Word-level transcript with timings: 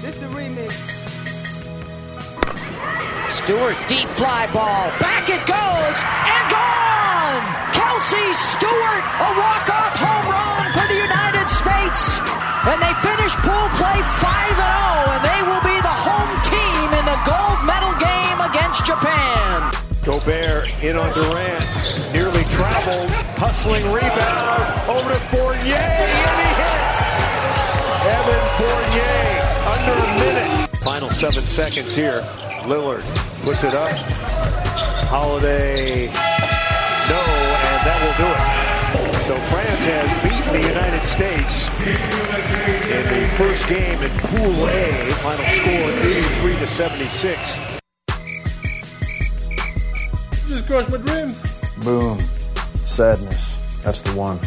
This 0.00 0.16
the 0.16 0.32
remix. 0.32 0.72
Stewart, 3.28 3.76
deep 3.86 4.08
fly 4.16 4.48
ball. 4.48 4.88
Back 4.96 5.28
it 5.28 5.44
goes 5.44 5.96
and 6.24 6.44
gone! 6.48 7.44
Kelsey 7.76 8.32
Stewart, 8.32 9.04
a 9.20 9.30
walk-off 9.36 9.92
home 10.00 10.26
run 10.32 10.72
for 10.72 10.88
the 10.88 10.96
United 11.04 11.46
States. 11.52 12.16
And 12.64 12.80
they 12.80 12.94
finish 13.04 13.36
pool 13.44 13.68
play 13.76 14.00
5-0, 14.24 14.24
and 14.24 15.20
they 15.20 15.40
will 15.44 15.64
be 15.68 15.76
the 15.84 15.92
home 15.92 16.32
team 16.48 16.86
in 16.96 17.04
the 17.04 17.20
gold 17.28 17.60
medal 17.68 17.92
game 18.00 18.40
against 18.40 18.88
Japan. 18.88 19.68
Gobert 20.00 20.64
in 20.80 20.96
on 20.96 21.12
Durant, 21.12 21.64
nearly 22.16 22.44
traveled, 22.56 23.12
hustling 23.36 23.84
rebound, 23.92 24.64
over 24.88 25.12
to 25.12 25.20
Fournier, 25.28 25.76
and 25.76 26.40
he 26.40 26.50
hits! 26.56 27.04
Evan 28.00 28.44
Fournier, 28.56 29.49
under 29.80 30.04
a 30.04 30.14
minute. 30.18 30.76
Final 30.78 31.10
seven 31.10 31.42
seconds 31.44 31.94
here. 31.94 32.20
Lillard 32.64 33.02
puts 33.42 33.64
it 33.64 33.74
up. 33.74 33.92
Holiday, 35.08 36.06
no, 36.06 37.20
and 37.20 37.80
that 37.86 37.98
will 38.02 38.16
do 38.22 38.30
it. 38.30 38.60
So 39.26 39.36
France 39.50 39.84
has 39.86 40.08
beaten 40.22 40.60
the 40.60 40.68
United 40.68 41.04
States 41.06 41.66
in 42.90 43.02
the 43.08 43.28
first 43.36 43.68
game 43.68 44.00
in 44.02 44.10
Pool 44.18 44.68
A. 44.68 45.12
Final 45.22 45.46
score 45.46 45.90
83 46.04 46.56
to 46.58 46.66
76. 46.66 47.58
Just 50.48 50.66
crushed 50.66 50.90
my 50.90 50.96
dreams. 50.98 51.40
Boom. 51.84 52.20
Sadness. 52.84 53.56
That's 53.82 54.02
the 54.02 54.12
one. 54.12 54.38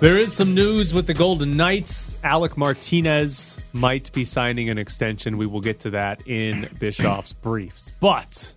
There 0.00 0.18
is 0.18 0.32
some 0.34 0.54
news 0.54 0.92
with 0.92 1.06
the 1.06 1.14
Golden 1.14 1.56
Knights. 1.56 2.01
Alec 2.22 2.56
Martinez 2.56 3.56
might 3.72 4.12
be 4.12 4.24
signing 4.24 4.70
an 4.70 4.78
extension. 4.78 5.36
We 5.38 5.46
will 5.46 5.60
get 5.60 5.80
to 5.80 5.90
that 5.90 6.26
in 6.26 6.68
Bischoff's 6.78 7.32
briefs. 7.32 7.90
But 8.00 8.52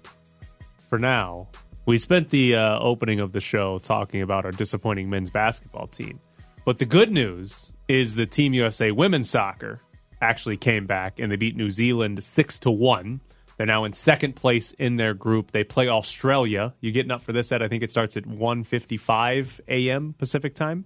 for 0.89 0.99
now, 0.99 1.47
we 1.85 1.97
spent 1.97 2.29
the 2.29 2.55
uh, 2.55 2.79
opening 2.79 3.19
of 3.19 3.31
the 3.31 3.41
show 3.41 3.79
talking 3.79 4.21
about 4.21 4.45
our 4.45 4.51
disappointing 4.51 5.09
men's 5.09 5.29
basketball 5.31 5.87
team. 5.87 6.19
But 6.63 6.77
the 6.79 6.85
good 6.85 7.11
news 7.11 7.71
is 7.87 8.15
the 8.15 8.25
Team 8.25 8.53
USA 8.53 8.91
women's 8.91 9.29
soccer 9.29 9.81
actually 10.21 10.57
came 10.57 10.85
back 10.85 11.19
and 11.19 11.31
they 11.31 11.35
beat 11.35 11.55
New 11.55 11.69
Zealand 11.69 12.23
6 12.23 12.59
to 12.59 12.71
1. 12.71 13.19
They're 13.57 13.65
now 13.67 13.83
in 13.85 13.93
second 13.93 14.35
place 14.35 14.73
in 14.73 14.97
their 14.97 15.13
group. 15.13 15.51
They 15.51 15.63
play 15.63 15.87
Australia. 15.87 16.73
You 16.81 16.91
getting 16.91 17.11
up 17.11 17.23
for 17.23 17.31
this 17.33 17.51
at 17.51 17.61
I 17.61 17.67
think 17.67 17.83
it 17.83 17.91
starts 17.91 18.17
at 18.17 18.25
1:55 18.25 19.59
a.m. 19.67 20.13
Pacific 20.17 20.55
time. 20.55 20.85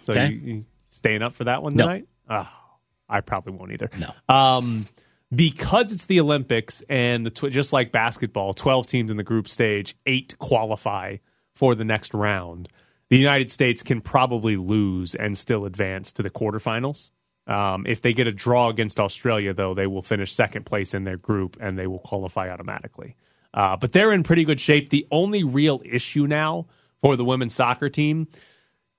So 0.00 0.12
Okay. 0.12 0.28
you, 0.28 0.54
you 0.54 0.64
staying 0.90 1.22
up 1.22 1.34
for 1.34 1.44
that 1.44 1.62
one 1.62 1.76
tonight? 1.76 2.06
Oh, 2.28 2.48
I 3.08 3.20
probably 3.20 3.52
won't 3.52 3.72
either. 3.72 3.90
No. 3.98 4.34
Um, 4.34 4.86
because 5.34 5.92
it's 5.92 6.06
the 6.06 6.20
Olympics 6.20 6.82
and 6.88 7.26
the 7.26 7.30
tw- 7.30 7.52
just 7.52 7.72
like 7.72 7.92
basketball, 7.92 8.54
12 8.54 8.86
teams 8.86 9.10
in 9.10 9.16
the 9.16 9.24
group 9.24 9.48
stage, 9.48 9.96
eight 10.06 10.36
qualify 10.38 11.16
for 11.54 11.74
the 11.74 11.84
next 11.84 12.14
round. 12.14 12.68
The 13.08 13.18
United 13.18 13.52
States 13.52 13.82
can 13.82 14.00
probably 14.00 14.56
lose 14.56 15.14
and 15.14 15.36
still 15.36 15.64
advance 15.64 16.12
to 16.14 16.22
the 16.22 16.30
quarterfinals. 16.30 17.10
Um, 17.46 17.86
if 17.86 18.02
they 18.02 18.12
get 18.12 18.26
a 18.26 18.32
draw 18.32 18.68
against 18.68 18.98
Australia, 18.98 19.54
though, 19.54 19.74
they 19.74 19.86
will 19.86 20.02
finish 20.02 20.32
second 20.32 20.66
place 20.66 20.94
in 20.94 21.04
their 21.04 21.16
group 21.16 21.56
and 21.60 21.78
they 21.78 21.86
will 21.86 22.00
qualify 22.00 22.50
automatically. 22.50 23.16
Uh, 23.54 23.76
but 23.76 23.92
they're 23.92 24.12
in 24.12 24.22
pretty 24.22 24.44
good 24.44 24.60
shape. 24.60 24.90
The 24.90 25.06
only 25.10 25.44
real 25.44 25.80
issue 25.84 26.26
now 26.26 26.66
for 27.00 27.16
the 27.16 27.24
women's 27.24 27.54
soccer 27.54 27.88
team 27.88 28.26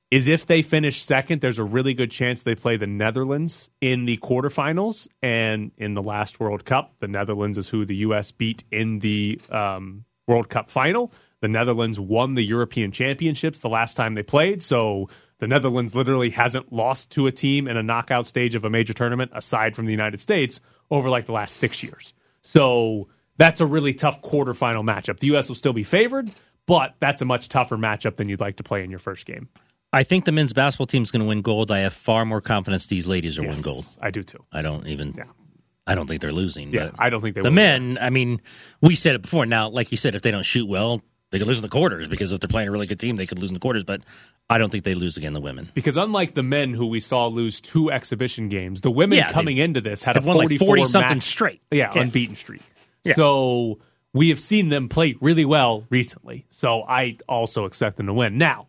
is 0.10 0.28
if 0.28 0.46
they 0.46 0.62
finish 0.62 1.04
second, 1.04 1.42
there's 1.42 1.60
a 1.60 1.64
really 1.64 1.94
good 1.94 2.12
chance 2.12 2.44
they 2.44 2.56
play 2.56 2.78
the 2.78 2.88
Netherlands 2.88 3.70
in 3.82 4.06
the 4.06 4.18
quarterfinals. 4.18 5.08
And 5.22 5.72
in 5.78 5.96
the 5.96 6.02
last 6.02 6.40
World 6.40 6.64
Cup, 6.64 6.94
the 7.00 7.08
Netherlands 7.08 7.58
is 7.58 7.68
who 7.68 7.86
the 7.86 7.96
U.S. 7.98 8.32
beat 8.32 8.64
in 8.72 9.00
the 9.00 9.42
um, 9.50 10.06
World 10.28 10.50
Cup 10.50 10.72
final. 10.72 11.12
The 11.42 11.50
Netherlands 11.50 12.00
won 12.00 12.36
the 12.36 12.44
European 12.44 12.92
Championships 12.92 13.60
the 13.60 13.70
last 13.70 13.96
time 13.96 14.16
they 14.16 14.24
played. 14.24 14.64
So 14.64 15.10
the 15.40 15.48
Netherlands 15.48 15.94
literally 15.94 16.30
hasn't 16.30 16.72
lost 16.72 17.12
to 17.12 17.28
a 17.28 17.32
team 17.32 17.68
in 17.68 17.78
a 17.78 17.84
knockout 17.84 18.26
stage 18.26 18.56
of 18.56 18.64
a 18.64 18.70
major 18.70 18.94
tournament 18.94 19.32
aside 19.36 19.76
from 19.76 19.86
the 19.86 19.92
United 19.92 20.20
States 20.20 20.62
over 20.90 21.10
like 21.10 21.26
the 21.26 21.34
last 21.34 21.58
six 21.58 21.84
years. 21.84 22.14
So 22.42 23.10
that's 23.38 23.62
a 23.62 23.66
really 23.66 23.94
tough 23.94 24.22
quarterfinal 24.22 24.84
matchup. 24.84 25.20
The 25.20 25.28
U.S. 25.28 25.50
will 25.50 25.56
still 25.56 25.74
be 25.74 25.84
favored, 25.84 26.32
but 26.66 26.96
that's 27.00 27.22
a 27.22 27.26
much 27.26 27.50
tougher 27.50 27.78
matchup 27.78 28.16
than 28.16 28.30
you'd 28.30 28.40
like 28.40 28.56
to 28.56 28.64
play 28.64 28.84
in 28.84 28.90
your 28.90 29.00
first 29.00 29.26
game. 29.26 29.50
I 29.98 30.04
think 30.04 30.26
the 30.26 30.32
men's 30.32 30.54
basketball 30.54 30.88
team 30.88 31.02
is 31.04 31.12
going 31.12 31.22
to 31.22 31.28
win 31.28 31.42
gold. 31.42 31.72
I 31.72 31.80
have 31.80 31.94
far 31.94 32.24
more 32.26 32.40
confidence 32.42 32.88
these 32.88 33.08
ladies 33.08 33.40
are 33.40 33.44
Yes, 33.44 33.56
win 33.56 33.62
gold. 33.64 33.86
I 34.02 34.12
do 34.12 34.22
too. 34.24 34.44
I 34.52 34.62
don't 34.62 34.86
even. 34.88 35.14
Yeah. 35.18 35.24
I 35.88 35.96
don't 35.96 36.06
think 36.08 36.22
they're 36.22 36.32
losing. 36.34 36.72
Yeah, 36.74 36.92
I 37.00 37.10
don't 37.10 37.22
think 37.22 37.36
they 37.36 37.42
the 37.42 37.50
men. 37.52 37.98
I 38.02 38.10
mean, 38.10 38.42
we 38.82 38.94
said 38.96 39.16
it 39.16 39.22
before. 39.22 39.46
Now, 39.46 39.70
like 39.70 39.90
you 39.90 39.98
said, 39.98 40.16
if 40.16 40.22
they 40.22 40.32
don't 40.32 40.44
shoot 40.44 40.68
well, 40.68 41.02
they 41.32 41.40
could 41.40 41.48
lose 41.48 41.58
in 41.60 41.62
the 41.64 41.70
quarters 41.70 42.08
because 42.10 42.32
if 42.32 42.40
they're 42.42 42.48
playing 42.50 42.68
a 42.68 42.72
really 42.72 42.88
good 42.88 43.00
team, 43.00 43.16
they 43.16 43.26
could 43.26 43.40
lose 43.40 43.50
in 43.50 43.54
the 43.54 43.60
quarters. 43.62 43.84
But 43.86 44.02
I 44.50 44.58
don't 44.58 44.70
think 44.70 44.84
they 44.84 44.96
lose 44.96 45.16
again. 45.18 45.34
The 45.34 45.40
women. 45.42 45.72
Because 45.74 45.98
unlike 45.98 46.34
the 46.36 46.44
men 46.44 46.74
who 46.74 46.88
we 46.88 47.00
saw 47.00 47.28
lose 47.28 47.60
two 47.62 47.90
exhibition 47.92 48.50
games, 48.50 48.82
the 48.82 48.92
women 48.92 49.18
Yeah, 49.18 49.32
coming 49.32 49.58
into 49.58 49.80
this 49.82 50.04
had 50.04 50.18
a 50.18 50.22
won 50.22 50.36
like 50.38 50.44
44 50.50 50.68
40 50.68 50.86
something 50.86 51.16
match- 51.18 51.24
straight. 51.24 51.62
Yeah, 51.72 51.92
Yeah. 51.96 52.02
unbeaten 52.02 52.36
streak. 52.36 52.62
Yeah. 53.06 53.14
So 53.16 53.80
we 54.14 54.30
have 54.30 54.40
seen 54.42 54.68
them 54.70 54.90
play 54.90 55.16
really 55.22 55.46
well 55.46 55.86
recently. 55.90 56.46
So 56.50 56.84
I 56.84 57.18
also 57.30 57.64
expect 57.66 57.96
them 57.98 58.08
to 58.08 58.14
win. 58.14 58.38
Now, 58.38 58.68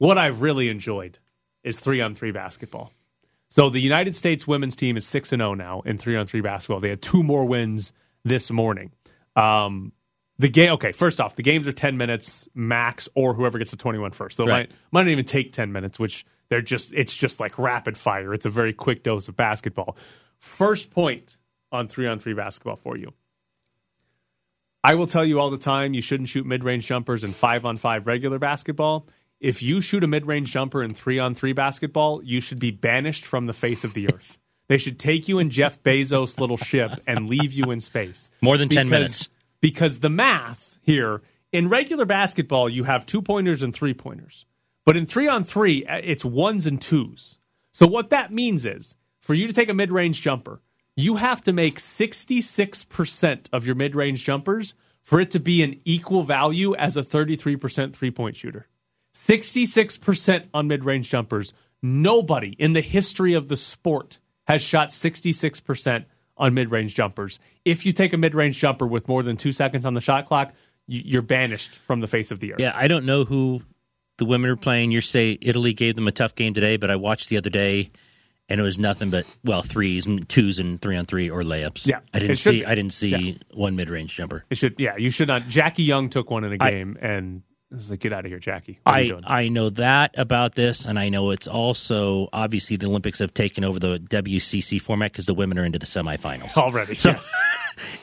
what 0.00 0.16
I've 0.16 0.40
really 0.40 0.70
enjoyed 0.70 1.18
is 1.62 1.78
three 1.78 2.00
on 2.00 2.14
three 2.14 2.32
basketball. 2.32 2.90
So 3.50 3.68
the 3.68 3.80
United 3.80 4.16
States 4.16 4.46
women's 4.46 4.74
team 4.74 4.96
is 4.96 5.06
six 5.06 5.30
and 5.30 5.40
zero 5.40 5.52
now 5.52 5.82
in 5.82 5.98
three 5.98 6.16
on 6.16 6.26
three 6.26 6.40
basketball. 6.40 6.80
They 6.80 6.88
had 6.88 7.02
two 7.02 7.22
more 7.22 7.44
wins 7.44 7.92
this 8.24 8.50
morning. 8.50 8.92
Um, 9.36 9.92
the 10.38 10.48
game. 10.48 10.72
Okay, 10.72 10.92
first 10.92 11.20
off, 11.20 11.36
the 11.36 11.42
games 11.42 11.68
are 11.68 11.72
ten 11.72 11.98
minutes 11.98 12.48
max, 12.54 13.10
or 13.14 13.34
whoever 13.34 13.58
gets 13.58 13.72
to 13.72 13.76
twenty 13.76 13.98
one 13.98 14.12
first. 14.12 14.36
So 14.36 14.44
it 14.44 14.48
might 14.48 14.70
might 14.90 15.02
not 15.02 15.10
even 15.10 15.26
take 15.26 15.52
ten 15.52 15.70
minutes, 15.70 15.98
which 15.98 16.24
they're 16.48 16.62
just 16.62 16.94
it's 16.94 17.14
just 17.14 17.38
like 17.38 17.58
rapid 17.58 17.98
fire. 17.98 18.32
It's 18.32 18.46
a 18.46 18.50
very 18.50 18.72
quick 18.72 19.02
dose 19.02 19.28
of 19.28 19.36
basketball. 19.36 19.98
First 20.38 20.90
point 20.90 21.36
on 21.70 21.88
three 21.88 22.06
on 22.06 22.18
three 22.18 22.32
basketball 22.32 22.76
for 22.76 22.96
you. 22.96 23.12
I 24.82 24.94
will 24.94 25.06
tell 25.06 25.26
you 25.26 25.40
all 25.40 25.50
the 25.50 25.58
time 25.58 25.92
you 25.92 26.00
shouldn't 26.00 26.30
shoot 26.30 26.46
mid 26.46 26.64
range 26.64 26.86
jumpers 26.86 27.22
in 27.22 27.34
five 27.34 27.66
on 27.66 27.76
five 27.76 28.06
regular 28.06 28.38
basketball. 28.38 29.06
If 29.40 29.62
you 29.62 29.80
shoot 29.80 30.04
a 30.04 30.06
mid 30.06 30.26
range 30.26 30.52
jumper 30.52 30.82
in 30.82 30.92
three 30.92 31.18
on 31.18 31.34
three 31.34 31.54
basketball, 31.54 32.22
you 32.22 32.40
should 32.40 32.58
be 32.60 32.70
banished 32.70 33.24
from 33.24 33.46
the 33.46 33.54
face 33.54 33.84
of 33.84 33.94
the 33.94 34.12
earth. 34.12 34.38
They 34.68 34.76
should 34.76 34.98
take 34.98 35.28
you 35.28 35.38
in 35.38 35.50
Jeff 35.50 35.82
Bezos' 35.82 36.38
little 36.38 36.58
ship 36.58 36.92
and 37.06 37.28
leave 37.28 37.52
you 37.52 37.70
in 37.70 37.80
space. 37.80 38.30
More 38.42 38.58
than 38.58 38.68
10 38.68 38.86
Because- 38.86 38.90
minutes. 38.90 39.28
Because 39.60 39.98
the 40.00 40.08
math 40.10 40.78
here 40.82 41.22
in 41.52 41.68
regular 41.68 42.04
basketball, 42.04 42.68
you 42.68 42.84
have 42.84 43.04
two 43.04 43.20
pointers 43.20 43.62
and 43.62 43.74
three 43.74 43.92
pointers. 43.94 44.44
But 44.86 44.96
in 44.96 45.06
three 45.06 45.28
on 45.28 45.44
three, 45.44 45.84
it's 45.88 46.24
ones 46.24 46.66
and 46.66 46.80
twos. 46.80 47.38
So 47.72 47.86
what 47.86 48.10
that 48.10 48.32
means 48.32 48.64
is 48.64 48.96
for 49.20 49.34
you 49.34 49.46
to 49.46 49.52
take 49.52 49.68
a 49.68 49.74
mid 49.74 49.90
range 49.90 50.22
jumper, 50.22 50.60
you 50.96 51.16
have 51.16 51.42
to 51.44 51.52
make 51.52 51.78
66% 51.78 53.48
of 53.52 53.66
your 53.66 53.74
mid 53.74 53.94
range 53.94 54.24
jumpers 54.24 54.74
for 55.02 55.20
it 55.20 55.30
to 55.30 55.40
be 55.40 55.62
an 55.62 55.80
equal 55.84 56.22
value 56.24 56.74
as 56.76 56.96
a 56.96 57.02
33% 57.02 57.92
three 57.94 58.10
point 58.10 58.36
shooter. 58.36 58.66
66% 59.28 60.46
on 60.54 60.68
mid 60.68 60.84
range 60.84 61.08
jumpers. 61.10 61.52
Nobody 61.82 62.54
in 62.58 62.72
the 62.72 62.80
history 62.80 63.34
of 63.34 63.48
the 63.48 63.56
sport 63.56 64.18
has 64.46 64.62
shot 64.62 64.88
66% 64.90 66.04
on 66.36 66.54
mid 66.54 66.70
range 66.70 66.94
jumpers. 66.94 67.38
If 67.64 67.84
you 67.86 67.92
take 67.92 68.12
a 68.12 68.16
mid 68.18 68.34
range 68.34 68.58
jumper 68.58 68.86
with 68.86 69.08
more 69.08 69.22
than 69.22 69.36
two 69.36 69.52
seconds 69.52 69.84
on 69.86 69.94
the 69.94 70.00
shot 70.00 70.26
clock, 70.26 70.52
you- 70.86 71.02
you're 71.04 71.22
banished 71.22 71.78
from 71.86 72.00
the 72.00 72.06
face 72.06 72.30
of 72.30 72.40
the 72.40 72.52
earth. 72.54 72.60
Yeah, 72.60 72.72
I 72.74 72.88
don't 72.88 73.04
know 73.04 73.24
who 73.24 73.62
the 74.18 74.24
women 74.24 74.50
are 74.50 74.56
playing. 74.56 74.90
You 74.90 75.00
say 75.00 75.38
Italy 75.40 75.72
gave 75.74 75.94
them 75.96 76.08
a 76.08 76.12
tough 76.12 76.34
game 76.34 76.52
today, 76.54 76.76
but 76.76 76.90
I 76.90 76.96
watched 76.96 77.28
the 77.28 77.36
other 77.36 77.50
day, 77.50 77.90
and 78.48 78.60
it 78.60 78.62
was 78.62 78.78
nothing 78.78 79.10
but 79.10 79.24
well 79.44 79.62
threes, 79.62 80.06
and 80.06 80.28
twos, 80.28 80.58
and 80.58 80.80
three 80.80 80.96
on 80.96 81.06
three 81.06 81.30
or 81.30 81.42
layups. 81.42 81.86
Yeah, 81.86 82.00
I 82.12 82.18
didn't 82.18 82.36
see. 82.36 82.50
be. 82.50 82.66
I 82.66 82.74
didn't 82.74 82.92
see 82.92 83.08
Yeah. 83.10 83.32
one 83.54 83.76
mid 83.76 83.88
range 83.88 84.14
jumper. 84.16 84.44
It 84.50 84.58
should, 84.58 84.74
yeah, 84.78 84.96
you 84.98 85.10
should 85.10 85.28
not. 85.28 85.48
Jackie 85.48 85.84
Young 85.84 86.10
took 86.10 86.30
one 86.30 86.44
in 86.44 86.52
a 86.52 86.58
game, 86.58 86.96
and 87.70 87.78
it's 87.80 87.90
like, 87.90 88.00
get 88.00 88.12
out 88.12 88.24
of 88.24 88.30
here, 88.30 88.38
Jackie. 88.38 88.80
What 88.82 88.94
I? 88.94 89.42
I 89.42 89.48
know 89.48 89.70
that 89.70 90.14
about 90.18 90.54
this, 90.54 90.84
and 90.86 90.98
I 90.98 91.08
know 91.08 91.30
it's 91.30 91.46
also 91.46 92.28
obviously 92.32 92.76
the 92.76 92.86
Olympics 92.86 93.18
have 93.20 93.32
taken 93.34 93.64
over 93.64 93.78
the 93.78 93.98
WCC 93.98 94.80
format 94.80 95.12
because 95.12 95.26
the 95.26 95.34
women 95.34 95.58
are 95.58 95.64
into 95.64 95.78
the 95.78 95.86
semifinals. 95.86 96.52
Already, 96.56 96.94
So- 96.94 97.10
yes. 97.10 97.32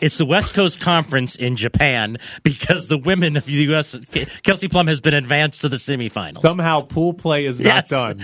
It's 0.01 0.17
the 0.17 0.25
West 0.25 0.55
Coast 0.55 0.79
Conference 0.79 1.35
in 1.35 1.55
Japan 1.55 2.17
because 2.43 2.87
the 2.87 2.97
women 2.97 3.37
of 3.37 3.45
the 3.45 3.51
U.S. 3.51 3.95
Kelsey 4.41 4.67
Plum 4.69 4.87
has 4.87 5.01
been 5.01 5.13
advanced 5.13 5.61
to 5.61 5.69
the 5.69 5.75
semifinals. 5.75 6.39
Somehow 6.39 6.81
pool 6.81 7.13
play 7.13 7.45
is 7.45 7.61
not 7.61 7.87
Yes. 7.87 7.89
done. 7.89 8.23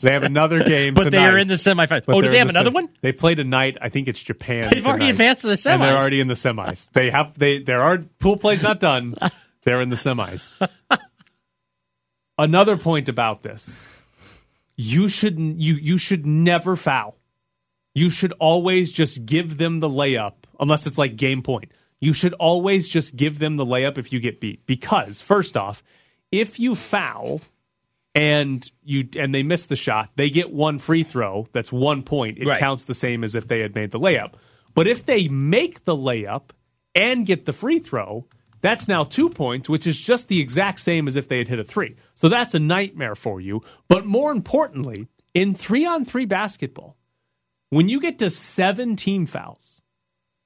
They 0.00 0.10
have 0.10 0.24
another 0.24 0.64
game, 0.64 0.94
But 0.94 1.12
they 1.12 1.18
are 1.18 1.38
in 1.38 1.46
the 1.46 1.54
semifinals. 1.54 2.04
But 2.04 2.16
Oh, 2.16 2.20
do 2.20 2.28
they 2.28 2.38
have 2.38 2.48
the 2.48 2.54
another 2.54 2.68
sem- 2.68 2.74
one? 2.74 2.88
They 3.00 3.12
play 3.12 3.36
tonight. 3.36 3.78
I 3.80 3.90
think 3.90 4.08
it's 4.08 4.20
Japan. 4.20 4.70
They've 4.72 4.84
already 4.84 5.08
advanced 5.10 5.42
to 5.42 5.48
the 5.54 5.70
and 5.70 5.80
they're 5.80 5.96
already 5.96 6.18
in 6.18 6.26
the 6.26 6.34
semis. 6.34 6.90
They 6.92 7.10
have 7.10 7.38
they 7.38 7.60
there 7.60 7.80
are 7.80 7.98
pool 8.18 8.36
play's 8.36 8.62
not 8.62 8.80
done. 8.80 9.14
They're 9.68 9.82
in 9.82 9.90
the 9.90 9.96
semis. 9.96 10.48
Another 12.38 12.76
point 12.76 13.08
about 13.08 13.42
this: 13.42 13.78
you 14.76 15.08
should 15.08 15.38
you 15.38 15.74
you 15.74 15.98
should 15.98 16.24
never 16.26 16.74
foul. 16.76 17.16
you 17.94 18.08
should 18.10 18.32
always 18.38 18.92
just 18.92 19.26
give 19.26 19.58
them 19.58 19.80
the 19.80 19.88
layup, 19.90 20.34
unless 20.60 20.86
it's 20.86 20.98
like 20.98 21.16
game 21.16 21.42
point. 21.42 21.72
You 22.00 22.12
should 22.12 22.32
always 22.34 22.88
just 22.88 23.16
give 23.16 23.40
them 23.40 23.56
the 23.56 23.66
layup 23.66 23.98
if 23.98 24.12
you 24.12 24.20
get 24.20 24.40
beat. 24.40 24.64
Because, 24.66 25.20
first 25.20 25.56
off, 25.56 25.82
if 26.30 26.60
you 26.60 26.74
foul 26.76 27.40
and 28.14 28.64
you 28.84 29.08
and 29.16 29.34
they 29.34 29.42
miss 29.42 29.66
the 29.66 29.74
shot, 29.76 30.10
they 30.16 30.30
get 30.30 30.52
one 30.52 30.78
free 30.78 31.02
throw. 31.02 31.48
That's 31.52 31.72
one 31.72 32.02
point. 32.04 32.38
It 32.38 32.46
Right. 32.46 32.58
counts 32.58 32.84
the 32.84 32.94
same 32.94 33.24
as 33.24 33.34
if 33.34 33.48
they 33.48 33.60
had 33.60 33.74
made 33.74 33.90
the 33.90 33.98
layup. 34.00 34.34
But 34.74 34.86
if 34.86 35.04
they 35.04 35.26
make 35.28 35.84
the 35.84 35.96
layup 35.96 36.50
and 36.94 37.26
get 37.26 37.44
the 37.46 37.52
free 37.52 37.80
throw, 37.80 38.26
that's 38.60 38.88
now 38.88 39.04
two 39.04 39.28
points, 39.28 39.68
which 39.68 39.86
is 39.86 40.00
just 40.00 40.28
the 40.28 40.40
exact 40.40 40.80
same 40.80 41.06
as 41.06 41.16
if 41.16 41.28
they 41.28 41.38
had 41.38 41.48
hit 41.48 41.58
a 41.58 41.64
three. 41.64 41.96
So 42.14 42.28
that's 42.28 42.54
a 42.54 42.58
nightmare 42.58 43.14
for 43.14 43.40
you. 43.40 43.62
But 43.88 44.06
more 44.06 44.32
importantly, 44.32 45.08
in 45.34 45.54
three 45.54 45.86
on 45.86 46.04
three 46.04 46.24
basketball, 46.24 46.96
when 47.70 47.88
you 47.88 48.00
get 48.00 48.18
to 48.20 48.30
seven 48.30 48.96
team 48.96 49.26
fouls, 49.26 49.82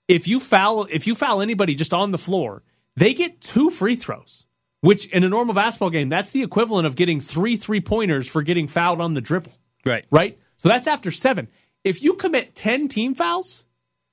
if 0.09 0.27
you 0.29 0.41
foul 0.41 0.87
if 0.91 1.07
you 1.07 1.15
foul 1.15 1.41
anybody 1.41 1.75
just 1.75 1.95
on 1.95 2.11
the 2.11 2.19
floor, 2.19 2.63
they 2.97 3.15
get 3.15 3.41
two 3.41 3.71
free 3.71 3.97
throws. 3.97 4.47
Which 4.81 5.07
in 5.07 5.23
a 5.23 5.29
normal 5.29 5.55
basketball 5.55 5.91
game, 5.91 6.09
that's 6.09 6.31
the 6.31 6.43
equivalent 6.43 6.89
of 6.89 6.97
getting 6.97 7.21
three 7.21 7.57
three 7.57 7.81
pointers 7.81 8.27
for 8.27 8.43
getting 8.43 8.67
fouled 8.67 9.01
on 9.01 9.15
the 9.15 9.21
dribble 9.21 9.53
Right. 9.87 10.05
right? 10.11 10.39
So 10.57 10.69
that's 10.69 10.89
after 10.89 11.13
seven. 11.13 11.49
If 11.85 12.03
you 12.03 12.15
commit 12.15 12.55
10 12.57 12.89
team 12.89 13.15
fouls, 13.15 13.65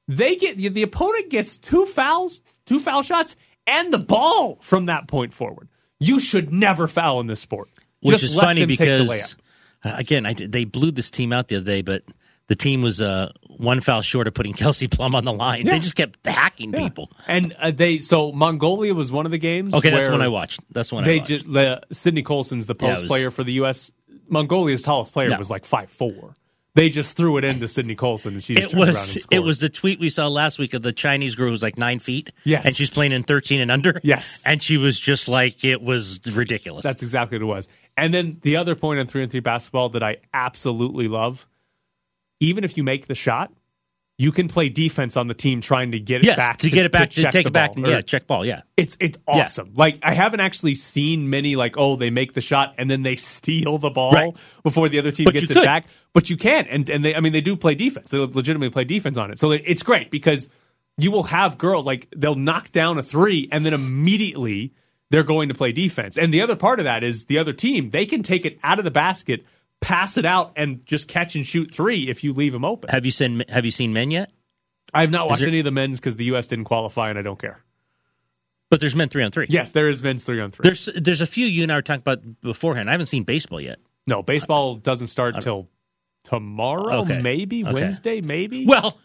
they 0.08 0.36
get 0.36 0.58
the 0.58 0.82
opponent 0.84 1.30
gets 1.30 1.58
two 1.58 1.86
fouls, 1.86 2.42
two 2.66 2.80
foul 2.80 3.02
shots, 3.02 3.36
and 3.70 3.94
the 3.94 4.00
ball 4.00 4.58
from 4.62 4.88
that 4.88 5.08
point 5.08 5.34
forward. 5.34 5.68
You 6.00 6.20
should 6.20 6.52
never 6.54 6.88
foul 6.88 7.20
in 7.20 7.28
this 7.28 7.40
sport. 7.42 7.70
Which 8.02 8.22
Just 8.22 8.34
is 8.36 8.40
funny 8.40 8.66
because 8.66 9.36
uh, 9.84 9.92
again, 9.96 10.26
I, 10.26 10.34
they 10.34 10.64
blew 10.66 10.92
this 10.92 11.12
team 11.12 11.34
out 11.34 11.50
the 11.50 11.58
other 11.58 11.66
day, 11.66 11.82
but 11.82 12.04
the 12.48 12.56
team 12.56 12.82
was 12.82 13.02
uh, 13.02 13.32
one 13.58 13.82
foul 13.82 14.02
short 14.02 14.28
of 14.28 14.34
putting 14.34 14.54
Kelsey 14.62 14.88
Plum 14.88 15.14
on 15.16 15.24
the 15.26 15.34
line. 15.34 15.66
Yeah. 15.66 15.74
They 15.74 15.80
just 15.80 15.96
kept 15.96 16.26
hacking 16.26 16.72
people. 16.72 17.12
and 17.28 17.54
uh, 17.60 17.72
they 17.72 18.00
so 18.00 18.32
Mongolia 18.32 18.94
was 18.94 19.12
one 19.12 19.26
of 19.26 19.32
the 19.32 19.38
games. 19.38 19.74
Okay, 19.74 19.90
that's 19.90 20.10
one 20.10 20.22
I 20.22 20.30
watched. 20.30 20.62
That's 20.72 20.92
one 20.92 21.04
I 21.04 21.08
They 21.08 21.18
watched. 21.20 21.28
just 21.30 21.52
the 21.54 21.82
Sydney 21.92 22.24
Colson's 22.24 22.66
the 22.68 22.76
Yeah, 22.80 22.90
post 22.90 23.02
was- 23.04 23.10
player 23.10 23.30
for 23.32 23.44
the 23.44 23.54
U.S. 23.54 23.92
Mongolia's 24.30 24.82
tallest 24.82 25.12
player 25.12 25.30
No. 25.30 25.38
was 25.38 25.50
like 25.52 25.66
five 25.66 25.90
four. 25.92 26.36
They 26.76 26.90
just 26.90 27.18
threw 27.18 27.38
it 27.38 27.44
into 27.44 27.68
Sydney 27.68 27.96
Colson, 27.96 28.36
and 28.36 28.44
she 28.44 28.54
just 28.54 28.68
it 28.68 28.72
turned 28.72 28.84
around 28.84 28.90
and 28.90 28.98
was 28.98 29.22
scored. 29.24 29.28
it 29.32 29.40
was 29.40 29.60
the 29.60 29.70
tweet 29.70 30.00
we 30.00 30.10
saw 30.10 30.28
last 30.28 30.60
week 30.60 30.74
of 30.74 30.84
the 30.84 30.94
Chinese 30.94 31.36
girl 31.36 31.50
who's 31.50 31.64
like 31.64 31.78
nine 31.78 32.00
feet. 32.00 32.32
Yes. 32.44 32.64
and 32.66 32.76
she's 32.76 32.90
playing 32.92 33.12
in 33.12 33.24
thirteen 33.24 33.60
and 33.60 33.72
under. 33.72 34.00
Yes. 34.04 34.44
and 34.46 34.62
she 34.62 34.78
was 34.78 35.00
just 35.00 35.28
like 35.28 35.66
it 35.66 35.82
was 35.82 36.20
ridiculous. 36.32 36.84
That's 36.84 37.02
exactly 37.02 37.38
what 37.38 37.44
it 37.44 37.48
was. 37.48 37.70
And 37.98 38.14
then 38.14 38.38
the 38.44 38.56
other 38.56 38.76
point 38.76 39.00
on 39.00 39.08
three 39.08 39.24
and 39.24 39.32
three 39.32 39.40
basketball 39.42 39.90
that 39.90 40.04
I 40.04 40.18
absolutely 40.34 41.08
love, 41.08 41.48
even 42.40 42.64
if 42.64 42.78
you 42.78 42.84
make 42.84 43.08
the 43.08 43.16
shot, 43.16 43.52
you 44.22 44.34
can 44.34 44.50
play 44.50 44.68
defense 44.68 45.16
on 45.16 45.28
the 45.28 45.34
team 45.34 45.62
trying 45.62 45.94
to 45.94 46.00
get 46.00 46.26
it 46.26 46.36
back 46.36 46.58
to, 46.58 46.70
get 46.70 46.86
it 46.86 46.92
back 46.92 47.10
to, 47.12 47.24
check 47.24 47.32
take 47.32 47.46
it 47.48 47.54
back. 47.54 47.74
ball. 47.74 47.86
and, 47.86 47.94
yeah, 47.94 48.02
check 48.02 48.28
ball. 48.28 48.46
Yeah, 48.46 48.64
It's 48.76 48.98
it's 49.00 49.18
awesome. 49.26 49.72
Like 49.76 49.98
I 50.04 50.14
haven't 50.14 50.42
actually 50.42 50.76
seen 50.76 51.30
many 51.30 51.56
like 51.56 51.76
oh 51.78 51.96
they 51.96 52.10
make 52.10 52.34
the 52.34 52.42
shot 52.42 52.76
and 52.78 52.92
then 52.92 53.02
they 53.02 53.16
steal 53.36 53.78
the 53.78 53.90
ball 53.90 54.12
Right. 54.12 54.36
before 54.62 54.90
the 54.90 55.00
other 55.00 55.12
team 55.12 55.24
But 55.24 55.36
gets 55.36 55.50
it 55.50 55.54
could. 55.54 55.64
back. 55.64 55.88
But 56.14 56.30
you 56.30 56.36
can 56.36 56.68
and 56.68 56.90
and 56.90 57.04
they 57.04 57.16
I 57.16 57.22
mean 57.22 57.32
they 57.34 57.42
do 57.42 57.56
play 57.56 57.76
defense. 57.76 58.12
They 58.12 58.18
legitimately 58.20 58.70
play 58.72 58.84
defense 58.84 59.18
on 59.18 59.32
it. 59.32 59.40
So 59.40 59.52
it- 59.52 59.64
it's 59.66 59.84
great 59.84 60.12
because 60.12 60.50
you 60.98 61.12
will 61.12 61.24
have 61.24 61.58
girls 61.58 61.86
like 61.86 62.10
they'll 62.14 62.36
knock 62.36 62.74
down 62.74 62.98
a 62.98 63.04
three 63.04 63.48
and 63.54 63.66
then 63.66 63.74
immediately 63.74 64.74
they're 65.12 65.24
going 65.24 65.48
to 65.50 65.56
play 65.56 65.72
defense. 65.72 66.18
And 66.18 66.34
the 66.34 66.42
other 66.42 66.58
part 66.58 66.80
of 66.80 66.84
that 66.86 67.04
is 67.06 67.26
the 67.26 67.38
other 67.38 67.54
team 67.54 67.92
they 67.92 68.06
can 68.06 68.22
take 68.22 68.46
it 68.46 68.60
out 68.64 68.80
of 68.80 68.86
the 68.86 68.92
basket, 68.92 69.46
pass 69.82 70.18
it 70.18 70.26
out, 70.26 70.54
and 70.56 70.86
just 70.86 71.08
catch 71.08 71.36
and 71.36 71.46
shoot 71.46 71.72
three 71.74 72.10
if 72.10 72.24
you 72.24 72.34
leave 72.34 72.52
them 72.54 72.66
open. 72.66 72.90
have 72.90 73.06
you 73.06 73.12
seen 73.12 73.44
Have 73.50 73.66
you 73.66 73.72
seen 73.72 73.94
men 73.94 74.12
yet? 74.12 74.32
I 74.94 75.02
have 75.02 75.12
not 75.12 75.28
watched 75.30 75.40
there- 75.42 75.50
any 75.50 75.60
of 75.60 75.66
the 75.66 75.72
men's 75.72 76.00
because 76.00 76.16
the 76.16 76.26
U.S. 76.26 76.48
didn't 76.48 76.66
qualify 76.66 77.10
and 77.10 77.20
I 77.20 77.22
don't 77.22 77.40
care. 77.40 77.64
But 78.72 78.80
there's 78.80 78.96
men 78.96 79.10
three 79.10 79.24
on 79.24 79.32
three. 79.32 79.48
Yes, 79.50 79.72
there 79.72 79.88
is 79.88 80.02
men's 80.04 80.24
three 80.24 80.40
on 80.40 80.52
three. 80.52 80.64
There's 80.64 80.90
there's 80.96 81.22
a 81.22 81.26
few 81.26 81.46
you 81.48 81.64
and 81.64 81.72
I 81.72 81.76
were 81.76 81.82
talking 81.82 82.02
about 82.02 82.42
beforehand. 82.42 82.88
I 82.90 82.92
haven't 82.92 83.08
seen 83.08 83.24
baseball 83.24 83.60
yet. 83.62 83.80
No, 84.08 84.22
baseball 84.22 84.76
doesn't 84.76 85.08
start 85.08 85.36
until 85.36 85.70
tomorrow, 86.24 87.02
Okay. 87.02 87.20
maybe 87.22 87.64
Okay. 87.64 87.74
Wednesday, 87.74 88.22
maybe. 88.22 88.66
Well, 88.66 88.98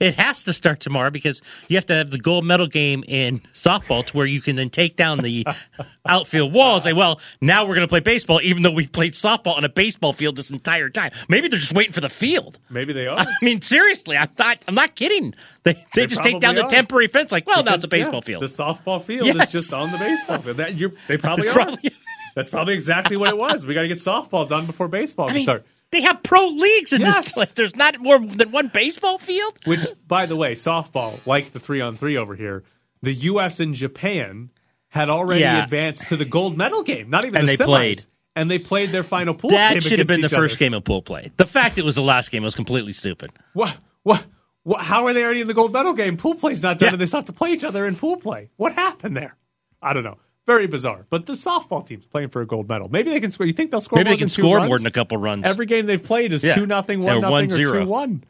it 0.00 0.14
has 0.16 0.44
to 0.44 0.52
start 0.52 0.80
tomorrow 0.80 1.10
because 1.10 1.42
you 1.68 1.76
have 1.76 1.86
to 1.86 1.94
have 1.94 2.10
the 2.10 2.18
gold 2.18 2.44
medal 2.44 2.66
game 2.66 3.04
in 3.06 3.40
softball 3.54 4.04
to 4.06 4.16
where 4.16 4.26
you 4.26 4.40
can 4.40 4.56
then 4.56 4.70
take 4.70 4.96
down 4.96 5.18
the 5.18 5.46
outfield 6.06 6.52
wall 6.52 6.74
and 6.74 6.82
say, 6.82 6.92
well, 6.92 7.20
now 7.40 7.64
we're 7.64 7.74
going 7.74 7.86
to 7.86 7.90
play 7.90 8.00
baseball, 8.00 8.40
even 8.42 8.62
though 8.62 8.70
we 8.72 8.86
played 8.86 9.12
softball 9.12 9.56
on 9.56 9.64
a 9.64 9.68
baseball 9.68 10.12
field 10.12 10.36
this 10.36 10.50
entire 10.50 10.88
time. 10.90 11.12
Maybe 11.28 11.48
they're 11.48 11.58
just 11.60 11.72
waiting 11.74 11.92
for 11.92 12.00
the 12.00 12.08
field. 12.08 12.58
maybe 12.70 12.92
they 12.92 13.06
are. 13.08 13.18
I 13.20 13.26
mean, 13.42 13.60
seriously, 13.62 14.16
I'm 14.16 14.30
not. 14.38 14.58
I'm 14.66 14.74
not 14.74 14.94
kidding. 14.96 15.34
They 15.62 15.72
they, 15.74 15.84
They 15.94 16.06
just 16.06 16.22
take 16.22 16.40
down 16.40 16.54
the 16.56 16.64
are. 16.64 16.70
temporary 16.70 17.06
fence. 17.08 17.30
Like, 17.32 17.46
well, 17.46 17.62
now 17.62 17.74
it's 17.74 17.84
a 17.84 17.88
baseball 17.88 18.16
yeah, 18.16 18.38
field. 18.38 18.42
The 18.42 18.46
softball 18.46 19.00
field 19.02 19.26
Yes. 19.28 19.46
is 19.46 19.52
just 19.52 19.72
on 19.74 19.92
the 19.92 19.98
baseball 19.98 20.38
field. 20.38 20.56
That, 20.56 20.74
you're, 20.74 20.92
they 21.08 21.16
probably 21.18 21.48
are. 21.48 21.52
Probably- 21.52 21.92
That's 22.34 22.48
probably 22.50 22.74
exactly 22.74 23.16
what 23.18 23.28
it 23.28 23.36
was. 23.36 23.66
We 23.66 23.74
got 23.74 23.82
to 23.82 23.88
get 23.88 23.98
softball 23.98 24.48
done 24.48 24.64
before 24.66 24.88
baseball 24.88 25.26
I 25.26 25.28
can 25.28 25.34
mean, 25.36 25.42
start. 25.44 25.66
They 25.92 26.00
have 26.02 26.22
pro 26.22 26.48
leagues 26.48 26.92
in 26.92 27.02
Yes. 27.02 27.24
this. 27.26 27.36
Like, 27.36 27.54
there's 27.54 27.76
not 27.76 28.00
more 28.00 28.18
than 28.18 28.50
one 28.50 28.68
baseball 28.68 29.18
field. 29.18 29.56
Which, 29.64 29.84
by 30.08 30.26
the 30.26 30.34
way, 30.36 30.52
softball, 30.52 31.24
like 31.26 31.52
the 31.52 31.60
three 31.60 31.80
on 31.80 31.96
three 31.96 32.16
over 32.16 32.34
here, 32.34 32.64
the 33.02 33.12
U.S. 33.12 33.60
and 33.60 33.74
Japan 33.74 34.50
had 34.88 35.08
already 35.08 35.40
Yeah. 35.42 35.62
advanced 35.62 36.08
to 36.08 36.16
the 36.16 36.24
gold 36.24 36.56
medal 36.58 36.82
game. 36.82 37.08
Not 37.10 37.24
even 37.24 37.40
And 37.40 37.48
the 37.48 37.56
they 37.56 37.64
semis. 37.64 37.66
played. 37.66 38.06
And 38.34 38.50
they 38.50 38.58
played 38.58 38.90
their 38.92 39.02
final 39.02 39.34
pool 39.34 39.50
game 39.50 39.58
That 39.60 39.82
should 39.82 39.98
have 39.98 40.08
been 40.08 40.22
the 40.22 40.28
first 40.30 40.54
other. 40.56 40.64
game 40.64 40.74
of 40.74 40.84
pool 40.84 41.02
play. 41.02 41.30
The 41.36 41.46
fact 41.46 41.76
it 41.78 41.84
was 41.84 41.96
the 41.96 42.02
last 42.02 42.30
game 42.30 42.42
was 42.42 42.54
completely 42.54 42.92
stupid. 42.94 43.30
What? 43.52 43.76
What? 44.04 44.24
What? 44.62 44.82
How 44.84 45.06
are 45.06 45.12
they 45.12 45.22
already 45.22 45.42
in 45.42 45.48
the 45.48 45.54
gold 45.54 45.72
medal 45.72 45.92
game? 45.92 46.16
Pool 46.16 46.34
play's 46.36 46.62
not 46.62 46.78
done, 46.78 46.86
Yeah. 46.88 46.92
and 46.92 47.00
they 47.00 47.06
still 47.06 47.18
have 47.18 47.26
to 47.26 47.32
play 47.32 47.52
each 47.52 47.64
other 47.64 47.86
in 47.86 47.94
pool 47.96 48.16
play. 48.16 48.48
What 48.56 48.72
happened 48.72 49.16
there? 49.16 49.36
I 49.82 49.92
don't 49.92 50.04
know. 50.04 50.18
Very 50.46 50.66
bizarre. 50.66 51.06
But 51.08 51.26
the 51.26 51.34
softball 51.34 51.86
team's 51.86 52.04
playing 52.06 52.30
for 52.30 52.42
a 52.42 52.46
gold 52.46 52.68
medal. 52.68 52.88
Maybe 52.88 53.10
they 53.10 53.20
can 53.20 53.30
score. 53.30 53.46
You 53.46 53.52
think 53.52 53.70
they'll 53.70 53.80
score? 53.80 53.98
Maybe 53.98 54.10
more 54.10 54.14
they 54.14 54.18
can 54.18 54.26
than 54.28 54.34
two 54.34 54.42
score 54.42 54.56
runs? 54.58 54.68
more 54.68 54.78
than 54.78 54.86
a 54.88 54.90
couple 54.90 55.16
runs. 55.18 55.44
Every 55.46 55.66
game 55.66 55.86
they've 55.86 56.02
played 56.02 56.32
is 56.32 56.42
Yeah. 56.42 56.54
two 56.56 56.66
nothing, 56.66 57.02
Or 57.02 57.20
one 57.20 57.20
nothing, 57.20 57.52
or 57.52 57.56
1-0. 57.74 57.82
two 57.84 57.88
one. 57.88 58.24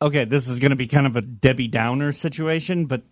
Okay, 0.00 0.24
this 0.24 0.48
is 0.48 0.58
going 0.58 0.70
to 0.70 0.76
be 0.76 0.86
kind 0.88 1.06
of 1.06 1.14
a 1.16 1.20
Debbie 1.20 1.68
Downer 1.68 2.12
situation, 2.12 2.86
but 2.86 3.02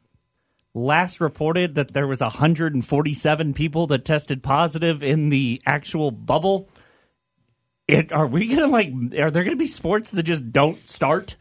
last 0.74 1.20
reported 1.20 1.74
that 1.74 1.92
there 1.92 2.06
was 2.06 2.20
147 2.22 3.54
people 3.54 3.86
that 3.88 4.04
tested 4.04 4.42
positive 4.42 5.02
in 5.02 5.28
the 5.28 5.60
actual 5.66 6.10
bubble. 6.10 6.68
It, 7.86 8.10
are 8.12 8.26
we 8.26 8.46
going 8.46 8.60
to 8.60 8.66
like? 8.68 8.88
Are 9.20 9.30
there 9.30 9.42
going 9.44 9.50
to 9.50 9.56
be 9.56 9.66
sports 9.66 10.10
that 10.12 10.22
just 10.22 10.50
don't 10.52 10.88
start? 10.88 11.36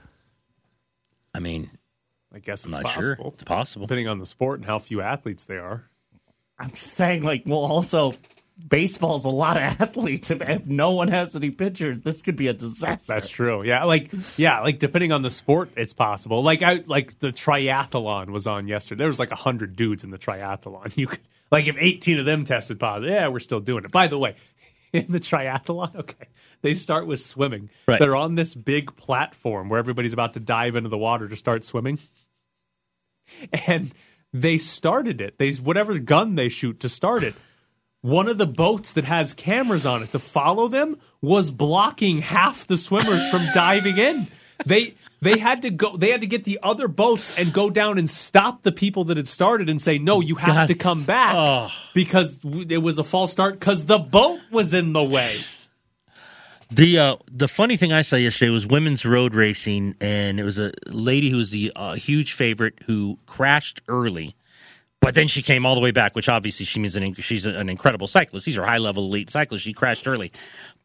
I 1.34 1.40
mean, 1.40 1.72
I 2.34 2.40
guess 2.40 2.60
it's 2.60 2.66
I'm 2.66 2.72
not 2.72 2.84
possible, 2.84 3.16
sure. 3.16 3.32
It's 3.36 3.44
possible. 3.44 3.86
depending 3.88 4.08
on 4.08 4.20
the 4.20 4.26
sport 4.26 4.60
and 4.60 4.66
how 4.66 4.80
few 4.80 5.00
athletes 5.02 5.46
they 5.46 5.58
are. 5.58 5.89
I'm 6.60 6.76
saying 6.76 7.24
like, 7.24 7.44
well, 7.46 7.60
also 7.60 8.14
baseball's 8.68 9.26
a 9.26 9.30
lot 9.30 9.58
of 9.58 9.64
athletes. 9.82 10.30
If, 10.32 10.66
no 10.66 10.92
one 10.92 11.08
has 11.08 11.36
any 11.36 11.52
pitchers, 11.52 12.02
this 12.02 12.22
could 12.22 12.36
be 12.36 12.48
a 12.48 12.54
disaster. 12.54 13.14
That's 13.14 13.30
true. 13.30 13.64
Yeah, 13.64 13.86
like 13.86 14.12
yeah, 14.38 14.60
like 14.60 14.80
depending 14.80 15.12
on 15.12 15.22
the 15.22 15.30
sport, 15.30 15.72
it's 15.78 15.94
possible. 15.94 16.44
Like 16.44 16.62
I 16.62 16.84
like 16.86 17.20
the 17.20 17.32
triathlon 17.32 18.30
was 18.30 18.48
on 18.48 18.68
yesterday. 18.68 19.00
There 19.00 19.08
was 19.08 19.20
like 19.20 19.32
hundred 19.32 19.76
dudes 19.76 20.04
in 20.04 20.12
the 20.12 20.20
triathlon. 20.20 20.96
You 21.00 21.08
could 21.08 21.20
like 21.52 21.68
if 21.68 21.78
eighteen 21.78 22.20
of 22.20 22.26
them 22.26 22.44
tested 22.44 22.80
positive, 22.80 23.12
yeah, 23.12 23.28
we're 23.30 23.40
still 23.40 23.62
doing 23.62 23.86
it. 23.86 23.92
By 23.92 24.08
the 24.08 24.18
way, 24.18 24.36
in 24.94 25.06
the 25.10 25.20
triathlon, 25.20 25.96
okay, 25.96 26.28
they 26.62 26.74
start 26.74 27.08
with 27.08 27.20
swimming. 27.22 27.70
Right. 27.88 28.00
They're 28.00 28.16
on 28.16 28.36
this 28.36 28.54
big 28.54 28.96
platform 28.98 29.70
where 29.70 29.80
everybody's 29.80 30.14
about 30.14 30.34
to 30.34 30.40
dive 30.40 30.76
into 30.76 30.90
the 30.90 30.98
water 30.98 31.28
to 31.28 31.36
start 31.38 31.64
swimming, 31.64 32.00
and 33.66 33.94
they 34.34 34.58
started 34.58 35.22
it. 35.22 35.38
They 35.38 35.52
whatever 35.54 35.98
gun 36.00 36.36
they 36.36 36.50
shoot 36.50 36.80
to 36.82 36.90
start 36.90 37.24
it 37.24 37.36
one 38.02 38.30
of 38.30 38.38
the 38.38 38.48
boats 38.48 38.94
that 38.94 39.04
has 39.04 39.34
cameras 39.34 39.86
on 39.86 40.02
it 40.02 40.10
to 40.12 40.20
follow 40.20 40.70
them 40.70 40.98
was 41.22 41.52
blocking 41.52 42.22
half 42.22 42.66
the 42.66 42.78
swimmers 42.78 43.30
from 43.30 43.42
diving 43.54 43.98
in. 43.98 44.26
They 44.66 44.96
they 45.22 45.38
had 45.38 45.62
to 45.64 45.70
go 45.70 45.98
they 45.98 46.12
had 46.12 46.22
to 46.22 46.28
get 46.28 46.46
the 46.46 46.60
other 46.64 46.88
boats 46.88 47.30
and 47.38 47.52
go 47.52 47.70
down 47.70 47.98
and 47.98 48.10
stop 48.10 48.64
the 48.64 48.72
people 48.72 49.04
that 49.06 49.18
had 49.18 49.28
started 49.28 49.70
and 49.70 49.82
say 49.82 49.98
no 49.98 50.22
you 50.22 50.36
have 50.36 50.56
God. 50.56 50.68
to 50.68 50.76
come 50.76 51.04
back 51.04 51.34
Oh. 51.36 51.70
because 51.94 52.40
it 52.70 52.78
was 52.82 53.00
a 53.00 53.04
false 53.04 53.34
start 53.34 53.60
cuz 53.60 53.86
the 53.86 53.98
boat 54.00 54.40
was 54.50 54.74
in 54.74 54.94
the 54.94 55.04
way. 55.04 55.40
The 56.72 57.00
uh, 57.00 57.16
the 57.32 57.48
funny 57.48 57.78
thing 57.78 57.92
I 57.92 58.02
saw 58.02 58.16
yesterday 58.16 58.52
was 58.52 58.68
women's 58.68 59.04
road 59.04 59.34
racing, 59.34 59.96
and 60.00 60.40
it 60.40 60.44
was 60.44 60.60
a 60.60 60.72
lady 60.86 61.32
who 61.32 61.38
was 61.38 61.50
the 61.50 61.72
uh, 61.76 61.96
huge 61.96 62.34
favorite 62.34 62.76
who 62.86 63.18
crashed 63.26 63.82
early, 63.88 64.36
but 65.02 65.16
then 65.16 65.28
she 65.28 65.42
came 65.42 65.66
all 65.66 65.74
the 65.74 65.82
way 65.82 65.90
back, 65.90 66.16
which 66.16 66.30
obviously 66.30 66.68
she 66.68 66.80
means 66.80 66.96
an, 66.96 67.16
she's 67.16 67.48
an 67.48 67.70
incredible 67.70 68.06
cyclist. 68.06 68.46
These 68.46 68.60
are 68.60 68.66
high 68.66 68.78
level 68.78 69.06
elite 69.06 69.32
cyclists. 69.32 69.64
She 69.64 69.74
crashed 69.74 70.08
early, 70.08 70.32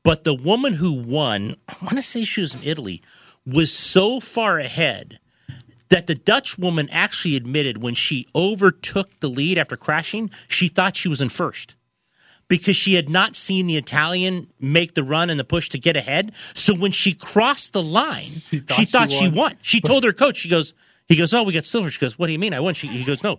but 0.03 0.25
the 0.25 0.33
woman 0.33 0.73
who 0.73 0.91
won, 0.91 1.57
I 1.69 1.77
want 1.83 1.97
to 1.97 2.03
say 2.03 2.25
she 2.25 2.41
was 2.41 2.55
from 2.55 2.65
Italy, 2.65 3.03
was 3.47 3.71
so 3.71 4.21
far 4.21 4.59
ahead 4.59 5.19
that 5.91 6.07
the 6.07 6.15
Dutch 6.15 6.57
woman 6.59 6.89
actually 6.91 7.37
admitted 7.37 7.83
when 7.83 7.95
she 7.95 8.27
overtook 8.35 9.21
the 9.21 9.29
lead 9.29 9.59
after 9.59 9.77
crashing, 9.77 10.31
she 10.49 10.69
thought 10.69 10.97
she 10.97 11.11
was 11.11 11.21
in 11.21 11.29
first. 11.29 11.75
Because 12.49 12.77
she 12.77 12.95
had 12.95 13.09
not 13.09 13.37
seen 13.37 13.67
the 13.67 13.77
Italian 13.77 14.49
make 14.61 14.95
the 14.95 15.03
run 15.03 15.31
and 15.31 15.39
the 15.39 15.45
push 15.45 15.69
to 15.71 15.79
get 15.79 15.97
ahead. 15.97 16.33
So 16.55 16.75
when 16.75 16.93
she 16.93 17.15
crossed 17.15 17.73
the 17.73 17.83
line, 17.83 18.43
she 18.51 18.61
thought 18.61 18.87
thought, 18.87 19.13
she 19.13 19.19
she, 19.19 19.25
won. 19.29 19.35
won. 19.35 19.57
She 19.63 19.81
told 19.81 20.05
her 20.05 20.13
coach, 20.13 20.39
she 20.39 20.49
goes, 20.49 20.75
he 21.07 21.17
goes, 21.17 21.35
oh, 21.35 21.43
we 21.43 21.53
got 21.53 21.67
silver. 21.67 21.91
She 21.91 22.01
goes, 22.01 22.19
what 22.19 22.29
do 22.29 22.33
you 22.33 22.39
mean 22.39 22.55
I 22.55 22.61
won? 22.61 22.73
She, 22.73 22.87
he 22.87 23.05
goes, 23.05 23.23
no, 23.23 23.39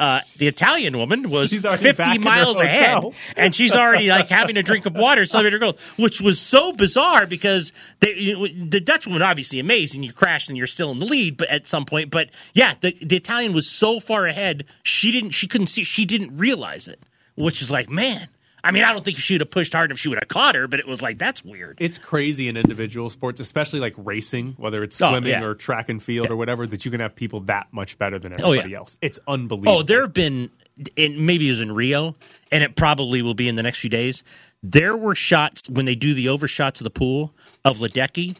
uh, 0.00 0.20
the 0.38 0.48
Italian 0.48 0.98
woman 0.98 1.30
was 1.30 1.50
She's 1.50 1.64
already 1.64 1.92
back 1.92 2.08
50 2.08 2.18
miles 2.18 2.58
ahead 2.58 3.04
and 3.36 3.54
she's 3.54 3.76
already 3.76 4.08
like 4.08 4.28
having 4.28 4.56
a 4.56 4.64
drink 4.64 4.84
of 4.84 4.94
water, 4.94 5.24
celebrating 5.24 5.60
her 5.60 5.72
goal, 5.72 5.78
which 5.96 6.20
was 6.20 6.40
so 6.40 6.72
bizarre 6.72 7.26
because 7.26 7.72
they, 8.00 8.14
you 8.14 8.34
know, 8.34 8.68
the 8.68 8.80
Dutch 8.80 9.06
woman 9.06 9.22
obviously 9.22 9.60
amazing. 9.60 10.02
You 10.02 10.12
crashed 10.12 10.48
and 10.48 10.58
you're 10.58 10.66
still 10.66 10.90
in 10.90 10.98
the 10.98 11.06
lead, 11.06 11.36
but 11.36 11.48
at 11.50 11.68
some 11.68 11.84
point, 11.84 12.10
but 12.10 12.30
yeah, 12.52 12.74
the, 12.80 12.96
the 13.00 13.16
Italian 13.16 13.52
was 13.52 13.70
so 13.70 14.00
far 14.00 14.26
ahead, 14.26 14.64
she 14.82 15.12
didn't, 15.12 15.30
she 15.30 15.46
couldn't 15.46 15.68
see, 15.68 15.84
she 15.84 16.04
didn't 16.04 16.36
realize 16.36 16.88
it, 16.88 17.00
which 17.36 17.62
is 17.62 17.70
like, 17.70 17.88
man. 17.88 18.28
I 18.64 18.70
mean, 18.70 18.82
I 18.82 18.92
don't 18.92 19.04
think 19.04 19.18
she 19.18 19.34
would 19.34 19.42
have 19.42 19.50
pushed 19.50 19.72
hard 19.74 19.92
if 19.92 19.98
she 19.98 20.08
would 20.08 20.18
have 20.18 20.28
caught 20.28 20.54
her, 20.54 20.66
but 20.66 20.80
it 20.80 20.86
was 20.88 21.02
like 21.02 21.18
that's 21.18 21.44
weird. 21.44 21.76
It's 21.80 21.98
crazy 21.98 22.48
in 22.48 22.56
individual 22.56 23.10
sports, 23.10 23.38
especially 23.40 23.78
like 23.80 23.94
racing, 23.96 24.54
whether 24.56 24.82
it's 24.82 25.00
Oh, 25.02 25.10
swimming 25.10 25.30
yeah. 25.32 25.44
or 25.44 25.54
track 25.54 25.88
and 25.90 26.02
field 26.02 26.30
or 26.30 26.36
whatever, 26.36 26.66
that 26.66 26.84
you 26.84 26.90
can 26.90 27.00
have 27.00 27.14
people 27.14 27.40
that 27.40 27.66
much 27.72 27.98
better 27.98 28.18
than 28.18 28.32
Oh, 28.32 28.52
yeah. 28.52 28.60
everybody 28.60 28.74
else. 28.74 28.96
It's 29.02 29.20
oh, 29.28 29.34
unbelievable. 29.34 29.78
Oh, 29.78 29.82
there 29.82 30.00
have 30.00 30.14
been, 30.14 30.50
and 30.96 31.26
maybe 31.26 31.46
it 31.46 31.50
was 31.52 31.60
in 31.60 31.72
Rio, 31.72 32.14
and 32.50 32.64
it 32.64 32.74
probably 32.74 33.20
will 33.22 33.34
be 33.34 33.48
in 33.48 33.56
the 33.56 33.62
next 33.62 33.78
few 33.80 33.90
days. 33.90 34.22
There 34.62 34.96
were 34.96 35.14
shots 35.14 35.68
when 35.68 35.84
they 35.84 35.94
do 35.94 36.14
the 36.14 36.28
overshots 36.30 36.80
of 36.80 36.84
the 36.84 36.90
pool 36.90 37.34
of 37.66 37.78
Ledecky 37.78 38.36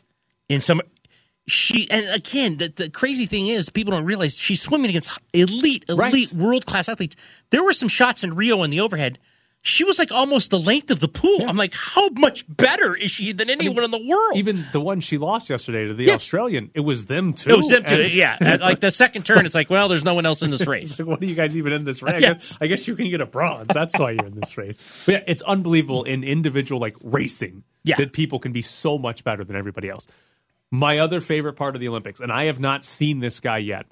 in 0.49 0.61
some. 0.63 0.81
She 1.47 1.87
and 1.91 2.09
again, 2.09 2.57
the, 2.57 2.69
the 2.75 2.89
crazy 2.89 3.27
thing 3.27 3.49
is, 3.49 3.69
people 3.69 3.91
don't 3.91 4.07
realize 4.07 4.39
she's 4.39 4.63
swimming 4.63 4.89
against 4.89 5.11
elite, 5.35 5.85
elite, 5.91 5.99
Right. 5.99 6.33
world 6.33 6.65
class 6.65 6.89
athletes. 6.89 7.17
There 7.51 7.63
were 7.63 7.75
some 7.75 7.89
shots 7.91 8.25
in 8.25 8.33
Rio 8.35 8.63
in 8.63 8.71
the 8.71 8.81
overhead. 8.81 9.19
She 9.67 9.83
was 9.83 9.99
like 9.99 10.13
almost 10.13 10.51
the 10.51 10.59
length 10.59 10.91
of 10.91 11.01
the 11.01 11.09
pool. 11.09 11.49
I'm 11.49 11.57
like, 11.57 11.73
how 11.73 12.11
much 12.11 12.45
better 12.47 12.95
is 12.95 13.11
she 13.11 13.33
than 13.33 13.49
anyone 13.49 13.83
in 13.83 13.91
the 13.91 14.05
world? 14.07 14.37
Even 14.37 14.67
the 14.73 14.81
one 14.81 15.01
she 15.01 15.17
lost 15.17 15.49
yesterday 15.49 15.87
to 15.87 15.95
the 15.95 16.05
Yes. 16.05 16.17
Australian, 16.21 16.71
it 16.75 16.81
was 16.81 17.07
them 17.07 17.33
too. 17.33 17.49
it 17.49 17.57
was 17.57 17.69
them 17.71 17.83
too. 17.83 18.03
Yeah, 18.09 18.37
at, 18.43 18.61
like 18.61 18.81
the 18.81 18.93
second 18.93 19.25
turn, 19.25 19.47
it's 19.47 19.55
like, 19.55 19.71
well, 19.71 19.89
there's 19.89 20.05
no 20.05 20.13
one 20.13 20.27
else 20.27 20.43
in 20.43 20.51
this 20.51 20.67
race. 20.67 20.99
Like, 20.99 21.09
what 21.09 21.23
are 21.23 21.25
you 21.25 21.35
guys 21.35 21.57
even 21.57 21.73
in 21.73 21.85
this 21.85 22.03
race? 22.03 22.17
I, 22.17 22.19
Yes. 22.19 22.31
guess, 22.51 22.59
I 22.61 22.67
guess 22.67 22.87
you 22.87 22.95
can 22.95 23.09
get 23.09 23.23
a 23.23 23.27
bronze. 23.27 23.69
That's 23.73 23.99
why 23.99 24.11
you're 24.11 24.27
in 24.27 24.39
this 24.39 24.57
race. 24.59 24.77
But 25.07 25.13
yeah, 25.13 25.25
it's 25.27 25.41
unbelievable 25.43 26.05
in 26.05 26.25
individual 26.25 26.79
like 26.79 26.97
racing 27.03 27.65
Yeah. 27.85 27.97
that 27.97 28.13
people 28.13 28.39
can 28.41 28.53
be 28.53 28.61
so 28.61 28.99
much 28.99 29.25
better 29.25 29.45
than 29.45 29.57
everybody 29.57 29.89
else. 29.89 30.07
My 30.71 30.99
other 30.99 31.23
favorite 31.23 31.55
part 31.55 31.75
of 31.75 31.81
the 31.81 31.89
Olympics, 31.89 32.21
and 32.21 32.31
I 32.31 32.45
have 32.45 32.61
not 32.61 32.85
seen 32.85 33.21
this 33.21 33.41
guy 33.41 33.59
yet, 33.59 33.87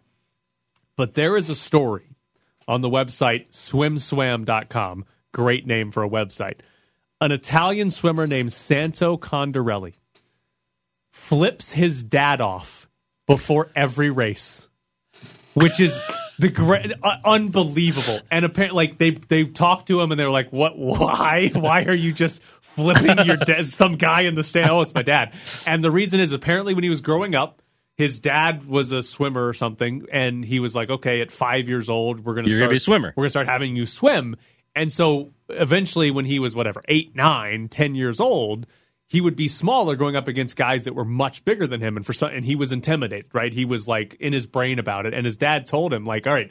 but 0.96 1.14
there 1.14 1.34
is 1.38 1.48
a 1.48 1.54
story 1.54 2.10
on 2.68 2.82
the 2.82 2.90
website 2.90 3.52
swimswam.com. 3.52 5.06
Great 5.32 5.66
name 5.66 5.90
for 5.90 6.02
a 6.02 6.08
website. 6.08 6.56
An 7.20 7.32
Italian 7.32 7.90
swimmer 7.90 8.26
named 8.26 8.52
Santo 8.52 9.16
Condorelli 9.16 9.94
flips 11.10 11.72
his 11.72 12.02
dad 12.02 12.40
off 12.40 12.88
before 13.26 13.70
every 13.76 14.10
race 14.10 14.68
which 15.54 15.80
is 15.80 16.00
the 16.38 16.48
great, 16.48 16.92
uh, 17.02 17.16
unbelievable. 17.24 18.20
And 18.30 18.44
apparently, 18.44 18.76
like 18.76 18.98
they 18.98 19.10
they 19.10 19.44
talked 19.44 19.88
to 19.88 20.00
him 20.00 20.10
and 20.10 20.18
they're 20.18 20.30
like, 20.30 20.52
"What? 20.52 20.78
Why? 20.78 21.50
Why 21.54 21.84
are 21.84 21.94
you 21.94 22.12
just 22.12 22.42
flipping 22.60 23.26
your 23.26 23.36
dad? 23.36 23.66
Some 23.66 23.96
guy 23.96 24.22
in 24.22 24.34
the 24.34 24.44
stand? 24.44 24.70
Oh, 24.70 24.82
it's 24.82 24.94
my 24.94 25.02
dad." 25.02 25.34
And 25.66 25.82
the 25.82 25.90
reason 25.90 26.20
is 26.20 26.32
apparently 26.32 26.74
when 26.74 26.84
he 26.84 26.90
was 26.90 27.00
growing 27.00 27.34
up. 27.34 27.60
His 27.98 28.20
dad 28.20 28.66
was 28.66 28.90
a 28.90 29.02
swimmer 29.02 29.46
or 29.46 29.52
something, 29.52 30.06
and 30.10 30.42
he 30.42 30.60
was 30.60 30.74
like, 30.74 30.88
"Okay, 30.88 31.20
at 31.20 31.30
five 31.30 31.68
years 31.68 31.90
old, 31.90 32.24
we're 32.24 32.34
gonna 32.34 32.48
You're 32.48 32.56
start, 32.56 32.60
gonna 32.60 32.70
be 32.70 32.76
a 32.76 32.80
swimmer." 32.80 33.12
We're 33.14 33.24
gonna 33.24 33.30
start 33.30 33.48
having 33.48 33.76
you 33.76 33.84
swim." 33.84 34.36
And 34.74 34.90
so, 34.92 35.32
eventually, 35.48 36.10
when 36.10 36.24
he 36.24 36.38
was 36.38 36.54
whatever 36.54 36.82
eight, 36.88 37.14
nine, 37.14 37.68
ten 37.68 37.94
years 37.94 38.20
old, 38.20 38.66
he 39.06 39.20
would 39.20 39.36
be 39.36 39.48
smaller 39.48 39.96
going 39.96 40.16
up 40.16 40.28
against 40.28 40.56
guys 40.56 40.84
that 40.84 40.94
were 40.94 41.04
much 41.04 41.44
bigger 41.44 41.66
than 41.66 41.80
him. 41.80 41.96
And 41.96 42.06
for 42.06 42.12
some 42.12 42.30
and 42.30 42.44
he 42.44 42.56
was 42.56 42.72
intimidated 42.72 43.26
right? 43.32 43.52
He 43.52 43.64
was 43.64 43.86
like 43.86 44.16
in 44.20 44.32
his 44.32 44.46
brain 44.46 44.78
about 44.78 45.04
it. 45.06 45.12
And 45.12 45.26
his 45.26 45.36
dad 45.36 45.66
told 45.66 45.92
him 45.92 46.04
like 46.04 46.26
all 46.26 46.32
right 46.32 46.50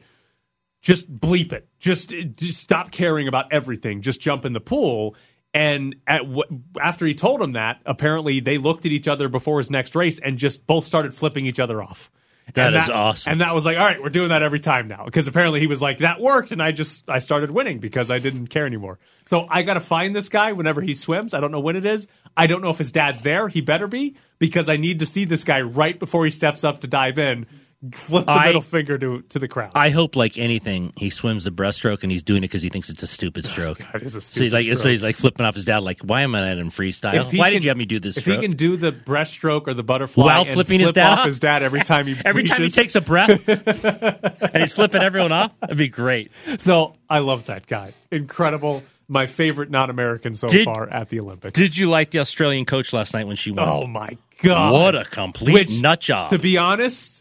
just 0.81 1.13
bleep 1.13 1.53
it. 1.53 1.67
Just, 1.79 2.09
just 2.09 2.59
stop 2.59 2.91
caring 2.91 3.27
about 3.27 3.51
everything. 3.51 4.01
Just 4.01 4.19
jump 4.19 4.45
in 4.45 4.53
the 4.53 4.59
pool. 4.59 5.15
And 5.53 5.95
at 6.07 6.21
w- 6.21 6.63
after 6.81 7.05
he 7.05 7.13
told 7.13 7.41
him 7.41 7.53
that 7.53 7.81
apparently 7.85 8.39
they 8.39 8.57
looked 8.57 8.85
at 8.85 8.91
each 8.91 9.07
other 9.07 9.29
before 9.29 9.59
his 9.59 9.69
next 9.69 9.95
race 9.95 10.17
and 10.19 10.37
just 10.37 10.65
both 10.65 10.85
started 10.85 11.13
flipping 11.13 11.45
each 11.45 11.59
other 11.59 11.83
off 11.83 12.09
That 12.53 12.73
and 12.73 12.83
is 12.83 12.89
awesome. 12.89 13.31
and 13.31 13.41
that 13.41 13.53
was 13.53 13.65
like 13.65 13.77
all 13.77 13.85
right 13.85 14.01
we're 14.01 14.09
doing 14.09 14.29
that 14.29 14.43
every 14.43 14.59
time 14.59 14.87
now. 14.87 15.05
Because 15.05 15.27
apparently 15.27 15.59
he 15.59 15.67
was 15.67 15.81
like 15.81 15.99
that 15.99 16.19
worked 16.19 16.51
and 16.51 16.61
i 16.61 16.71
just 16.71 17.09
i 17.09 17.19
started 17.19 17.51
winning 17.51 17.79
because 17.79 18.11
i 18.11 18.19
didn't 18.19 18.47
care 18.47 18.65
anymore. 18.65 18.99
So 19.25 19.45
i 19.49 19.61
gotta 19.61 19.79
find 19.79 20.15
this 20.15 20.29
guy 20.29 20.51
whenever 20.51 20.81
he 20.81 20.93
swims. 20.93 21.33
I 21.33 21.39
don't 21.39 21.51
know 21.51 21.59
when 21.59 21.75
it 21.75 21.85
is. 21.85 22.07
I 22.35 22.47
don't 22.47 22.61
know 22.61 22.69
if 22.69 22.77
his 22.77 22.91
dad's 22.91 23.21
there. 23.21 23.47
He 23.47 23.61
better 23.61 23.87
be 23.87 24.15
because 24.39 24.69
i 24.69 24.75
need 24.75 24.99
to 24.99 25.05
see 25.05 25.23
this 25.25 25.43
guy 25.43 25.61
right 25.61 25.97
before 25.97 26.25
he 26.25 26.31
steps 26.31 26.63
up 26.63 26.81
to 26.81 26.87
dive 26.87 27.19
in 27.19 27.45
flip 27.93 28.25
the 28.25 28.31
I- 28.31 28.45
middle 28.47 28.61
finger 28.61 28.97
to 28.97 29.21
to 29.29 29.39
the 29.39 29.47
crowd 29.47 29.71
I 29.73 29.89
hope, 29.89 30.15
like 30.15 30.37
anything, 30.37 30.93
he 30.97 31.09
swims 31.09 31.45
the 31.45 31.51
breaststroke 31.51 32.03
and 32.03 32.11
he's 32.11 32.21
doing 32.23 32.39
it 32.39 32.41
because 32.47 32.61
he 32.61 32.69
thinks 32.69 32.89
it's 32.89 33.01
a 33.01 33.07
stupid 33.07 33.45
stroke. 33.53 33.79
That 33.91 34.03
is 34.03 34.15
a 34.15 34.21
so 34.21 34.39
he's 34.41 34.51
stupid 34.51 34.53
like, 34.53 34.77
so 34.77 34.89
he's 34.89 35.01
like 35.03 35.15
flipping 35.15 35.45
off 35.45 35.55
his 35.55 35.65
dad, 35.65 35.79
like, 35.79 36.01
"Why 36.01 36.21
am 36.21 36.35
I 36.35 36.41
not 36.41 36.57
in 36.59 36.69
freestyle? 36.69 37.23
Why 37.37 37.45
can- 37.47 37.53
did 37.53 37.63
you 37.63 37.69
have 37.69 37.77
me 37.77 37.85
do 37.85 37.99
this 37.99 38.17
if 38.17 38.23
stroke?" 38.23 38.41
he 38.41 38.47
can 38.47 38.55
do 38.55 38.77
the 38.77 38.91
breaststroke 38.91 39.67
or 39.67 39.73
the 39.73 39.83
butterfly 39.83 40.23
While 40.25 40.41
and 40.41 40.49
flipping 40.49 40.79
his 40.79 40.93
dad 40.93 41.19
off 41.19 41.25
his 41.25 41.39
dad 41.39 41.63
every 41.63 41.81
time 41.83 42.05
he 42.07 42.15
Every 42.25 42.43
time 42.43 42.61
he 42.61 42.69
takes 42.69 42.95
a 42.95 43.01
breath 43.01 43.47
and 43.47 44.57
he's 44.57 44.73
flipping 44.73 45.01
everyone 45.01 45.31
off, 45.31 45.51
that'd 45.61 45.77
be 45.77 45.89
great. 45.89 46.31
so 46.57 46.95
i 47.09 47.19
love 47.19 47.45
that 47.47 47.67
guy 47.67 47.93
incredible 48.11 48.83
my 49.07 49.25
favorite 49.25 49.69
non-american 49.69 50.33
so 50.33 50.47
Did- 50.47 50.65
far 50.65 50.87
at 50.89 51.09
the 51.09 51.19
olympics 51.19 51.53
Did 51.59 51.75
you 51.77 51.89
like 51.89 52.11
the 52.11 52.19
Australian 52.19 52.65
coach 52.65 52.93
last 52.93 53.13
night 53.13 53.27
when 53.27 53.35
she 53.35 53.51
won? 53.51 53.67
Oh 53.67 53.85
my 53.87 54.17
god! 54.41 54.71
What 54.73 54.95
a 54.95 55.03
complete 55.05 55.53
Which, 55.53 55.81
nut 55.81 55.99
job. 55.99 56.29
To 56.31 56.39
be 56.39 56.57
honest, 56.57 57.20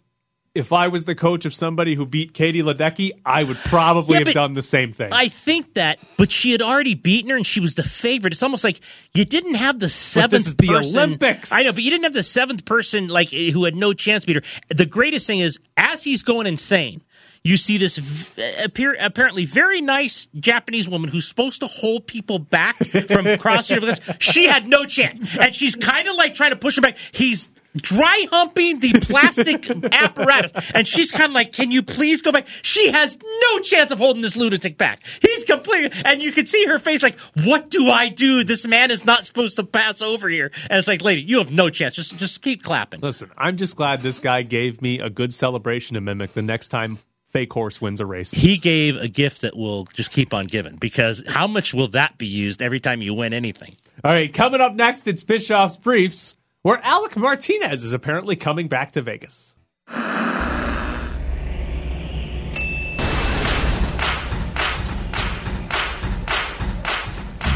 if 0.54 0.72
I 0.72 0.88
was 0.88 1.04
the 1.04 1.14
coach 1.14 1.44
of 1.44 1.54
somebody 1.54 1.94
who 1.94 2.04
beat 2.04 2.34
Katie 2.34 2.62
Ledecky, 2.62 3.10
I 3.24 3.44
would 3.44 3.56
probably 3.58 4.18
Yeah, 4.18 4.24
have 4.24 4.34
done 4.34 4.54
the 4.54 4.62
same 4.62 4.92
thing. 4.92 5.12
I 5.12 5.28
think 5.28 5.74
that, 5.74 6.00
but 6.16 6.32
she 6.32 6.50
had 6.50 6.60
already 6.60 6.94
beaten 6.94 7.30
her, 7.30 7.36
and 7.36 7.46
she 7.46 7.60
was 7.60 7.76
the 7.76 7.84
favorite. 7.84 8.32
It's 8.32 8.42
almost 8.42 8.64
like 8.64 8.80
you 9.14 9.24
didn't 9.24 9.54
have 9.54 9.78
the 9.78 9.88
seventh. 9.88 10.46
is 10.48 10.56
the 10.56 10.66
person- 10.66 10.98
Olympics. 10.98 11.52
I 11.52 11.62
know, 11.62 11.72
but 11.72 11.82
you 11.84 11.90
didn't 11.90 12.02
have 12.04 12.14
the 12.14 12.24
seventh 12.24 12.64
person 12.64 13.06
like 13.08 13.32
eh, 13.32 13.50
who 13.50 13.64
had 13.64 13.76
no 13.76 13.92
chance 13.92 14.24
to 14.24 14.26
beat 14.26 14.36
her. 14.36 14.74
The 14.74 14.86
greatest 14.86 15.26
thing 15.28 15.38
is, 15.38 15.60
as 15.76 16.02
he's 16.02 16.24
going 16.24 16.48
insane, 16.48 17.02
you 17.44 17.56
see 17.56 17.78
this 17.78 17.96
v- 17.96 18.42
appear, 18.62 18.96
apparently 19.00 19.44
very 19.44 19.80
nice 19.80 20.26
Japanese 20.38 20.88
woman 20.88 21.10
who's 21.10 21.28
supposed 21.28 21.60
to 21.60 21.68
hold 21.68 22.06
people 22.08 22.38
back 22.40 22.76
from 23.06 23.38
crossing 23.38 23.76
over 23.76 23.86
this. 23.86 24.00
She 24.18 24.46
had 24.46 24.66
no 24.66 24.84
chance, 24.84 25.36
and 25.40 25.54
she's 25.54 25.76
kind 25.76 26.08
of 26.08 26.16
like 26.16 26.34
trying 26.34 26.50
to 26.50 26.56
push 26.56 26.74
her 26.74 26.82
back. 26.82 26.96
He's 27.12 27.48
dry 27.76 28.26
humping 28.30 28.80
the 28.80 28.92
plastic 28.92 29.70
apparatus, 29.92 30.52
and 30.74 30.86
she's 30.86 31.10
kind 31.10 31.30
of 31.30 31.34
like, 31.34 31.52
"Can 31.52 31.70
you 31.70 31.82
please 31.82 32.22
go 32.22 32.32
back?" 32.32 32.46
She 32.62 32.90
has 32.90 33.18
no 33.42 33.58
chance 33.60 33.90
of 33.90 33.98
holding 33.98 34.22
this 34.22 34.36
lunatic 34.36 34.78
back. 34.78 35.00
He's 35.20 35.44
completely, 35.44 35.90
and 36.04 36.22
you 36.22 36.32
can 36.32 36.46
see 36.46 36.66
her 36.66 36.78
face 36.78 37.02
like, 37.02 37.18
"What 37.44 37.70
do 37.70 37.90
I 37.90 38.08
do? 38.08 38.44
This 38.44 38.66
man 38.66 38.90
is 38.90 39.04
not 39.04 39.24
supposed 39.24 39.56
to 39.56 39.64
pass 39.64 40.02
over 40.02 40.28
here." 40.28 40.50
And 40.68 40.78
it's 40.78 40.88
like, 40.88 41.02
"Lady, 41.02 41.22
you 41.22 41.38
have 41.38 41.52
no 41.52 41.70
chance. 41.70 41.94
Just, 41.94 42.16
just 42.16 42.42
keep 42.42 42.62
clapping." 42.62 43.00
Listen, 43.00 43.30
I'm 43.36 43.56
just 43.56 43.76
glad 43.76 44.00
this 44.00 44.18
guy 44.18 44.42
gave 44.42 44.82
me 44.82 44.98
a 45.00 45.10
good 45.10 45.32
celebration 45.32 45.94
to 45.94 46.00
mimic 46.00 46.34
the 46.34 46.42
next 46.42 46.68
time 46.68 46.98
fake 47.30 47.52
horse 47.52 47.80
wins 47.80 48.00
a 48.00 48.06
race. 48.06 48.30
He 48.30 48.56
gave 48.56 48.96
a 48.96 49.08
gift 49.08 49.42
that 49.42 49.56
will 49.56 49.84
just 49.94 50.10
keep 50.10 50.34
on 50.34 50.46
giving 50.46 50.76
because 50.76 51.22
how 51.26 51.46
much 51.46 51.72
will 51.72 51.88
that 51.88 52.18
be 52.18 52.26
used 52.26 52.60
every 52.60 52.80
time 52.80 53.02
you 53.02 53.14
win 53.14 53.32
anything? 53.32 53.76
All 54.04 54.12
right, 54.12 54.32
coming 54.32 54.60
up 54.60 54.74
next, 54.74 55.06
it's 55.06 55.22
Bischoff's 55.22 55.76
Briefs, 55.76 56.34
where 56.62 56.78
Alec 56.82 57.16
Martinez 57.16 57.82
is 57.82 57.92
apparently 57.92 58.36
coming 58.36 58.68
back 58.68 58.92
to 58.92 59.00
Vegas. 59.00 59.56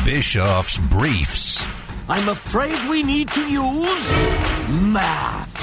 Bischoff's 0.05 0.79
Briefs. 0.79 1.67
I'm 2.09 2.29
afraid 2.29 2.77
we 2.91 3.03
need 3.03 3.29
to 3.31 3.41
use 3.41 4.11
math. 4.71 5.55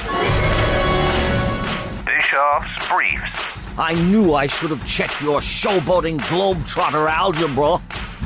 Bischoff's 2.06 2.90
Briefs. 2.90 3.78
I 3.78 3.94
knew 4.10 4.34
I 4.34 4.48
should 4.48 4.72
have 4.72 4.86
checked 4.88 5.22
your 5.22 5.40
showboating 5.40 6.20
globetrotter 6.22 7.10
algebra. 7.10 7.80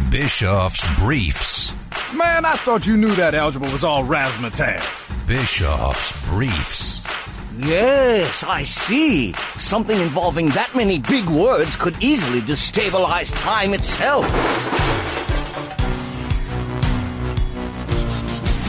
Bischoff's 0.09 0.83
Briefs. 0.99 1.73
Man, 2.15 2.45
I 2.45 2.53
thought 2.53 2.87
you 2.87 2.95
knew 2.95 3.13
that 3.15 3.35
algebra 3.35 3.69
was 3.73 3.83
all 3.83 4.05
razzmatazz. 4.05 5.27
Bischoff's 5.27 6.25
Briefs. 6.29 7.05
Yes, 7.57 8.41
I 8.41 8.63
see. 8.63 9.33
Something 9.57 9.99
involving 9.99 10.45
that 10.49 10.73
many 10.73 10.99
big 10.99 11.25
words 11.25 11.75
could 11.75 12.01
easily 12.01 12.39
destabilize 12.39 13.33
time 13.41 13.73
itself. 13.73 14.25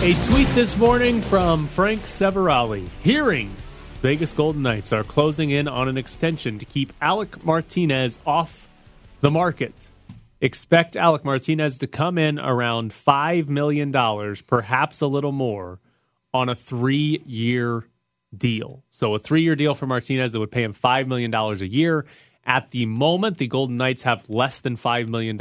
A 0.02 0.14
tweet 0.26 0.48
this 0.48 0.76
morning 0.76 1.22
from 1.22 1.68
Frank 1.68 2.00
Seravalli. 2.02 2.88
Hearing 3.04 3.54
Vegas 4.02 4.32
Golden 4.32 4.62
Knights 4.62 4.92
are 4.92 5.04
closing 5.04 5.50
in 5.50 5.68
on 5.68 5.88
an 5.88 5.96
extension 5.96 6.58
to 6.58 6.64
keep 6.64 6.92
Alec 7.00 7.44
Martinez 7.44 8.18
off 8.26 8.68
the 9.20 9.30
market. 9.30 9.88
Expect 10.40 10.96
Alec 10.96 11.24
Martinez 11.24 11.78
to 11.78 11.86
come 11.86 12.18
in 12.18 12.38
around 12.38 12.92
$5 12.92 13.48
million, 13.48 13.92
perhaps 14.46 15.00
a 15.00 15.06
little 15.06 15.32
more, 15.32 15.80
on 16.34 16.48
a 16.48 16.54
three 16.54 17.22
year 17.26 17.86
deal. 18.36 18.84
So 18.90 19.14
a 19.14 19.18
three 19.18 19.42
year 19.42 19.56
deal 19.56 19.74
for 19.74 19.86
Martinez 19.86 20.32
that 20.32 20.40
would 20.40 20.50
pay 20.50 20.62
him 20.62 20.74
$5 20.74 21.06
million 21.06 21.34
a 21.34 21.54
year. 21.64 22.06
At 22.44 22.70
the 22.70 22.86
moment, 22.86 23.38
the 23.38 23.48
Golden 23.48 23.76
Knights 23.76 24.02
have 24.04 24.28
less 24.30 24.60
than 24.60 24.76
$5 24.76 25.08
million 25.08 25.40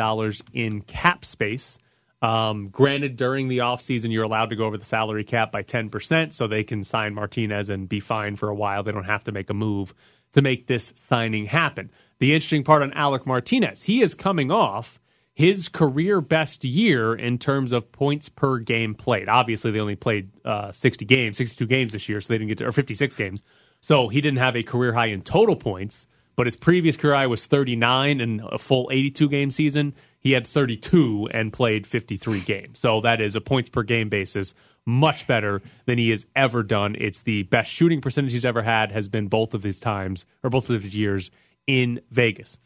in 0.54 0.82
cap 0.82 1.24
space. 1.24 1.78
Um, 2.26 2.70
granted, 2.70 3.18
during 3.18 3.50
the 3.50 3.60
offseason, 3.60 4.12
you're 4.12 4.24
allowed 4.24 4.50
to 4.50 4.56
go 4.56 4.66
over 4.66 4.80
the 4.80 4.84
salary 4.84 5.24
cap 5.24 5.52
by 5.52 5.62
10%, 5.62 6.34
so 6.34 6.48
they 6.48 6.64
can 6.64 6.84
sign 6.84 7.14
Martinez 7.14 7.70
and 7.70 7.88
be 7.88 8.00
fine 8.00 8.36
for 8.36 8.50
a 8.50 8.56
while. 8.56 8.82
They 8.82 8.92
don't 8.92 9.04
have 9.04 9.26
to 9.26 9.32
make 9.32 9.52
a 9.52 9.54
move 9.54 9.94
to 10.32 10.42
make 10.42 10.66
this 10.66 10.92
signing 10.96 11.46
happen. 11.46 11.92
The 12.18 12.34
interesting 12.34 12.64
part 12.64 12.82
on 12.82 12.94
Alec 12.94 13.28
Martinez, 13.28 13.84
he 13.84 14.02
is 14.02 14.16
coming 14.16 14.50
off 14.50 15.00
his 15.36 15.70
career 15.70 16.20
best 16.20 16.64
year 16.64 17.14
in 17.14 17.38
terms 17.38 17.72
of 17.72 17.92
points 17.92 18.28
per 18.28 18.58
game 18.58 18.96
played. 18.96 19.30
Obviously, 19.30 19.70
they 19.70 19.80
only 19.80 19.96
played 19.96 20.32
uh, 20.44 20.72
60 20.72 21.06
games, 21.06 21.38
62 21.38 21.68
games 21.68 21.94
this 21.94 22.10
year, 22.10 22.20
so 22.22 22.34
they 22.34 22.40
didn't 22.40 22.48
get 22.48 22.58
to, 22.58 22.66
or 22.66 22.72
56 22.72 23.14
games. 23.14 23.44
So 23.82 24.08
he 24.08 24.20
didn't 24.20 24.40
have 24.40 24.56
a 24.56 24.64
career 24.64 24.94
high 24.94 25.08
in 25.08 25.22
total 25.22 25.56
points, 25.56 26.08
but 26.36 26.48
his 26.48 26.56
previous 26.56 26.98
career 26.98 27.16
high 27.16 27.28
was 27.28 27.46
39 27.46 28.20
and 28.22 28.42
a 28.42 28.58
full 28.58 28.90
82 28.92 29.30
game 29.30 29.52
season. 29.52 29.94
He 30.20 30.32
had 30.32 30.48
32 30.48 31.30
and 31.32 31.54
played 31.54 31.86
53 31.86 32.42
games. 32.42 32.80
So 32.80 33.02
that 33.02 33.22
is 33.22 33.36
a 33.36 33.42
points 33.42 33.70
per 33.70 33.84
game 33.84 34.10
basis, 34.10 34.54
much 34.86 35.28
better 35.28 35.62
than 35.86 35.98
he 35.98 36.10
has 36.10 36.26
ever 36.36 36.64
done. 36.64 36.96
It's 36.98 37.22
the 37.22 37.44
best 37.44 37.72
shooting 37.72 38.02
percentage 38.02 38.34
he's 38.34 38.46
ever 38.46 38.64
had, 38.64 38.92
has 38.92 39.08
been 39.08 39.28
both 39.28 39.54
of 39.54 39.64
his 39.64 39.80
times, 39.80 40.26
or 40.44 40.50
both 40.50 40.70
of 40.70 40.82
his 40.82 40.96
years 40.96 41.32
in 41.68 42.02
Vegas. 42.10 42.58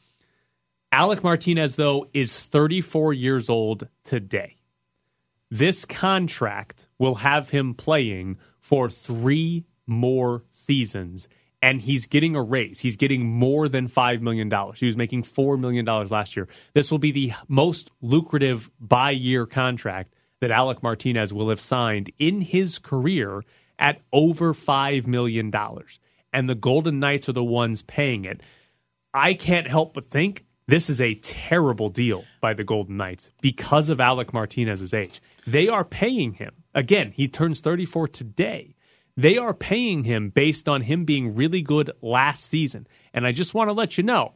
Alec 0.92 1.24
Martinez, 1.24 1.76
though, 1.76 2.08
is 2.14 2.42
34 2.42 3.14
years 3.14 3.50
old 3.50 3.88
today. 4.04 4.56
This 5.52 5.86
contract 5.86 6.88
will 6.98 7.16
have 7.16 7.50
him 7.50 7.74
playing 7.74 8.38
for 8.60 8.90
three 8.90 9.66
more 9.86 10.44
seasons, 10.52 11.28
and 11.62 11.82
he's 11.82 12.06
getting 12.06 12.36
a 12.36 12.42
raise. 12.42 12.80
He's 12.80 12.96
getting 12.96 13.26
more 13.26 13.68
than 13.68 13.88
$5 13.90 14.22
million. 14.22 14.50
He 14.76 14.86
was 14.86 14.98
making 14.98 15.24
$4 15.24 15.60
million 15.60 15.86
last 15.86 16.36
year. 16.36 16.48
This 16.74 16.90
will 16.90 17.00
be 17.00 17.12
the 17.12 17.34
most 17.48 17.92
lucrative 18.02 18.70
by 18.80 19.12
year 19.12 19.46
contract 19.46 20.14
that 20.42 20.52
Alec 20.52 20.82
Martinez 20.82 21.34
will 21.34 21.50
have 21.50 21.60
signed 21.60 22.12
in 22.18 22.42
his 22.42 22.80
career 22.80 23.44
at 23.78 24.02
over 24.14 24.54
$5 24.54 25.08
million. 25.08 25.52
And 26.32 26.50
the 26.50 26.56
Golden 26.56 27.00
Knights 27.00 27.28
are 27.28 27.34
the 27.34 27.44
ones 27.44 27.82
paying 27.82 28.26
it. 28.26 28.42
I 29.14 29.34
can't 29.34 29.68
help 29.68 29.96
but 29.96 30.06
think 30.06 30.46
this 30.68 30.90
is 30.90 31.02
a 31.02 31.16
terrible 31.16 31.90
deal 31.90 32.24
by 32.42 32.54
the 32.54 32.64
Golden 32.64 32.96
Knights 32.96 33.32
because 33.42 33.90
of 33.90 34.00
Alec 34.00 34.34
Martinez's 34.34 34.94
age. 34.94 35.20
They 35.48 35.68
are 35.68 35.84
paying 35.84 36.34
him. 36.34 36.54
Again, 36.76 37.12
he 37.12 37.28
turns 37.28 37.60
34 37.60 38.10
today. 38.10 38.76
They 39.20 39.38
are 39.38 39.54
paying 39.54 40.06
him 40.06 40.30
based 40.30 40.70
on 40.70 40.84
him 40.84 41.04
being 41.04 41.36
really 41.36 41.62
good 41.62 41.92
last 42.02 42.46
season. 42.46 42.88
And 43.14 43.28
I 43.28 43.34
just 43.34 43.54
want 43.54 43.70
to 43.70 43.74
let 43.74 43.98
you 43.98 44.04
know 44.06 44.32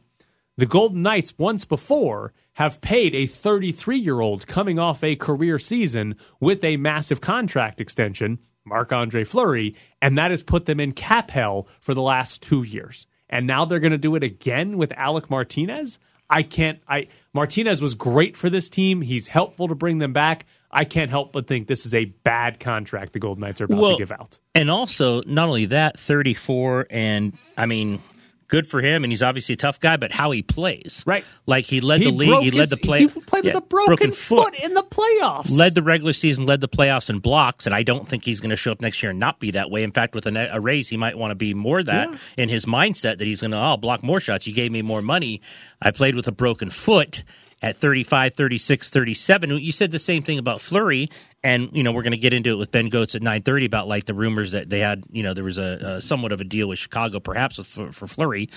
the 0.58 0.66
Golden 0.66 1.00
Knights, 1.00 1.32
once 1.38 1.64
before, 1.64 2.34
have 2.52 2.82
paid 2.82 3.14
a 3.14 3.24
33 3.24 3.96
year 3.98 4.20
old 4.20 4.46
coming 4.46 4.78
off 4.78 5.02
a 5.02 5.16
career 5.16 5.58
season 5.58 6.16
with 6.38 6.62
a 6.62 6.76
massive 6.76 7.22
contract 7.22 7.80
extension, 7.80 8.40
Marc 8.66 8.92
Andre 8.92 9.24
Fleury, 9.24 9.74
and 10.02 10.18
that 10.18 10.30
has 10.30 10.42
put 10.42 10.66
them 10.66 10.80
in 10.80 10.92
cap 10.92 11.30
hell 11.30 11.66
for 11.80 11.94
the 11.94 12.02
last 12.02 12.42
two 12.42 12.62
years. 12.62 13.06
And 13.30 13.46
now 13.46 13.64
they're 13.64 13.80
going 13.80 13.92
to 13.92 13.96
do 13.96 14.16
it 14.16 14.22
again 14.22 14.76
with 14.76 14.92
Alec 14.98 15.30
Martinez. 15.30 15.98
I 16.28 16.42
can't. 16.42 16.80
I 16.86 17.08
Martinez 17.32 17.80
was 17.80 17.94
great 17.94 18.36
for 18.36 18.50
this 18.50 18.68
team. 18.68 19.00
He's 19.00 19.28
helpful 19.28 19.68
to 19.68 19.74
bring 19.74 19.96
them 19.96 20.12
back. 20.12 20.44
I 20.74 20.84
can't 20.84 21.08
help 21.10 21.32
but 21.32 21.46
think 21.46 21.68
this 21.68 21.86
is 21.86 21.94
a 21.94 22.04
bad 22.06 22.58
contract 22.60 23.12
the 23.12 23.20
Golden 23.20 23.42
Knights 23.42 23.60
are 23.60 23.64
about 23.64 23.78
Well, 23.80 23.92
to 23.92 23.96
give 23.98 24.10
out. 24.12 24.38
And 24.54 24.70
also, 24.70 25.22
not 25.22 25.48
only 25.48 25.66
that, 25.66 25.98
34, 26.00 26.88
and 26.90 27.38
I 27.56 27.66
mean, 27.66 28.00
good 28.48 28.66
for 28.66 28.80
him, 28.80 29.04
and 29.04 29.12
he's 29.12 29.22
obviously 29.22 29.52
a 29.54 29.56
tough 29.56 29.80
guy, 29.80 29.96
but 29.96 30.12
how 30.12 30.30
he 30.32 30.42
plays. 30.42 31.02
Right. 31.06 31.24
Like 31.46 31.64
he 31.64 31.80
led 31.80 32.00
He 32.00 32.06
the 32.06 32.12
league, 32.12 32.42
he 32.42 32.50
led 32.50 32.62
his- 32.62 32.70
the 32.70 32.76
play. 32.76 33.00
he 33.00 33.06
played 33.08 33.44
with 33.44 33.54
yeah, 33.54 33.58
a 33.58 33.60
broken 33.62 34.12
foot 34.12 34.54
in 34.62 34.74
the 34.74 34.82
playoffs. 34.82 35.50
Led 35.50 35.74
the 35.74 35.82
regular 35.82 36.12
season, 36.12 36.44
led 36.46 36.60
the 36.60 36.68
playoffs 36.68 37.08
in 37.08 37.20
blocks, 37.20 37.66
and 37.66 37.74
I 37.74 37.82
don't 37.84 38.08
think 38.08 38.24
he's 38.24 38.40
going 38.40 38.50
to 38.50 38.56
show 38.56 38.72
up 38.72 38.80
next 38.80 39.02
year 39.02 39.10
and 39.10 39.18
not 39.20 39.40
be 39.40 39.52
that 39.52 39.70
way. 39.70 39.82
In 39.84 39.92
fact, 39.92 40.14
with 40.14 40.26
a, 40.26 40.48
a 40.52 40.60
raise, 40.60 40.88
he 40.88 40.96
might 40.96 41.16
want 41.16 41.30
to 41.30 41.34
be 41.36 41.54
more 41.54 41.82
that 41.82 42.10
Yeah. 42.10 42.16
in 42.36 42.48
his 42.48 42.66
mindset 42.66 43.18
that 43.18 43.26
he's 43.26 43.40
going 43.40 43.52
to, 43.52 43.56
oh, 43.60 43.76
block 43.76 44.02
more 44.02 44.20
shots. 44.20 44.46
You 44.46 44.52
gave 44.54 44.70
me 44.72 44.82
more 44.82 45.02
money. 45.02 45.40
I 45.80 45.90
played 45.90 46.14
with 46.14 46.28
a 46.28 46.32
broken 46.32 46.70
foot 46.70 47.24
at 47.64 47.78
35, 47.78 48.34
36, 48.34 48.90
37. 48.90 49.50
You 49.58 49.72
said 49.72 49.90
the 49.90 49.98
same 49.98 50.22
thing 50.22 50.38
about 50.38 50.60
Fleury, 50.60 51.08
and 51.42 51.70
you 51.72 51.82
know 51.82 51.92
we're 51.92 52.02
going 52.02 52.12
to 52.12 52.18
get 52.18 52.34
into 52.34 52.50
it 52.50 52.56
with 52.56 52.70
Ben 52.70 52.90
Gotz 52.90 53.14
at 53.14 53.22
9:30 53.22 53.64
about 53.64 53.88
like 53.88 54.04
the 54.04 54.12
rumors 54.12 54.52
that 54.52 54.68
they 54.68 54.80
had. 54.80 55.02
You 55.10 55.22
know 55.22 55.32
there 55.32 55.44
was 55.44 55.56
a, 55.56 55.94
a 55.96 56.00
somewhat 56.02 56.32
of 56.32 56.42
a 56.42 56.44
deal 56.44 56.68
with 56.68 56.78
Chicago, 56.78 57.20
perhaps 57.20 57.56
for, 57.66 57.90
for 57.90 58.06
Fleury. 58.06 58.50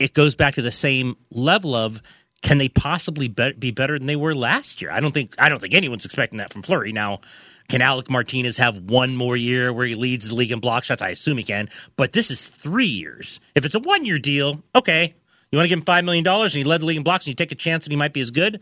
It 0.00 0.14
goes 0.14 0.34
back 0.34 0.54
to 0.54 0.62
the 0.62 0.72
same 0.72 1.16
level 1.30 1.76
of 1.76 2.02
can 2.42 2.58
they 2.58 2.68
possibly 2.68 3.28
be, 3.28 3.52
be 3.52 3.70
better 3.70 3.96
than 3.96 4.08
they 4.08 4.16
were 4.16 4.34
last 4.34 4.82
year? 4.82 4.90
I 4.90 4.98
don't 4.98 5.14
think 5.14 5.36
I 5.38 5.48
don't 5.48 5.60
think 5.60 5.74
anyone's 5.74 6.04
expecting 6.04 6.38
that 6.38 6.52
from 6.52 6.62
Fleury. 6.62 6.90
Now, 6.90 7.20
can 7.68 7.82
Alec 7.82 8.10
Martinez 8.10 8.56
have 8.56 8.76
one 8.78 9.14
more 9.14 9.36
year 9.36 9.72
where 9.72 9.86
he 9.86 9.94
leads 9.94 10.28
the 10.28 10.34
league 10.34 10.50
in 10.50 10.58
block 10.58 10.82
shots? 10.82 11.02
I 11.02 11.10
assume 11.10 11.38
he 11.38 11.44
can, 11.44 11.68
but 11.96 12.12
this 12.12 12.32
is 12.32 12.48
three 12.48 12.86
years. 12.86 13.38
If 13.54 13.64
it's 13.64 13.76
a 13.76 13.80
one 13.80 14.04
year 14.04 14.18
deal, 14.18 14.60
okay, 14.74 15.14
you 15.54 15.58
want 15.58 15.66
to 15.66 15.68
give 15.68 15.78
him 15.78 15.84
five 15.84 16.04
million 16.04 16.24
dollars 16.24 16.54
and 16.54 16.58
he 16.58 16.64
led 16.64 16.80
the 16.80 16.86
league 16.86 16.96
in 16.96 17.02
blocks 17.04 17.24
and 17.26 17.28
you 17.32 17.34
take 17.34 17.52
a 17.52 17.54
chance 17.54 17.84
that 17.84 17.90
he 17.92 17.96
might 17.96 18.12
be 18.12 18.20
as 18.20 18.30
good. 18.30 18.60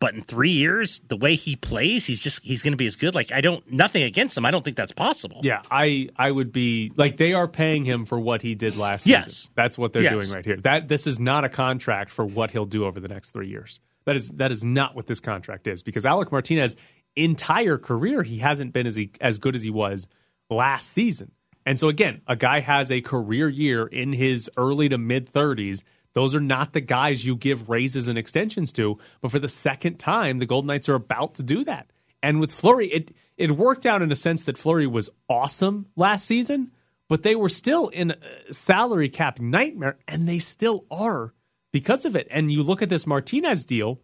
But 0.00 0.14
in 0.14 0.22
three 0.22 0.50
years, 0.50 1.00
the 1.06 1.16
way 1.16 1.36
he 1.36 1.54
plays, 1.54 2.06
he's 2.06 2.20
just 2.20 2.40
he's 2.42 2.60
going 2.62 2.72
to 2.72 2.76
be 2.76 2.86
as 2.86 2.96
good. 2.96 3.14
Like 3.14 3.30
I 3.32 3.40
don't 3.40 3.68
nothing 3.70 4.02
against 4.02 4.36
him. 4.36 4.44
I 4.44 4.50
don't 4.50 4.64
think 4.64 4.76
that's 4.76 4.90
possible. 4.92 5.40
Yeah, 5.44 5.62
I 5.70 6.08
I 6.16 6.30
would 6.30 6.52
be 6.52 6.92
like 6.96 7.16
they 7.18 7.32
are 7.34 7.46
paying 7.46 7.84
him 7.84 8.04
for 8.04 8.18
what 8.18 8.42
he 8.42 8.54
did 8.56 8.76
last 8.76 9.06
Yes. 9.06 9.24
season. 9.26 9.52
That's 9.54 9.78
what 9.78 9.92
they're 9.92 10.02
Yes. 10.02 10.12
doing 10.14 10.30
right 10.30 10.44
here. 10.44 10.56
That 10.56 10.88
this 10.88 11.06
is 11.06 11.20
not 11.20 11.44
a 11.44 11.48
contract 11.48 12.10
for 12.10 12.24
what 12.24 12.50
he'll 12.50 12.64
do 12.64 12.84
over 12.84 12.98
the 12.98 13.08
next 13.08 13.30
3 13.30 13.48
years. 13.48 13.78
That 14.04 14.16
is 14.16 14.28
that 14.30 14.50
is 14.50 14.64
not 14.64 14.96
what 14.96 15.06
this 15.06 15.20
contract 15.20 15.66
is 15.68 15.82
because 15.84 16.04
Alec 16.04 16.32
Martinez 16.32 16.74
entire 17.14 17.78
career 17.78 18.22
he 18.24 18.38
hasn't 18.38 18.72
been 18.72 18.86
as 18.88 18.96
he, 18.96 19.12
as 19.20 19.38
good 19.38 19.54
as 19.54 19.62
he 19.62 19.70
was 19.70 20.08
last 20.50 20.88
season. 20.90 21.30
And 21.64 21.78
so 21.78 21.88
again, 21.88 22.22
a 22.26 22.34
guy 22.34 22.58
has 22.58 22.90
a 22.90 23.00
career 23.02 23.48
year 23.48 23.86
in 23.86 24.12
his 24.12 24.50
early 24.56 24.88
to 24.88 24.98
mid 24.98 25.32
30s. 25.32 25.84
Those 26.14 26.34
are 26.34 26.40
not 26.40 26.72
the 26.72 26.80
guys 26.80 27.24
you 27.24 27.36
give 27.36 27.68
raises 27.68 28.08
and 28.08 28.18
extensions 28.18 28.72
to. 28.72 28.98
But 29.20 29.30
for 29.30 29.38
the 29.38 29.48
second 29.48 29.98
time, 29.98 30.38
the 30.38 30.46
Golden 30.46 30.68
Knights 30.68 30.88
are 30.88 30.94
about 30.94 31.34
to 31.36 31.42
do 31.42 31.64
that. 31.64 31.90
And 32.22 32.38
with 32.38 32.52
Fleury, 32.52 32.88
it 32.92 33.14
it 33.36 33.52
worked 33.52 33.86
out 33.86 34.02
in 34.02 34.12
a 34.12 34.16
sense 34.16 34.44
that 34.44 34.58
Fleury 34.58 34.86
was 34.86 35.10
awesome 35.28 35.86
last 35.96 36.26
season, 36.26 36.70
but 37.08 37.22
they 37.22 37.34
were 37.34 37.48
still 37.48 37.88
in 37.88 38.14
salary 38.50 39.08
cap 39.08 39.40
nightmare, 39.40 39.98
and 40.06 40.28
they 40.28 40.38
still 40.38 40.84
are 40.90 41.34
because 41.72 42.04
of 42.04 42.14
it. 42.14 42.28
And 42.30 42.52
you 42.52 42.62
look 42.62 42.82
at 42.82 42.88
this 42.88 43.06
Martinez 43.06 43.64
deal. 43.64 44.00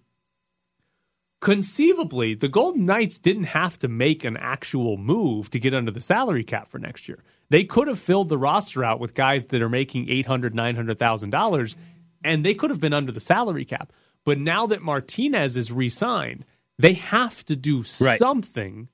Conceivably, 1.41 2.35
the 2.35 2.49
Golden 2.49 2.85
Knights 2.85 3.21
didn't 3.21 3.45
have 3.45 3.79
to 3.79 3.87
make 3.87 4.25
an 4.25 4.37
actual 4.37 4.97
move 4.97 5.51
to 5.51 5.61
get 5.61 5.73
under 5.73 5.93
the 5.93 6.01
salary 6.01 6.43
cap 6.43 6.69
for 6.69 6.81
next 6.81 7.07
year. 7.07 7.23
They 7.49 7.63
could 7.63 7.87
have 7.87 7.99
filled 7.99 8.29
the 8.29 8.37
roster 8.37 8.85
out 8.85 8.99
with 8.99 9.15
guys 9.15 9.45
that 9.45 9.63
are 9.63 9.69
making 9.69 10.07
$800,000, 10.09 10.53
$900,000 10.53 11.77
and 12.25 12.45
they 12.45 12.55
could 12.55 12.71
have 12.71 12.81
been 12.81 12.95
under 12.95 13.13
the 13.13 13.21
salary 13.21 13.65
cap. 13.65 13.93
But 14.25 14.39
now 14.39 14.67
that 14.67 14.83
Martinez 14.83 15.57
is 15.57 15.73
re-signed, 15.73 16.45
they 16.79 16.95
have 16.95 17.45
to 17.47 17.57
do 17.57 17.85
Right. 18.01 18.19
something. 18.19 18.89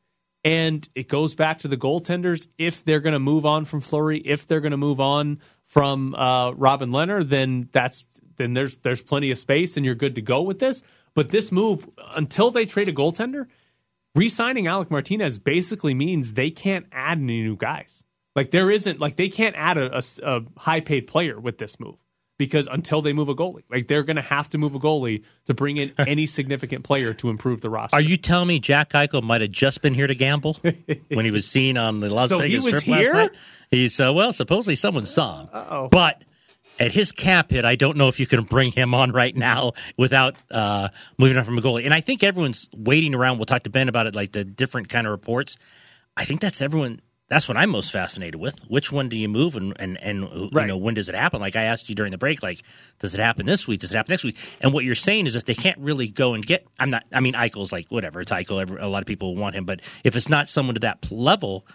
And 0.45 0.87
it 0.95 1.09
goes 1.09 1.35
back 1.35 1.59
to 1.61 1.69
the 1.69 1.77
goaltenders. 1.77 2.47
If 2.59 2.85
they're 2.85 3.01
going 3.01 3.15
to 3.15 3.19
move 3.19 3.47
on 3.47 3.65
from 3.65 3.81
Fleury, 3.81 4.19
if 4.19 4.47
they're 4.47 4.61
going 4.61 4.73
to 4.73 4.77
move 4.77 5.01
on 5.01 5.41
from 5.67 6.15
uh, 6.15 6.53
Robin 6.53 6.91
Lehner, 6.91 7.27
then 7.29 7.69
that's 7.73 8.05
then 8.37 8.53
there's 8.53 8.77
there's 8.77 9.01
plenty 9.01 9.31
of 9.31 9.39
space, 9.39 9.77
and 9.77 9.87
you're 9.87 9.95
good 9.95 10.17
to 10.17 10.23
go 10.23 10.43
with 10.43 10.59
this. 10.59 10.83
But 11.15 11.31
this 11.31 11.51
move, 11.51 11.89
until 12.15 12.51
they 12.51 12.67
trade 12.67 12.89
a 12.89 12.93
goaltender, 12.93 13.47
re-signing 14.15 14.67
Alec 14.67 14.91
Martinez 14.91 15.39
basically 15.39 15.95
means 15.95 16.33
they 16.33 16.51
can't 16.51 16.87
add 16.93 17.19
any 17.19 17.43
new 17.43 17.57
guys. 17.57 18.05
Like 18.37 18.51
there 18.51 18.71
isn't 18.71 19.01
like 19.01 19.17
they 19.17 19.29
can't 19.29 19.55
add 19.57 19.79
a, 19.79 20.03
a, 20.23 20.41
high 20.57 20.81
paid 20.81 21.07
player 21.07 21.39
with 21.39 21.59
this 21.59 21.79
move 21.79 21.97
because 22.37 22.67
until 22.67 23.03
they 23.03 23.13
move 23.13 23.29
a 23.29 23.35
goalie, 23.35 23.63
like 23.71 23.89
they're 23.89 24.03
going 24.03 24.17
to 24.17 24.23
have 24.23 24.49
to 24.51 24.59
move 24.59 24.75
a 24.75 24.79
goalie 24.79 25.23
to 25.47 25.55
bring 25.55 25.77
in 25.77 25.93
any 25.99 26.27
significant 26.27 26.85
player 26.85 27.15
to 27.15 27.31
improve 27.31 27.61
the 27.61 27.71
roster. 27.71 27.97
Are 27.97 28.01
you 28.01 28.17
telling 28.17 28.49
me 28.49 28.61
Jack 28.61 28.91
Eichel 28.91 29.23
might 29.23 29.41
have 29.41 29.51
just 29.51 29.83
been 29.83 29.95
here 29.95 30.07
to 30.07 30.15
gamble 30.15 30.57
when 31.09 31.25
he 31.25 31.31
was 31.31 31.47
seen 31.47 31.77
on 31.77 32.01
the 32.01 32.11
Las 32.11 32.31
So 32.31 32.39
Vegas 32.39 32.65
Strip 32.65 32.87
last 32.87 33.13
night? 33.13 33.31
He's 33.71 34.01
uh, 34.01 34.13
well, 34.13 34.33
supposedly 34.33 34.75
someone 34.75 35.07
saw 35.07 35.43
him, 35.43 35.49
Uh-oh. 35.53 35.89
but 35.89 36.23
at 36.79 36.93
his 36.93 37.13
cap 37.13 37.51
hit, 37.51 37.65
I 37.65 37.77
don't 37.77 37.97
know 37.97 38.09
if 38.09 38.19
you 38.19 38.27
can 38.27 38.43
bring 38.43 38.73
him 38.73 38.95
on 38.95 39.13
right 39.13 39.35
now 39.37 39.73
without 39.97 40.35
uh, 40.51 40.89
moving 41.19 41.37
on 41.37 41.45
from 41.45 41.59
a 41.59 41.61
goalie. 41.61 41.85
And 41.85 41.95
I 41.95 42.01
think 42.01 42.23
everyone's 42.25 42.69
waiting 42.77 43.15
around. 43.15 43.39
We'll 43.39 43.47
talk 43.47 43.63
to 43.65 43.71
Ben 43.71 43.89
about 43.89 44.07
it, 44.07 44.15
like 44.15 44.33
the 44.33 44.45
different 44.45 44.89
kind 44.89 45.07
of 45.07 45.13
reports. 45.13 45.57
I 46.17 46.25
think 46.25 46.41
that's 46.41 46.61
everyone. 46.63 47.01
That's 47.35 47.49
what 47.49 47.57
I'm 47.57 47.69
most 47.71 47.91
fascinated 47.93 48.37
with. 48.37 48.61
Which 48.69 48.93
one 48.93 49.09
do 49.09 49.17
you 49.19 49.29
move, 49.29 49.57
and 49.57 49.75
and 49.81 50.01
and 50.01 50.25
uh, 50.25 50.61
you 50.61 50.67
know 50.67 50.77
when 50.77 50.95
does 50.95 51.09
it 51.09 51.15
happen? 51.15 51.41
Like 51.41 51.57
I 51.57 51.65
asked 51.65 51.89
you 51.89 51.95
during 51.95 52.13
the 52.13 52.19
break, 52.19 52.43
like 52.43 52.63
does 53.01 53.13
it 53.15 53.21
happen 53.21 53.45
this 53.47 53.67
week? 53.67 53.81
Does 53.81 53.93
it 53.93 53.97
happen 53.97 54.13
next 54.13 54.25
week? 54.25 54.39
And 54.61 54.73
what 54.73 54.85
you're 54.85 54.95
saying 54.95 55.27
is 55.27 55.35
if 55.35 55.45
they 55.45 55.55
can't 55.55 55.79
really 55.79 56.09
go 56.09 56.35
and 56.35 56.47
get, 56.47 56.67
I'm 56.79 56.91
not. 56.91 57.05
I 57.13 57.21
mean, 57.21 57.35
Eichel's 57.35 57.73
like 57.73 57.89
whatever. 57.89 58.21
It's 58.21 58.31
Eichel. 58.31 58.63
Every, 58.63 58.79
a 58.81 58.87
lot 58.89 59.03
of 59.03 59.07
people 59.07 59.35
want 59.37 59.57
him, 59.57 59.65
but 59.65 59.81
if 60.05 60.17
it's 60.17 60.29
not 60.29 60.49
someone 60.49 60.75
to 60.75 60.81
that 60.81 61.11
level. 61.11 61.67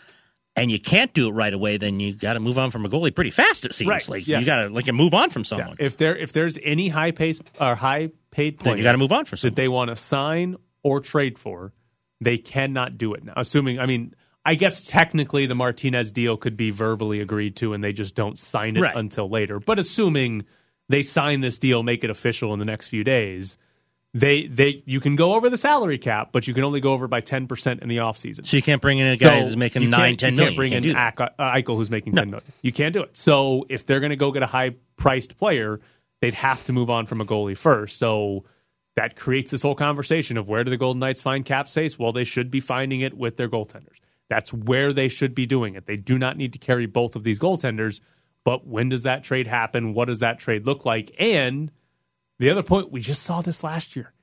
And 0.56 0.70
you 0.70 0.80
can't 0.80 1.14
do 1.14 1.30
it 1.30 1.32
right 1.32 1.54
away, 1.54 1.78
then 1.78 2.02
you 2.02 2.14
got 2.14 2.34
to 2.34 2.42
move 2.42 2.58
on 2.58 2.70
from 2.70 2.84
a 2.86 2.90
goalie 2.90 3.16
pretty 3.16 3.30
fast. 3.30 3.64
It 3.66 3.74
seems 3.74 3.88
Right, 3.88 4.10
like 4.10 4.28
yes. 4.28 4.42
you 4.42 4.46
got 4.46 4.64
to 4.64 4.70
like 4.74 4.92
move 4.92 5.14
on 5.14 5.30
from 5.30 5.42
Yeah. 5.42 5.46
someone. 5.46 5.78
If 5.80 5.96
there 5.96 6.18
if 6.18 6.34
there's 6.34 6.58
any 6.62 6.90
high 6.90 7.12
pace 7.12 7.40
or 7.62 7.76
high 7.76 8.10
paid 8.32 8.60
Then 8.60 8.78
you 8.78 8.84
got 8.84 8.92
to 8.94 8.98
move 8.98 9.14
on 9.14 9.24
from 9.26 9.36
that 9.38 9.42
someone. 9.42 9.56
they 9.56 9.68
want 9.70 9.90
to 9.90 9.96
sign 9.96 10.58
or 10.84 11.00
trade 11.00 11.38
for, 11.40 11.72
they 12.20 12.38
cannot 12.38 12.98
do 12.98 13.14
it 13.14 13.24
now. 13.24 13.34
Assuming, 13.38 13.80
I 13.80 13.86
mean, 13.86 14.14
I 14.46 14.56
guess 14.56 14.86
technically 14.86 15.46
the 15.46 15.56
Martinez 15.56 16.12
deal 16.12 16.38
could 16.38 16.56
be 16.58 16.72
verbally 16.72 17.20
agreed 17.20 17.56
to, 17.58 17.74
and 17.74 17.84
they 17.84 17.94
just 17.94 18.16
don't 18.16 18.38
sign 18.38 18.78
it 18.78 18.82
Right. 18.82 18.96
until 18.96 19.30
later. 19.30 19.60
But 19.60 19.80
assuming 19.80 20.46
they 20.88 21.02
sign 21.04 21.42
this 21.42 21.60
deal, 21.60 21.84
make 21.84 22.04
it 22.04 22.10
official 22.10 22.54
in 22.54 22.60
the 22.60 22.66
next 22.66 22.88
few 22.88 23.04
days. 23.04 23.58
They 24.12 24.48
they 24.48 24.82
you 24.88 25.00
can 25.00 25.16
go 25.16 25.34
over 25.36 25.52
the 25.52 25.58
salary 25.58 26.00
cap, 26.00 26.30
but 26.32 26.48
you 26.48 26.54
can 26.56 26.64
only 26.64 26.80
go 26.80 26.94
over 26.94 27.08
by 27.08 27.22
ten 27.22 27.46
percent 27.46 27.82
in 27.84 27.90
the 27.90 27.98
offseason. 27.98 28.48
So 28.48 28.58
you 28.58 28.64
can't 28.64 28.82
bring 28.82 28.98
in 28.98 29.06
a 29.06 29.16
guy 29.16 29.40
So 29.42 29.46
who's 29.46 29.58
making 29.58 29.88
nine, 29.90 30.12
can't- 30.16 30.20
ten 30.20 30.36
you 30.36 30.42
can't 30.42 30.56
bring 30.56 30.72
You 30.72 30.78
in 30.80 30.94
that. 30.94 31.20
Ak- 31.22 31.36
uh, 31.38 31.52
Eichel, 31.52 31.76
who's 31.76 31.92
making 31.92 32.14
No. 32.14 32.22
ten 32.24 32.32
million. 32.32 32.52
You 32.64 32.72
can't 32.72 32.92
do 32.94 33.04
it. 33.04 33.16
So 33.16 33.68
if 33.70 33.86
they're 33.86 34.00
going 34.00 34.10
to 34.10 34.16
go 34.16 34.32
get 34.32 34.42
a 34.42 34.48
high 34.48 34.72
priced 34.98 35.38
player, 35.38 35.80
they'd 36.22 36.34
have 36.34 36.64
to 36.66 36.74
move 36.74 36.90
on 36.90 37.06
from 37.06 37.22
a 37.22 37.26
goalie 37.26 37.56
first. 37.58 38.00
So 38.00 38.46
that 38.96 39.16
creates 39.16 39.52
this 39.52 39.62
whole 39.62 39.76
conversation 39.76 40.38
of 40.38 40.48
where 40.48 40.64
do 40.64 40.72
the 40.72 40.78
Golden 40.78 41.00
Knights 41.02 41.22
find 41.22 41.46
cap 41.46 41.70
space? 41.70 42.00
Well, 42.00 42.12
they 42.12 42.24
should 42.24 42.50
be 42.50 42.60
finding 42.62 43.02
it 43.02 43.16
with 43.16 43.38
their 43.38 43.48
goaltenders. 43.48 43.98
That's 44.30 44.54
where 44.54 44.94
they 44.94 45.10
should 45.10 45.36
be 45.36 45.46
doing 45.46 45.76
it. 45.76 45.86
They 45.86 45.96
do 45.96 46.18
not 46.18 46.38
need 46.38 46.54
to 46.54 46.60
carry 46.60 46.86
both 46.86 47.16
of 47.16 47.24
these 47.24 47.40
goaltenders. 47.40 48.00
But 48.46 48.66
when 48.66 48.90
does 48.90 49.04
that 49.04 49.24
trade 49.24 49.48
happen? 49.48 49.94
What 49.94 50.06
does 50.06 50.20
that 50.20 50.40
trade 50.40 50.66
look 50.66 50.86
like? 50.86 51.14
And 51.20 51.72
the 52.38 52.50
other 52.50 52.64
point, 52.64 52.92
we 52.92 53.02
just 53.02 53.24
saw 53.24 53.42
this 53.42 53.64
last 53.64 53.96
year. 53.96 54.14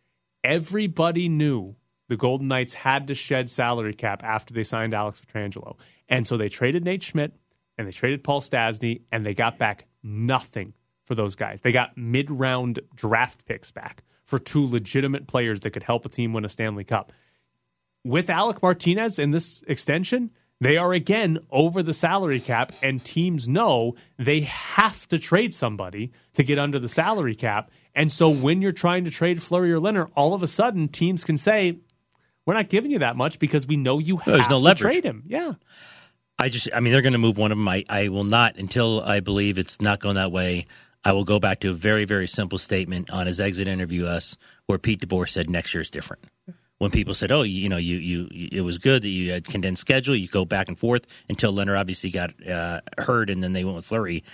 Everybody 0.42 1.28
knew 1.28 1.76
the 2.08 2.16
Golden 2.16 2.48
Knights 2.48 2.74
had 2.74 3.08
to 3.08 3.14
shed 3.14 3.50
salary 3.50 3.94
cap 3.94 4.22
after 4.24 4.54
they 4.54 4.64
signed 4.64 4.94
Alex 4.94 5.20
Pietrangelo. 5.20 5.76
And 6.08 6.26
so 6.26 6.36
they 6.36 6.48
traded 6.48 6.84
Nate 6.84 7.02
Schmidt 7.02 7.32
and 7.76 7.86
they 7.86 7.92
traded 7.92 8.24
Paul 8.24 8.40
Stastny 8.40 9.02
and 9.10 9.26
they 9.26 9.34
got 9.34 9.58
back 9.58 9.86
nothing 10.02 10.72
for 11.04 11.14
those 11.14 11.34
guys. 11.34 11.60
They 11.60 11.72
got 11.72 11.96
mid 11.96 12.30
round 12.30 12.80
draft 12.94 13.44
picks 13.44 13.70
back 13.70 14.02
for 14.24 14.38
two 14.38 14.66
legitimate 14.66 15.26
players 15.26 15.60
that 15.60 15.70
could 15.70 15.82
help 15.82 16.04
a 16.04 16.08
team 16.08 16.32
win 16.32 16.44
a 16.44 16.48
Stanley 16.48 16.84
Cup. 16.84 17.12
With 18.06 18.30
Alec 18.30 18.62
Martinez 18.62 19.18
in 19.18 19.32
this 19.32 19.64
extension, 19.66 20.30
they 20.60 20.76
are 20.76 20.92
again 20.92 21.40
over 21.50 21.82
the 21.82 21.92
salary 21.92 22.38
cap, 22.38 22.70
and 22.80 23.04
teams 23.04 23.48
know 23.48 23.96
they 24.16 24.42
have 24.42 25.08
to 25.08 25.18
trade 25.18 25.52
somebody 25.52 26.12
to 26.34 26.44
get 26.44 26.56
under 26.56 26.78
the 26.78 26.88
salary 26.88 27.34
cap. 27.34 27.70
And 27.96 28.12
so 28.12 28.28
when 28.28 28.62
you're 28.62 28.70
trying 28.70 29.04
to 29.06 29.10
trade 29.10 29.42
Fleury 29.42 29.72
or 29.72 29.80
Lehner, 29.80 30.08
all 30.14 30.34
of 30.34 30.44
a 30.44 30.46
sudden 30.46 30.86
teams 30.86 31.24
can 31.24 31.36
say, 31.36 31.78
"We're 32.46 32.54
not 32.54 32.68
giving 32.68 32.92
you 32.92 33.00
that 33.00 33.16
much 33.16 33.40
because 33.40 33.66
we 33.66 33.76
know 33.76 33.98
you 33.98 34.18
have 34.18 34.34
There's 34.34 34.48
no 34.48 34.58
to 34.58 34.64
leverage. 34.64 34.92
trade 34.92 35.04
him." 35.04 35.24
Yeah, 35.26 35.54
I 36.38 36.48
just, 36.48 36.68
I 36.72 36.78
mean, 36.78 36.92
they're 36.92 37.02
going 37.02 37.12
to 37.12 37.18
move 37.18 37.38
one 37.38 37.50
of 37.50 37.58
them. 37.58 37.66
I, 37.66 37.84
I 37.88 38.08
will 38.08 38.24
not 38.24 38.56
until 38.56 39.02
I 39.02 39.18
believe 39.18 39.58
it's 39.58 39.80
not 39.80 39.98
going 39.98 40.14
that 40.14 40.30
way. 40.30 40.66
I 41.04 41.10
will 41.12 41.24
go 41.24 41.40
back 41.40 41.58
to 41.60 41.70
a 41.70 41.72
very, 41.72 42.04
very 42.04 42.28
simple 42.28 42.58
statement 42.58 43.10
on 43.10 43.26
his 43.26 43.40
exit 43.40 43.66
interview 43.66 44.06
us, 44.06 44.36
where 44.66 44.78
Pete 44.78 45.00
DeBoer 45.00 45.28
said 45.28 45.50
next 45.50 45.74
year 45.74 45.80
is 45.80 45.90
different. 45.90 46.24
When 46.78 46.90
people 46.90 47.14
said, 47.14 47.32
"Oh, 47.32 47.42
you, 47.42 47.62
you 47.62 47.68
know, 47.68 47.78
you, 47.78 47.96
you, 47.96 48.48
it 48.52 48.60
was 48.60 48.76
good 48.78 49.02
that 49.02 49.08
you 49.08 49.32
had 49.32 49.46
condensed 49.46 49.80
schedule, 49.80 50.14
you 50.14 50.28
go 50.28 50.44
back 50.44 50.68
and 50.68 50.78
forth 50.78 51.06
until 51.28 51.52
Lehner 51.52 51.78
obviously 51.78 52.10
got 52.10 52.34
uh, 52.46 52.80
hurt, 52.98 53.30
and 53.30 53.42
then 53.42 53.52
they 53.52 53.64
went 53.64 53.76
with 53.76 53.86
Fleury." 53.86 54.24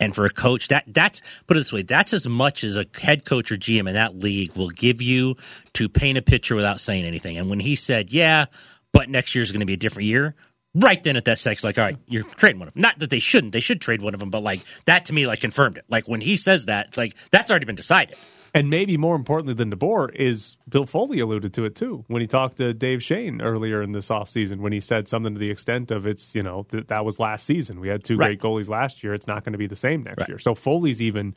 And 0.00 0.14
for 0.14 0.24
a 0.24 0.30
coach, 0.30 0.68
that 0.68 0.84
that's 0.86 1.22
put 1.48 1.56
it 1.56 1.60
this 1.60 1.72
way, 1.72 1.82
that's 1.82 2.12
as 2.12 2.26
much 2.28 2.62
as 2.62 2.76
a 2.76 2.86
head 3.00 3.24
coach 3.24 3.50
or 3.50 3.56
GM 3.56 3.88
in 3.88 3.94
that 3.94 4.16
league 4.16 4.54
will 4.54 4.68
give 4.68 5.02
you 5.02 5.34
to 5.74 5.88
paint 5.88 6.16
a 6.16 6.22
picture 6.22 6.54
without 6.54 6.80
saying 6.80 7.04
anything. 7.04 7.36
And 7.36 7.50
when 7.50 7.58
he 7.58 7.74
said, 7.74 8.12
"Yeah, 8.12 8.46
but 8.92 9.08
next 9.08 9.34
year 9.34 9.42
is 9.42 9.50
going 9.50 9.60
to 9.60 9.66
be 9.66 9.72
a 9.72 9.78
different 9.78 10.06
year," 10.06 10.36
right 10.74 11.02
then 11.02 11.16
at 11.16 11.24
that 11.24 11.44
it's 11.44 11.64
like, 11.64 11.78
all 11.78 11.84
right, 11.84 11.96
you're 12.06 12.24
trading 12.24 12.60
one 12.60 12.68
of 12.68 12.74
them. 12.74 12.82
Not 12.82 12.98
that 13.00 13.10
they 13.10 13.18
shouldn't; 13.18 13.52
they 13.52 13.60
should 13.60 13.80
trade 13.80 14.00
one 14.00 14.14
of 14.14 14.20
them, 14.20 14.30
but 14.30 14.42
like 14.42 14.60
that 14.84 15.06
to 15.06 15.12
me, 15.12 15.26
like 15.26 15.40
confirmed 15.40 15.78
it. 15.78 15.84
Like 15.88 16.06
when 16.06 16.20
he 16.20 16.36
says 16.36 16.66
that, 16.66 16.88
it's 16.88 16.98
like 16.98 17.16
that's 17.30 17.50
already 17.50 17.66
been 17.66 17.74
decided. 17.74 18.16
And 18.54 18.70
maybe 18.70 18.96
more 18.96 19.14
importantly 19.14 19.54
than 19.54 19.70
DeBoer 19.70 20.14
is 20.14 20.56
Bill 20.68 20.86
Foley 20.86 21.18
alluded 21.20 21.52
to 21.54 21.64
it 21.64 21.74
too 21.74 22.04
when 22.08 22.20
he 22.20 22.26
talked 22.26 22.56
to 22.58 22.72
Dave 22.72 23.02
Shane 23.02 23.40
earlier 23.42 23.82
in 23.82 23.92
this 23.92 24.08
offseason 24.08 24.58
when 24.60 24.72
he 24.72 24.80
said 24.80 25.06
something 25.08 25.34
to 25.34 25.38
the 25.38 25.50
extent 25.50 25.90
of 25.90 26.06
it's 26.06 26.34
you 26.34 26.42
know 26.42 26.66
that 26.70 26.88
that 26.88 27.04
was 27.04 27.18
last 27.18 27.44
season. 27.46 27.80
We 27.80 27.88
had 27.88 28.04
two 28.04 28.16
Right. 28.16 28.38
great 28.38 28.40
goalies 28.40 28.68
last 28.68 29.04
year. 29.04 29.12
It's 29.14 29.26
not 29.26 29.44
going 29.44 29.52
to 29.52 29.58
be 29.58 29.66
the 29.66 29.76
same 29.76 30.02
next 30.02 30.20
Right. 30.20 30.28
year. 30.28 30.38
So 30.38 30.54
Foley's 30.54 31.02
even 31.02 31.34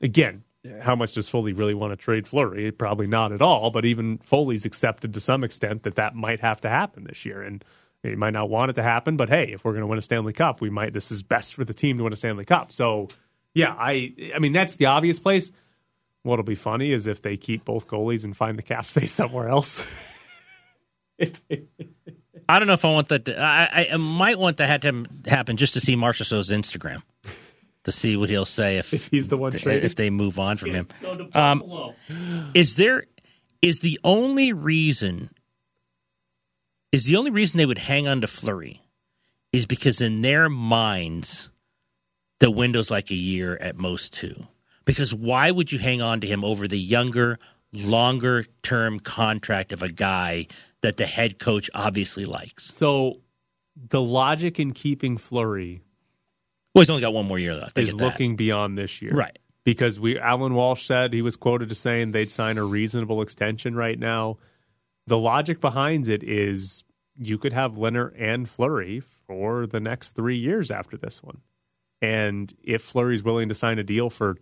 again. 0.00 0.44
How 0.82 0.94
much 0.94 1.14
does 1.14 1.30
Foley 1.30 1.54
really 1.54 1.72
want 1.72 1.92
to 1.92 1.96
trade 1.96 2.28
Fleury? 2.28 2.70
Probably 2.70 3.06
not 3.06 3.32
at 3.32 3.40
all. 3.40 3.70
But 3.70 3.86
even 3.86 4.18
Foley's 4.18 4.66
accepted 4.66 5.14
to 5.14 5.20
some 5.20 5.42
extent 5.42 5.84
that 5.84 5.94
that 5.94 6.14
might 6.14 6.40
have 6.40 6.60
to 6.60 6.68
happen 6.68 7.04
this 7.04 7.24
year, 7.24 7.40
and 7.40 7.64
he 8.02 8.14
might 8.14 8.34
not 8.34 8.50
want 8.50 8.68
it 8.68 8.74
to 8.74 8.82
happen. 8.82 9.16
But 9.16 9.30
hey, 9.30 9.52
if 9.54 9.64
we're 9.64 9.72
going 9.72 9.80
to 9.80 9.86
win 9.86 9.98
a 9.98 10.02
Stanley 10.02 10.34
Cup, 10.34 10.60
we 10.60 10.68
might. 10.68 10.92
This 10.92 11.10
is 11.10 11.22
best 11.22 11.54
for 11.54 11.64
the 11.64 11.72
team 11.72 11.96
to 11.96 12.04
win 12.04 12.12
a 12.12 12.16
Stanley 12.16 12.44
Cup. 12.44 12.72
So 12.72 13.08
yeah, 13.54 13.74
I 13.78 14.12
I 14.34 14.38
mean 14.38 14.52
that's 14.52 14.76
the 14.76 14.84
obvious 14.84 15.18
place. 15.18 15.50
What'll 16.22 16.44
be 16.44 16.54
funny 16.54 16.92
is 16.92 17.06
if 17.06 17.22
they 17.22 17.36
keep 17.36 17.64
both 17.64 17.86
goalies 17.88 18.24
and 18.24 18.36
find 18.36 18.58
the 18.58 18.62
cap 18.62 18.84
space 18.84 19.12
somewhere 19.12 19.48
else. 19.48 19.82
I 22.48 22.58
don't 22.58 22.66
know 22.66 22.74
if 22.74 22.84
I 22.84 22.92
want 22.92 23.08
that. 23.08 23.24
To, 23.26 23.40
I, 23.40 23.88
I 23.92 23.96
might 23.96 24.38
want 24.38 24.56
that 24.58 24.82
to 24.82 25.06
happen 25.26 25.56
just 25.56 25.74
to 25.74 25.80
see 25.80 25.96
Marshall 25.96 26.24
Show's 26.24 26.50
Instagram 26.50 27.02
to 27.84 27.92
see 27.92 28.16
what 28.16 28.28
he'll 28.28 28.44
say 28.44 28.78
if, 28.78 28.92
If 28.92 29.08
he's 29.08 29.28
the 29.28 29.36
one 29.36 29.52
traded. 29.52 29.84
if 29.84 29.94
they 29.94 30.10
move 30.10 30.38
on 30.38 30.56
from 30.56 30.72
him. 30.72 30.88
Um, 31.32 31.94
is 32.54 32.74
there 32.74 33.04
is 33.62 33.80
the 33.80 33.98
only 34.04 34.52
reason 34.52 35.30
is 36.92 37.04
the 37.04 37.16
only 37.16 37.30
reason 37.30 37.58
they 37.58 37.66
would 37.66 37.78
hang 37.78 38.08
on 38.08 38.20
to 38.20 38.26
Fleury 38.26 38.82
is 39.52 39.66
because 39.66 40.00
in 40.00 40.22
their 40.22 40.48
minds 40.48 41.50
the 42.40 42.50
window's 42.50 42.90
like 42.90 43.10
a 43.10 43.14
year 43.14 43.56
at 43.56 43.76
most 43.76 44.12
two. 44.12 44.46
Because 44.84 45.14
why 45.14 45.50
would 45.50 45.70
you 45.72 45.78
hang 45.78 46.00
on 46.02 46.20
to 46.20 46.26
him 46.26 46.44
over 46.44 46.66
the 46.66 46.78
younger, 46.78 47.38
longer 47.72 48.44
term 48.62 48.98
contract 48.98 49.72
of 49.72 49.82
a 49.82 49.88
guy 49.88 50.46
that 50.82 50.96
the 50.96 51.06
head 51.06 51.38
coach 51.38 51.70
obviously 51.74 52.24
likes? 52.24 52.64
So 52.64 53.20
the 53.76 54.00
logic 54.00 54.58
in 54.58 54.72
keeping 54.72 55.16
Fleury 55.16 55.82
Well, 56.74 56.82
he's 56.82 56.90
only 56.90 57.02
got 57.02 57.14
one 57.14 57.26
more 57.26 57.38
year 57.38 57.54
left. 57.54 57.78
Is 57.78 57.94
looking 57.94 58.36
beyond 58.36 58.76
this 58.78 59.00
year. 59.02 59.12
Right. 59.12 59.38
Because 59.64 60.00
we 60.00 60.18
Allan 60.18 60.54
Walsh 60.54 60.86
said 60.86 61.12
he 61.12 61.22
was 61.22 61.36
quoted 61.36 61.70
as 61.70 61.78
saying 61.78 62.12
they'd 62.12 62.30
sign 62.30 62.58
a 62.58 62.64
reasonable 62.64 63.22
extension 63.22 63.74
right 63.74 63.98
now. 63.98 64.38
The 65.06 65.18
logic 65.18 65.60
behind 65.60 66.08
it 66.08 66.22
is 66.22 66.84
you 67.18 67.36
could 67.36 67.52
have 67.52 67.74
Lehner 67.74 68.12
and 68.18 68.48
Fleury 68.48 69.00
for 69.00 69.66
the 69.66 69.80
next 69.80 70.12
three 70.12 70.38
years 70.38 70.70
after 70.70 70.96
this 70.96 71.22
one. 71.22 71.42
And 72.00 72.52
if 72.62 72.80
Fleury's 72.82 73.22
willing 73.22 73.48
to 73.50 73.54
sign 73.54 73.78
a 73.78 73.82
deal 73.82 74.08
for 74.08 74.38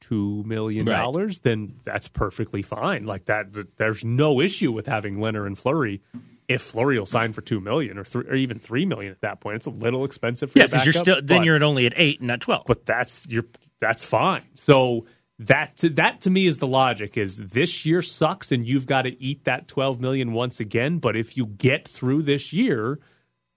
two 0.00 0.42
million 0.44 0.86
dollars, 0.86 1.40
then 1.40 1.74
that's 1.84 2.08
perfectly 2.08 2.62
fine. 2.62 3.04
Like 3.04 3.26
that, 3.26 3.54
th- 3.54 3.66
there's 3.76 4.04
no 4.04 4.40
issue 4.40 4.72
with 4.72 4.86
having 4.86 5.16
Lehner 5.16 5.46
and 5.46 5.58
Fleury. 5.58 6.02
If 6.48 6.62
Fleury 6.62 6.98
will 6.98 7.06
sign 7.06 7.32
for 7.34 7.42
two 7.42 7.60
million 7.60 7.98
or 7.98 8.04
three, 8.04 8.24
or 8.26 8.34
even 8.34 8.58
three 8.58 8.86
million 8.86 9.12
at 9.12 9.20
that 9.20 9.40
point, 9.40 9.56
it's 9.56 9.66
a 9.66 9.70
little 9.70 10.04
expensive 10.04 10.50
for 10.52 10.58
Yeah, 10.60 10.66
because 10.66 10.86
you're 10.86 10.92
still 10.94 11.16
then 11.22 11.38
but- 11.40 11.44
you're 11.44 11.56
at 11.56 11.62
only 11.62 11.84
at 11.86 11.92
eight, 11.96 12.20
and 12.20 12.28
not 12.28 12.40
twelve. 12.40 12.64
but 12.66 12.86
that's 12.86 13.26
you're 13.28 13.44
that's 13.80 14.02
fine. 14.04 14.44
So 14.54 15.04
that 15.40 15.76
to, 15.78 15.90
that 15.90 16.22
to 16.22 16.30
me 16.30 16.46
is 16.46 16.58
the 16.58 16.66
logic 16.66 17.16
is 17.16 17.36
this 17.36 17.86
year 17.86 18.02
sucks 18.02 18.50
and 18.50 18.66
you've 18.66 18.86
got 18.86 19.02
to 19.02 19.22
eat 19.22 19.44
that 19.44 19.68
12 19.68 20.00
million 20.00 20.32
once 20.32 20.58
again, 20.58 20.98
but 20.98 21.16
if 21.16 21.36
you 21.36 21.46
get 21.46 21.86
through 21.86 22.22
this 22.22 22.52
year, 22.52 22.98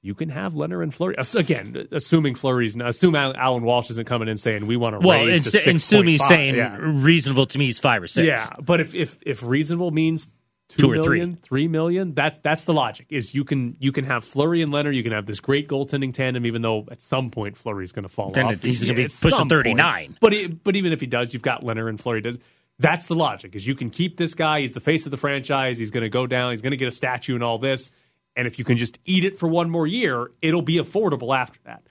you 0.01 0.15
can 0.15 0.29
have 0.29 0.53
Lehner 0.53 0.81
and 0.81 0.93
Fleury 0.93 1.15
again, 1.35 1.87
assuming 1.91 2.35
Fleury's 2.35 2.75
not 2.75 2.89
assume 2.89 3.15
Allan 3.15 3.63
Walsh 3.63 3.89
isn't 3.91 4.07
coming 4.07 4.27
in 4.27 4.37
saying 4.37 4.65
we 4.65 4.77
want 4.77 4.99
to 4.99 5.07
well, 5.07 5.25
raise 5.25 5.53
and, 5.53 5.63
to 5.63 5.69
and 5.69 5.79
Sumi's 5.79 6.21
6.5. 6.21 6.27
saying 6.27 6.55
yeah. 6.55 6.77
reasonable 6.79 7.45
to 7.47 7.59
me 7.59 7.69
is 7.69 7.79
five 7.79 8.01
or 8.03 8.07
six. 8.07 8.25
Yeah, 8.27 8.49
but 8.61 8.81
if 8.81 8.95
if 8.95 9.19
if 9.25 9.43
reasonable 9.43 9.91
means 9.91 10.27
Two 10.69 10.83
two 10.83 10.91
or 10.91 11.03
three. 11.03 11.19
million, 11.19 11.35
three 11.35 11.67
million, 11.67 12.13
that's 12.13 12.39
that's 12.39 12.63
the 12.63 12.73
logic. 12.73 13.07
Is 13.09 13.35
you 13.35 13.43
can 13.43 13.75
you 13.79 13.91
can 13.91 14.05
have 14.05 14.23
Fleury 14.23 14.61
and 14.61 14.71
Lehner, 14.71 14.93
you 14.93 15.03
can 15.03 15.11
have 15.11 15.25
this 15.25 15.41
great 15.41 15.67
goaltending 15.67 16.13
tandem, 16.13 16.45
even 16.45 16.61
though 16.61 16.87
at 16.89 17.01
some 17.01 17.29
point 17.29 17.57
Fleury's 17.57 17.91
going 17.91 18.03
to 18.03 18.09
fall 18.09 18.31
Then 18.31 18.45
off. 18.45 18.63
he's 18.63 18.81
gonna 18.81 18.93
be 18.93 19.09
pushing 19.09 19.49
39. 19.49 20.17
But 20.21 20.33
it, 20.33 20.63
but 20.63 20.77
even 20.77 20.93
if 20.93 21.01
he 21.01 21.07
does, 21.07 21.33
you've 21.33 21.43
got 21.43 21.63
Lehner 21.63 21.89
and 21.89 21.99
Fleury 21.99 22.21
does. 22.21 22.39
That's 22.79 23.07
the 23.07 23.15
logic. 23.15 23.53
Is 23.53 23.67
you 23.67 23.75
can 23.75 23.89
keep 23.89 24.17
this 24.17 24.33
guy. 24.33 24.61
He's 24.61 24.71
the 24.71 24.79
face 24.79 25.05
of 25.05 25.11
the 25.11 25.17
franchise. 25.17 25.77
He's 25.77 25.91
going 25.91 26.03
to 26.03 26.09
go 26.09 26.25
down. 26.25 26.51
He's 26.51 26.61
going 26.61 26.71
to 26.71 26.77
get 26.77 26.87
a 26.87 26.91
statue 26.91 27.35
and 27.35 27.43
all 27.43 27.57
this. 27.57 27.91
And 28.35 28.47
if 28.47 28.57
you 28.59 28.65
can 28.65 28.77
just 28.77 28.99
eat 29.05 29.23
it 29.25 29.37
for 29.39 29.47
one 29.47 29.69
more 29.69 29.85
year, 29.87 30.31
it'll 30.41 30.61
be 30.61 30.75
affordable 30.77 31.35
after 31.35 31.59
that. 31.65 31.83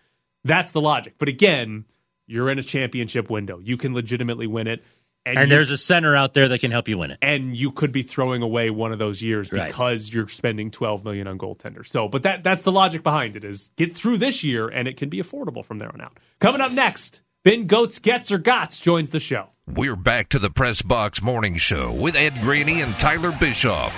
That's 0.44 0.70
the 0.70 0.81
logic. 0.81 1.14
But 1.18 1.29
again, 1.29 1.85
you're 2.26 2.48
in 2.50 2.59
a 2.59 2.62
championship 2.62 3.29
window. 3.29 3.59
You 3.59 3.76
can 3.76 3.92
legitimately 3.94 4.46
win 4.46 4.66
it. 4.66 4.83
And, 5.26 5.38
you- 5.38 5.46
there's 5.48 5.70
a 5.70 5.76
center 5.76 6.16
out 6.16 6.33
there 6.33 6.48
that 6.48 6.61
can 6.61 6.70
help 6.70 6.88
you 6.88 6.96
win 6.96 7.11
it. 7.11 7.18
and 7.20 7.55
you 7.55 7.70
could 7.72 7.92
be 7.92 8.00
throwing 8.03 8.40
away 8.40 8.70
one 8.70 8.90
of 8.90 8.98
those 8.98 9.20
years 9.20 9.53
Right. 9.53 9.66
because 9.66 10.11
you're 10.14 10.29
spending 10.29 10.70
12 10.70 11.05
million 11.05 11.26
on 11.26 11.37
goaltenders. 11.37 11.88
So, 11.88 12.09
but 12.09 12.22
that 12.22 12.42
that's 12.42 12.62
the 12.62 12.72
logic 12.72 13.03
behind 13.03 13.37
it 13.37 13.44
is 13.44 13.70
get 13.76 13.94
through 13.94 14.16
this 14.16 14.42
year 14.42 14.66
and 14.68 14.88
it 14.88 14.96
can 14.96 15.11
be 15.11 15.18
affordable 15.18 15.62
from 15.62 15.79
there 15.79 15.90
on 15.92 16.00
out. 16.00 16.18
Coming 16.40 16.62
up 16.62 16.72
next, 16.72 17.20
Ben 17.44 17.66
Goats 17.66 17.98
Gets 17.98 18.33
or 18.33 18.38
Gots 18.38 18.81
joins 18.81 19.11
the 19.11 19.20
show. 19.20 19.50
We're 19.66 19.94
back 19.94 20.31
to 20.31 20.38
the 20.38 20.48
Press 20.50 20.81
Box 20.81 21.22
Morning 21.22 21.57
Show 21.57 21.92
with 21.92 22.16
Ed 22.16 22.33
Graney 22.40 22.81
and 22.81 22.94
Tyler 22.98 23.31
Bischoff. 23.38 23.94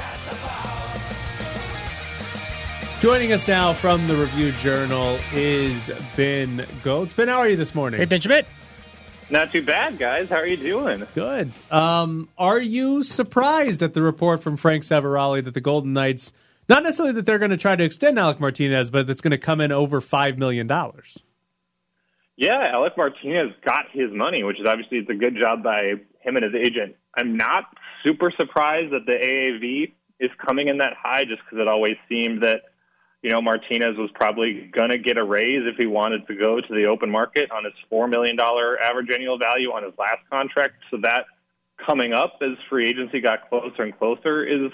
Joining 3.02 3.32
us 3.32 3.48
now 3.48 3.72
from 3.72 4.06
the 4.06 4.14
Review 4.14 4.52
Journal 4.60 5.18
is 5.34 5.90
Ben 6.14 6.58
Gotz. 6.84 7.16
Ben, 7.16 7.26
how 7.26 7.38
are 7.38 7.48
you 7.48 7.56
this 7.56 7.74
morning? 7.74 7.98
Hey, 7.98 8.04
Benjamin. 8.04 8.44
Not 9.28 9.50
too 9.50 9.60
bad, 9.60 9.98
guys. 9.98 10.28
How 10.28 10.36
are 10.36 10.46
you 10.46 10.56
doing? 10.56 11.04
Good. 11.12 11.50
Um, 11.72 12.28
are 12.38 12.60
you 12.60 13.02
surprised 13.02 13.82
at 13.82 13.94
the 13.94 14.02
report 14.02 14.40
from 14.40 14.56
Frank 14.56 14.84
Seravalli 14.84 15.42
that 15.42 15.54
the 15.54 15.60
Golden 15.60 15.92
Knights, 15.92 16.32
not 16.68 16.84
necessarily 16.84 17.12
that 17.14 17.26
they're 17.26 17.40
going 17.40 17.50
to 17.50 17.56
try 17.56 17.74
to 17.74 17.82
extend 17.82 18.20
Alec 18.20 18.38
Martinez, 18.38 18.88
but 18.88 19.08
that's 19.08 19.20
going 19.20 19.32
to 19.32 19.36
come 19.36 19.60
in 19.60 19.72
over 19.72 20.00
$5 20.00 20.38
million? 20.38 20.68
Yeah, 22.36 22.70
Alec 22.72 22.92
Martinez 22.96 23.50
got 23.64 23.86
his 23.90 24.12
money, 24.12 24.44
which 24.44 24.60
is 24.60 24.66
obviously 24.68 24.98
it's 24.98 25.10
a 25.10 25.14
good 25.14 25.34
job 25.36 25.64
by 25.64 25.94
him 26.20 26.36
and 26.36 26.44
his 26.44 26.54
agent. 26.54 26.94
I'm 27.16 27.36
not 27.36 27.64
super 28.04 28.32
surprised 28.38 28.92
that 28.92 29.06
the 29.06 29.18
AAV 29.20 29.92
is 30.20 30.30
coming 30.46 30.68
in 30.68 30.78
that 30.78 30.92
high, 30.96 31.24
just 31.24 31.42
because 31.44 31.60
it 31.60 31.66
always 31.66 31.96
seemed 32.08 32.44
that 32.44 32.62
you 33.22 33.30
know 33.30 33.40
Martinez 33.40 33.96
was 33.96 34.10
probably 34.14 34.70
going 34.72 34.90
to 34.90 34.98
get 34.98 35.16
a 35.16 35.24
raise 35.24 35.62
if 35.66 35.76
he 35.76 35.86
wanted 35.86 36.26
to 36.26 36.34
go 36.34 36.60
to 36.60 36.74
the 36.74 36.86
open 36.86 37.10
market 37.10 37.50
on 37.50 37.64
his 37.64 37.72
four 37.88 38.06
million 38.08 38.36
dollar 38.36 38.80
average 38.80 39.10
annual 39.10 39.38
value 39.38 39.70
on 39.70 39.84
his 39.84 39.92
last 39.98 40.28
contract. 40.30 40.74
So 40.90 40.98
that 41.02 41.26
coming 41.84 42.12
up 42.12 42.38
as 42.42 42.56
free 42.68 42.88
agency 42.88 43.20
got 43.20 43.48
closer 43.48 43.82
and 43.82 43.96
closer 43.96 44.44
is 44.44 44.70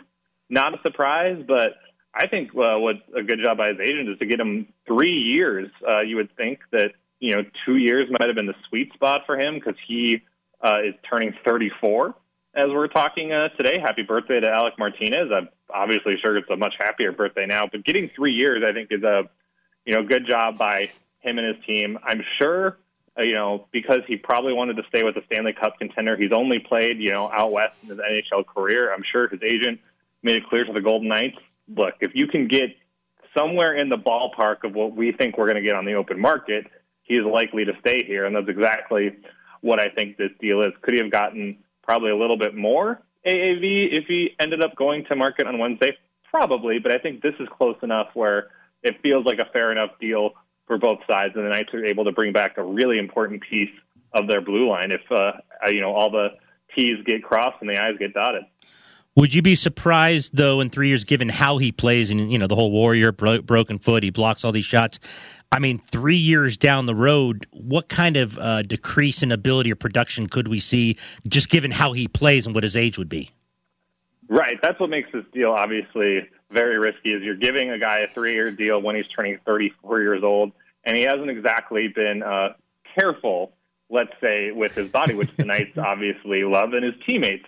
not 0.49 0.75
a 0.75 0.83
surprise, 0.83 1.43
but. 1.47 1.75
I 2.15 2.27
think 2.27 2.51
uh, 2.51 2.79
what's 2.79 2.99
a 3.15 3.23
good 3.23 3.39
job 3.45 3.59
by 3.59 3.69
his 3.69 3.79
agent 3.81 4.09
is 4.09 4.19
to 4.19 4.27
get 4.27 4.41
him 4.41 4.73
three 4.89 5.13
years. 5.13 5.71
Uh, 5.87 6.01
you 6.01 6.17
would 6.17 6.35
think 6.37 6.59
that 6.73 6.93
you 7.21 7.37
know 7.37 7.43
two 7.65 7.77
years 7.77 8.09
might 8.11 8.27
have 8.27 8.35
been 8.35 8.47
the 8.47 8.57
sweet 8.69 8.93
spot 8.95 9.23
for 9.27 9.39
him 9.39 9.55
because 9.55 9.77
he 9.87 10.23
uh, 10.61 10.79
is 10.85 10.95
turning 11.09 11.35
34 11.47 12.15
as 12.59 12.71
we're 12.71 12.89
talking 12.89 13.33
uh, 13.33 13.49
today. 13.51 13.79
Happy 13.79 14.03
birthday 14.03 14.41
to 14.41 14.51
Alec 14.51 14.75
Martinez. 14.79 15.31
I'm 15.33 15.49
obviously 15.73 16.15
sure 16.21 16.37
it's 16.37 16.51
a 16.51 16.57
much 16.57 16.75
happier 16.79 17.13
birthday 17.13 17.47
now, 17.47 17.69
but 17.71 17.85
getting 17.85 18.11
three 18.15 18.33
years, 18.33 18.63
I 18.67 18.73
think, 18.73 18.89
is 18.91 19.03
a 19.03 19.29
you 19.85 19.95
know 19.95 20.03
good 20.03 20.27
job 20.27 20.59
by 20.59 20.91
him 21.21 21.39
and 21.39 21.55
his 21.55 21.65
team. 21.65 21.99
I'm 22.03 22.23
sure. 22.39 22.79
Uh, 23.19 23.23
you 23.23 23.35
know, 23.35 23.67
because 23.73 24.01
he 24.07 24.17
probably 24.17 24.53
wanted 24.53 24.77
to 24.77 24.85
stay 24.89 25.03
with 25.03 25.17
the 25.17 25.23
Stanley 25.27 25.53
Cup 25.53 25.77
contender. 25.79 26.17
He's 26.17 26.31
only 26.31 26.61
played, 26.61 26.99
you 26.99 27.11
know, 27.11 27.29
out 27.33 27.51
west 27.51 27.75
in 27.83 27.89
his 27.89 27.99
NHL 27.99 28.47
career. 28.47 28.95
I'm 28.95 29.03
sure 29.11 29.27
his 29.27 29.43
agent 29.43 29.81
made 30.23 30.37
it 30.37 30.49
clear 30.49 30.65
to 30.65 30.73
the 30.73 30.81
Golden 30.81 31.09
Knights 31.09 31.39
look, 31.77 31.95
if 32.01 32.15
you 32.15 32.27
can 32.27 32.49
get 32.49 32.77
somewhere 33.37 33.75
in 33.75 33.89
the 33.89 33.97
ballpark 33.97 34.65
of 34.65 34.75
what 34.75 34.95
we 34.95 35.13
think 35.13 35.37
we're 35.37 35.47
going 35.47 35.63
to 35.63 35.63
get 35.63 35.75
on 35.75 35.85
the 35.85 35.95
open 35.95 36.21
market, 36.21 36.67
he 37.03 37.15
is 37.15 37.25
likely 37.25 37.65
to 37.65 37.73
stay 37.81 38.05
here. 38.05 38.25
And 38.25 38.35
that's 38.35 38.49
exactly 38.49 39.17
what 39.61 39.81
I 39.81 39.89
think 39.89 40.17
this 40.17 40.31
deal 40.41 40.63
is. 40.63 40.73
Could 40.83 40.95
he 40.95 41.01
have 41.01 41.11
gotten 41.11 41.59
probably 41.89 42.11
a 42.11 42.17
little 42.17 42.37
bit 42.37 42.55
more 42.55 43.01
AAV 43.27 43.89
if 43.97 44.05
he 44.07 44.37
ended 44.39 44.63
up 44.63 44.77
going 44.77 45.07
to 45.07 45.17
market 45.17 45.47
on 45.47 45.59
Wednesday? 45.59 45.97
Probably, 46.31 46.79
but 46.79 46.93
I 46.93 46.99
think 46.99 47.23
this 47.23 47.33
is 47.41 47.49
close 47.57 47.77
enough 47.83 48.09
where 48.13 48.49
it 48.83 48.97
feels 49.03 49.25
like 49.25 49.39
a 49.39 49.47
fair 49.47 49.73
enough 49.73 49.93
deal 49.99 50.33
for 50.67 50.77
both 50.77 50.99
sides, 51.11 51.33
and 51.35 51.47
the 51.47 51.49
Knights 51.49 51.73
are 51.73 51.87
able 51.87 52.05
to 52.05 52.13
bring 52.13 52.35
back 52.35 52.59
a 52.59 52.63
really 52.63 52.99
important 52.99 53.43
piece 53.49 53.71
of 54.13 54.29
their 54.29 54.43
blue 54.43 54.69
line 54.69 54.93
if 54.93 55.01
uh, 55.11 55.33
you 55.69 55.81
know 55.81 55.95
all 55.95 56.11
the 56.11 56.29
T's 56.77 57.03
get 57.07 57.23
crossed 57.23 57.57
and 57.63 57.71
the 57.71 57.83
I's 57.83 57.97
get 57.99 58.13
dotted. 58.13 58.43
Would 59.17 59.35
you 59.35 59.43
be 59.43 59.57
surprised, 59.57 60.37
though, 60.37 60.61
in 60.61 60.71
three 60.71 60.89
years, 60.89 61.05
given 61.05 61.29
how 61.29 61.57
he 61.57 61.73
plays 61.73 62.11
and 62.11 62.31
you 62.31 62.39
know 62.39 62.47
the 62.47 62.55
whole 62.55 62.71
warrior 62.71 63.11
bro- 63.11 63.41
broken 63.41 63.79
foot, 63.79 64.03
he 64.03 64.11
blocks 64.11 64.45
all 64.45 64.53
these 64.53 64.67
shots. 64.67 65.01
I 65.51 65.61
mean, 65.61 65.81
three 65.91 66.17
years 66.17 66.59
down 66.59 66.87
the 66.87 66.95
road, 66.95 67.47
what 67.53 67.89
kind 67.89 68.17
of 68.17 68.39
uh, 68.39 68.63
decrease 68.63 69.23
in 69.23 69.33
ability 69.33 69.73
or 69.73 69.77
production 69.77 70.29
could 70.29 70.47
we 70.47 70.61
see, 70.61 70.99
just 71.27 71.49
given 71.49 71.71
how 71.71 71.93
he 71.93 72.07
plays 72.07 72.47
and 72.47 72.55
what 72.55 72.65
his 72.65 72.77
age 72.77 72.99
would 72.99 73.09
be? 73.09 73.31
Right. 74.29 74.59
That's 74.63 74.79
what 74.79 74.91
makes 74.91 75.11
this 75.11 75.25
deal 75.33 75.53
obviously 75.53 76.29
very 76.51 76.79
risky. 76.79 77.15
Is 77.15 77.23
you're 77.23 77.35
giving 77.35 77.71
a 77.71 77.79
guy 77.79 78.01
a 78.01 78.09
three-year 78.09 78.51
deal 78.51 78.81
when 78.83 78.95
he's 78.95 79.09
turning 79.09 79.39
34 79.47 80.03
years 80.03 80.23
old, 80.23 80.53
and 80.85 80.97
he 80.97 81.03
hasn't 81.03 81.31
exactly 81.31 81.89
been 81.89 82.23
uh, 82.23 82.51
careful, 82.99 83.53
let's 83.89 84.13
say, 84.21 84.51
with 84.51 84.75
his 84.75 84.89
body, 84.89 85.15
which 85.15 85.35
the 85.37 85.47
Knights 85.47 85.79
obviously 85.79 86.43
love 86.43 86.75
and 86.75 86.85
his 86.85 86.95
teammates 87.07 87.47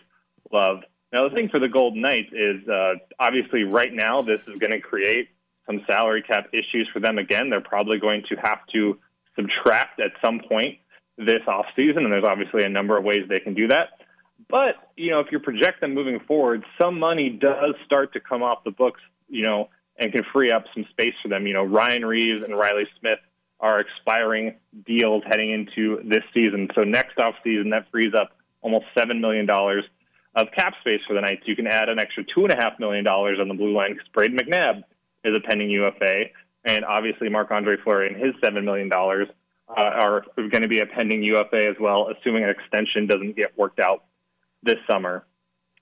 love. 0.50 0.80
Now, 1.12 1.28
the 1.28 1.34
thing 1.34 1.50
for 1.50 1.58
the 1.58 1.68
Golden 1.68 2.00
Knights 2.00 2.32
is 2.32 2.66
uh, 2.66 2.94
obviously 3.18 3.64
right 3.64 3.92
now 3.92 4.22
this 4.22 4.40
is 4.48 4.58
going 4.58 4.72
to 4.72 4.80
create 4.80 5.28
some 5.70 5.85
salary 5.87 6.22
cap 6.22 6.48
issues 6.52 6.88
for 6.92 7.00
them 7.00 7.18
again. 7.18 7.50
They're 7.50 7.61
probably 7.61 7.98
going 7.98 8.24
to 8.28 8.37
have 8.37 8.59
to 8.72 8.98
subtract 9.37 10.00
at 10.00 10.12
some 10.22 10.40
point 10.48 10.78
this 11.16 11.42
offseason, 11.46 11.98
and 11.98 12.12
there's 12.12 12.24
obviously 12.24 12.64
a 12.64 12.68
number 12.68 12.96
of 12.96 13.04
ways 13.04 13.20
they 13.28 13.40
can 13.40 13.54
do 13.54 13.68
that. 13.68 13.90
But, 14.48 14.74
you 14.96 15.11
know, 15.11 15.20
if 15.20 15.26
you 15.30 15.38
project 15.38 15.80
them 15.80 15.94
moving 15.94 16.18
forward, 16.26 16.64
some 16.80 16.98
money 16.98 17.28
does 17.30 17.74
start 17.85 18.12
to 18.14 18.20
come 18.20 18.42
off 18.42 18.64
the 18.64 18.70
books, 18.70 19.00
you 19.28 19.44
know, 19.44 19.68
and 19.98 20.11
can 20.12 20.24
free 20.33 20.50
up 20.50 20.64
some 20.74 20.87
space 20.90 21.14
for 21.22 21.28
them. 21.28 21.46
You 21.46 21.52
know, 21.52 21.62
Ryan 21.62 22.04
Reaves 22.04 22.42
and 22.42 22.59
Reilly 22.59 22.87
Smith 22.98 23.18
are 23.61 23.78
expiring 23.78 24.56
deals 24.87 25.22
heading 25.26 25.50
into 25.50 26.00
this 26.04 26.24
season. 26.33 26.68
So 26.74 26.83
next 26.83 27.18
off 27.18 27.35
season, 27.44 27.70
that 27.70 27.90
frees 27.90 28.14
up 28.14 28.30
almost 28.62 28.87
$7 28.96 29.20
million 29.20 29.48
of 29.50 30.46
cap 30.56 30.74
space 30.80 31.00
for 31.06 31.12
the 31.14 31.20
Knights. 31.20 31.42
You 31.44 31.54
can 31.54 31.66
add 31.66 31.90
an 31.90 31.98
extra 31.98 32.24
$2.5 32.24 32.80
million 32.80 33.06
on 33.06 33.48
the 33.48 33.54
blue 33.54 33.74
line 33.74 33.92
because 33.92 34.09
Brayden 34.14 34.40
McNabb 34.40 34.85
is 35.24 35.35
a 35.35 35.40
pending 35.40 35.70
UFA. 35.70 36.24
And 36.64 36.85
obviously, 36.85 37.28
Marc 37.28 37.50
Andre 37.50 37.76
Fleury 37.83 38.09
and 38.09 38.16
his 38.16 38.35
$7 38.42 38.64
million 38.64 38.90
uh, 38.92 39.24
are 39.76 40.24
going 40.37 40.62
to 40.62 40.68
be 40.68 40.80
a 40.80 40.87
pending 40.87 41.22
UFA 41.22 41.68
as 41.68 41.76
well, 41.80 42.09
assuming 42.11 42.44
an 42.44 42.50
extension 42.50 43.06
doesn't 43.06 43.37
get 43.37 43.56
worked 43.56 43.80
out 43.80 44.04
this 44.62 44.76
summer. 44.88 45.24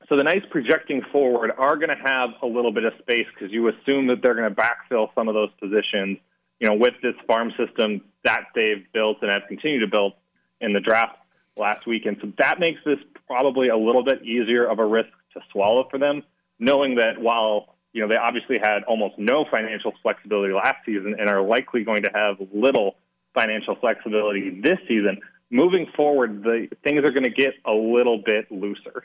So 0.09 0.16
the 0.16 0.22
Knights 0.22 0.46
projecting 0.51 1.03
forward 1.12 1.53
are 1.59 1.77
going 1.77 1.90
to 1.90 2.03
have 2.03 2.31
a 2.42 2.46
little 2.46 2.72
bit 2.72 2.85
of 2.85 2.94
space 3.01 3.27
because 3.35 3.53
you 3.53 3.68
assume 3.68 4.07
that 4.07 4.22
they're 4.22 4.35
going 4.35 4.55
to 4.55 4.57
backfill 4.57 5.09
some 5.14 5.29
of 5.29 5.35
those 5.35 5.51
positions, 5.61 6.18
you 6.61 6.68
know, 6.68 6.74
with 6.74 6.94
this 7.03 7.14
farm 7.27 7.53
system 7.59 8.03
that 8.24 8.44
they've 8.55 8.87
built 8.92 9.18
and 9.20 9.31
have 9.31 9.42
continued 9.48 9.81
to 9.81 9.87
build 9.87 10.14
in 10.61 10.72
the 10.72 10.81
draft 10.81 11.18
last 11.57 11.87
weekend. 11.87 12.18
So 12.22 12.33
that 12.38 12.59
makes 12.59 12.81
this 12.87 12.98
probably 13.27 13.68
a 13.68 13.77
little 13.77 14.03
bit 14.03 14.22
easier 14.22 14.66
of 14.66 14.79
a 14.79 14.87
risk 14.87 15.11
to 15.35 15.40
swallow 15.53 15.87
for 15.90 15.98
them, 15.98 16.22
knowing 16.59 16.94
that 16.96 17.20
while 17.20 17.77
you 17.92 18.03
know 18.03 18.09
they 18.09 18.16
obviously 18.16 18.59
had 18.59 18.83
almost 18.85 19.14
no 19.18 19.44
financial 19.51 19.92
flexibility 20.03 20.53
last 20.53 20.77
season 20.85 21.16
and 21.18 21.29
are 21.29 21.42
likely 21.42 21.85
going 21.85 22.03
to 22.03 22.11
have 22.14 22.37
little 22.53 22.96
financial 23.35 23.77
flexibility 23.77 24.61
this 24.61 24.79
season 24.87 25.18
moving 25.51 25.87
forward, 25.96 26.42
the 26.42 26.68
things 26.85 27.05
are 27.05 27.11
going 27.11 27.24
to 27.24 27.31
get 27.31 27.55
a 27.64 27.72
little 27.72 28.18
bit 28.24 28.51
looser. 28.51 29.05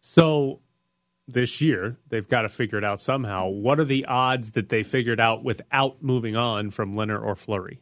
So 0.00 0.60
this 1.26 1.60
year, 1.60 1.96
they've 2.08 2.28
got 2.28 2.42
to 2.42 2.48
figure 2.48 2.78
it 2.78 2.84
out 2.84 3.00
somehow. 3.00 3.48
What 3.48 3.80
are 3.80 3.84
the 3.84 4.06
odds 4.06 4.52
that 4.52 4.68
they 4.68 4.82
figured 4.82 5.20
out 5.20 5.44
without 5.44 6.02
moving 6.02 6.36
on 6.36 6.70
from 6.70 6.94
Lehner 6.94 7.22
or 7.22 7.34
Fleury? 7.34 7.80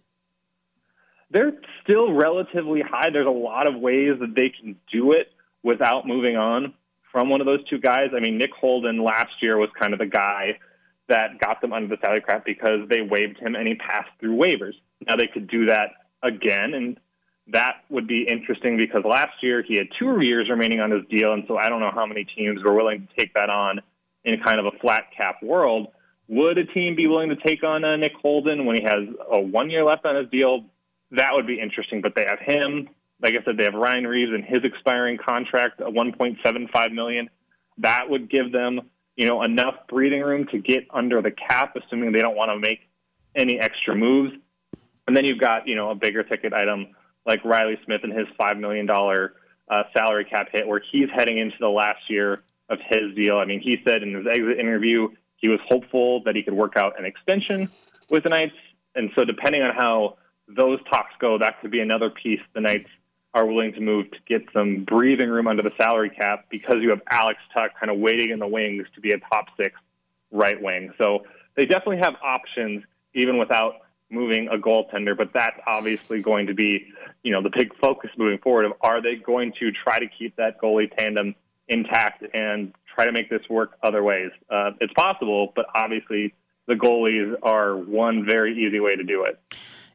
They're 1.31 1.53
still 1.83 2.13
relatively 2.13 2.83
high. 2.83 3.11
There's 3.11 3.27
a 3.27 3.31
lot 3.31 3.67
of 3.67 3.81
ways 3.81 4.13
that 4.21 4.35
they 4.35 4.49
can 4.49 4.77
do 4.93 5.13
it 5.13 5.33
without 5.63 6.07
moving 6.07 6.37
on 6.37 6.75
from 7.17 7.31
one 7.31 7.41
of 7.41 7.47
those 7.47 7.65
two 7.65 7.79
guys. 7.79 8.11
I 8.15 8.21
mean, 8.21 8.37
Nick 8.37 8.53
Holden 8.53 9.03
last 9.03 9.41
year 9.41 9.57
was 9.57 9.71
kind 9.81 9.95
of 9.95 9.99
the 9.99 10.05
guy 10.05 10.59
that 11.09 11.41
got 11.41 11.63
them 11.63 11.73
under 11.73 11.89
the 11.89 11.97
salary 12.03 12.21
cap 12.21 12.45
because 12.45 12.87
they 12.91 13.01
waived 13.01 13.39
him 13.39 13.55
and 13.55 13.67
he 13.67 13.75
passed 13.75 14.11
through 14.21 14.37
waivers. 14.37 14.75
Now 15.07 15.17
they 15.17 15.27
could 15.27 15.49
do 15.49 15.65
that 15.65 15.93
again, 16.23 16.75
and 16.75 17.01
that 17.47 17.77
would 17.89 18.07
be 18.07 18.29
interesting 18.29 18.77
because 18.77 19.03
last 19.07 19.33
year 19.43 19.63
he 19.67 19.77
had 19.77 19.87
two 19.99 20.21
years 20.21 20.51
remaining 20.51 20.81
on 20.81 20.91
his 20.91 21.05
deal, 21.09 21.33
and 21.33 21.45
so 21.49 21.57
I 21.57 21.71
don't 21.71 21.81
know 21.81 21.91
how 21.91 22.05
many 22.05 22.27
teams 22.37 22.63
were 22.63 22.75
willing 22.75 23.09
to 23.09 23.17
take 23.17 23.33
that 23.33 23.49
on 23.49 23.81
in 24.27 24.39
kind 24.43 24.61
of 24.61 24.67
a 24.67 24.79
flat 24.83 25.05
cap 25.17 25.43
world. 25.43 25.89
Would 26.29 26.59
a 26.59 26.67
team 26.67 26.97
be 26.97 27.07
willing 27.07 27.31
to 27.31 27.37
take 27.37 27.65
on 27.65 27.83
uh, 27.83 27.97
Nick 27.97 28.13
Holden 28.21 28.67
when 28.67 28.77
he 28.77 28.83
has 28.83 29.09
a 29.33 29.41
one 29.41 29.71
year 29.71 29.85
left 29.85 30.05
on 30.05 30.17
his 30.17 30.29
deal? 30.29 30.67
That 31.13 31.31
would 31.33 31.47
be 31.47 31.59
interesting, 31.59 32.03
but 32.03 32.15
they 32.15 32.27
have 32.27 32.41
him. 32.41 32.91
Like 33.23 33.35
I 33.35 33.45
said, 33.45 33.57
they 33.57 33.65
have 33.65 33.75
Ryan 33.75 34.07
Reaves 34.07 34.33
and 34.33 34.45
his 34.45 34.63
expiring 34.65 35.19
contract 35.19 35.81
at 35.81 35.89
1.75 35.89 36.93
million. 36.93 37.31
That 37.79 38.11
would 38.11 38.31
give 38.31 38.53
them, 38.53 38.83
you 39.17 39.27
know, 39.27 39.43
enough 39.43 39.75
breathing 39.89 40.21
room 40.21 40.47
to 40.53 40.59
get 40.59 40.87
under 40.91 41.23
the 41.23 41.31
cap, 41.31 41.77
assuming 41.77 42.13
they 42.13 42.21
don't 42.21 42.37
want 42.37 42.51
to 42.51 42.59
make 42.59 42.81
any 43.35 43.59
extra 43.59 43.95
moves. 43.95 44.33
And 45.07 45.17
then 45.17 45.25
you've 45.25 45.41
got, 45.41 45.67
you 45.67 45.77
know, 45.77 45.91
a 45.91 45.95
bigger 45.95 46.23
ticket 46.23 46.53
item 46.53 46.89
like 47.25 47.45
Reilly 47.45 47.79
Smith 47.85 48.01
and 48.03 48.13
his 48.13 48.27
$5 48.39 48.61
million 48.61 48.89
uh, 48.91 49.83
salary 49.97 50.25
cap 50.25 50.49
hit, 50.53 50.67
where 50.67 50.81
he's 50.93 51.09
heading 51.15 51.39
into 51.39 51.57
the 51.59 51.69
last 51.69 52.09
year 52.09 52.43
of 52.69 52.79
his 52.89 53.15
deal. 53.15 53.39
I 53.39 53.45
mean, 53.45 53.61
he 53.61 53.81
said 53.87 54.03
in 54.03 54.15
his 54.15 54.27
exit 54.27 54.59
interview 54.59 55.09
he 55.37 55.49
was 55.49 55.61
hopeful 55.67 56.23
that 56.25 56.35
he 56.35 56.43
could 56.43 56.55
work 56.55 56.77
out 56.77 56.99
an 56.99 57.05
extension 57.05 57.69
with 58.09 58.25
the 58.25 58.31
Knights. 58.31 58.55
And 58.95 59.11
so, 59.15 59.25
depending 59.25 59.63
on 59.63 59.75
how 59.75 60.17
those 60.49 60.79
talks 60.91 61.13
go, 61.21 61.39
that 61.39 61.61
could 61.61 61.71
be 61.71 61.81
another 61.81 62.11
piece 62.11 62.41
the 62.55 62.61
Knights 62.61 62.89
are 63.37 63.45
willing 63.45 63.71
to 63.75 63.81
move 63.81 64.11
to 64.11 64.19
get 64.27 64.43
some 64.55 64.83
breathing 64.85 65.29
room 65.29 65.47
under 65.47 65.63
the 65.63 65.71
salary 65.77 66.09
cap 66.09 66.47
because 66.51 66.77
you 66.81 66.89
have 66.89 67.03
Alex 67.11 67.39
Tuch 67.55 67.71
kind 67.79 67.91
of 67.91 67.99
waiting 67.99 68.31
in 68.31 68.39
the 68.39 68.47
wings 68.47 68.87
to 68.95 69.01
be 69.03 69.13
a 69.13 69.19
top 69.19 69.49
six 69.59 69.79
right 70.31 70.61
wing. 70.61 70.91
So 70.97 71.27
they 71.55 71.67
definitely 71.67 71.99
have 71.99 72.15
options 72.25 72.83
even 73.13 73.37
without 73.37 73.75
moving 74.09 74.49
a 74.49 74.57
goaltender, 74.57 75.15
but 75.15 75.35
that's 75.35 75.59
obviously 75.67 76.23
going 76.23 76.47
to 76.47 76.55
be, 76.55 76.87
you 77.23 77.31
know, 77.31 77.43
the 77.43 77.51
big 77.55 77.77
focus 77.79 78.11
moving 78.17 78.39
forward 78.39 78.65
of 78.65 78.73
are 78.81 79.03
they 79.03 79.17
going 79.17 79.53
to 79.61 79.71
try 79.71 79.99
to 79.99 80.07
keep 80.19 80.35
that 80.37 80.59
goalie 80.59 80.91
tandem 80.97 81.35
intact 81.69 82.25
and 82.33 82.73
try 82.95 83.05
to 83.05 83.13
make 83.13 83.29
this 83.29 83.43
work 83.51 83.77
other 83.83 84.03
ways. 84.03 84.31
Uh, 84.49 84.71
it's 84.81 84.95
possible, 84.95 85.53
but 85.55 85.67
obviously 85.75 86.33
the 86.69 86.75
goalies 86.75 87.35
are 87.43 87.77
one 87.77 88.25
very 88.25 88.65
easy 88.65 88.81
way 88.81 88.97
to 88.97 89.05
do 89.05 89.25
it. 89.25 89.39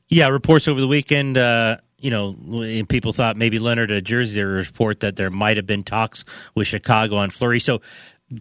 Yeah, 0.09 0.27
reports 0.27 0.67
over 0.67 0.79
the 0.79 0.87
weekend. 0.87 1.39
Uh, 1.39 1.77
you 2.01 2.09
know, 2.09 2.83
people 2.89 3.13
thought 3.13 3.37
maybe 3.37 3.59
Lehner 3.59 3.89
a 3.91 4.01
Jersey 4.01 4.41
report 4.41 4.99
that 5.01 5.15
there 5.15 5.29
might 5.29 5.57
have 5.57 5.67
been 5.67 5.83
talks 5.83 6.23
with 6.55 6.67
Chicago 6.67 7.15
on 7.15 7.29
Fleury. 7.29 7.59
So, 7.59 7.81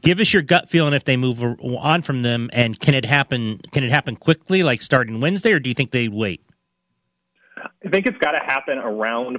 give 0.02 0.20
us 0.20 0.32
your 0.32 0.42
gut 0.42 0.70
feeling 0.70 0.94
if 0.94 1.04
they 1.04 1.16
move 1.16 1.42
on 1.42 2.02
from 2.02 2.22
them, 2.22 2.50
and 2.52 2.78
can 2.78 2.94
it 2.94 3.04
happen? 3.04 3.60
Can 3.72 3.84
it 3.84 3.90
happen 3.90 4.16
quickly, 4.16 4.62
like 4.62 4.82
starting 4.82 5.20
Wednesday, 5.20 5.52
or 5.52 5.58
do 5.58 5.68
you 5.68 5.74
think 5.74 5.90
they 5.90 6.08
wait? 6.08 6.42
I 7.56 7.88
think 7.90 8.06
it's 8.06 8.18
got 8.18 8.32
to 8.32 8.38
happen 8.38 8.78
around 8.78 9.38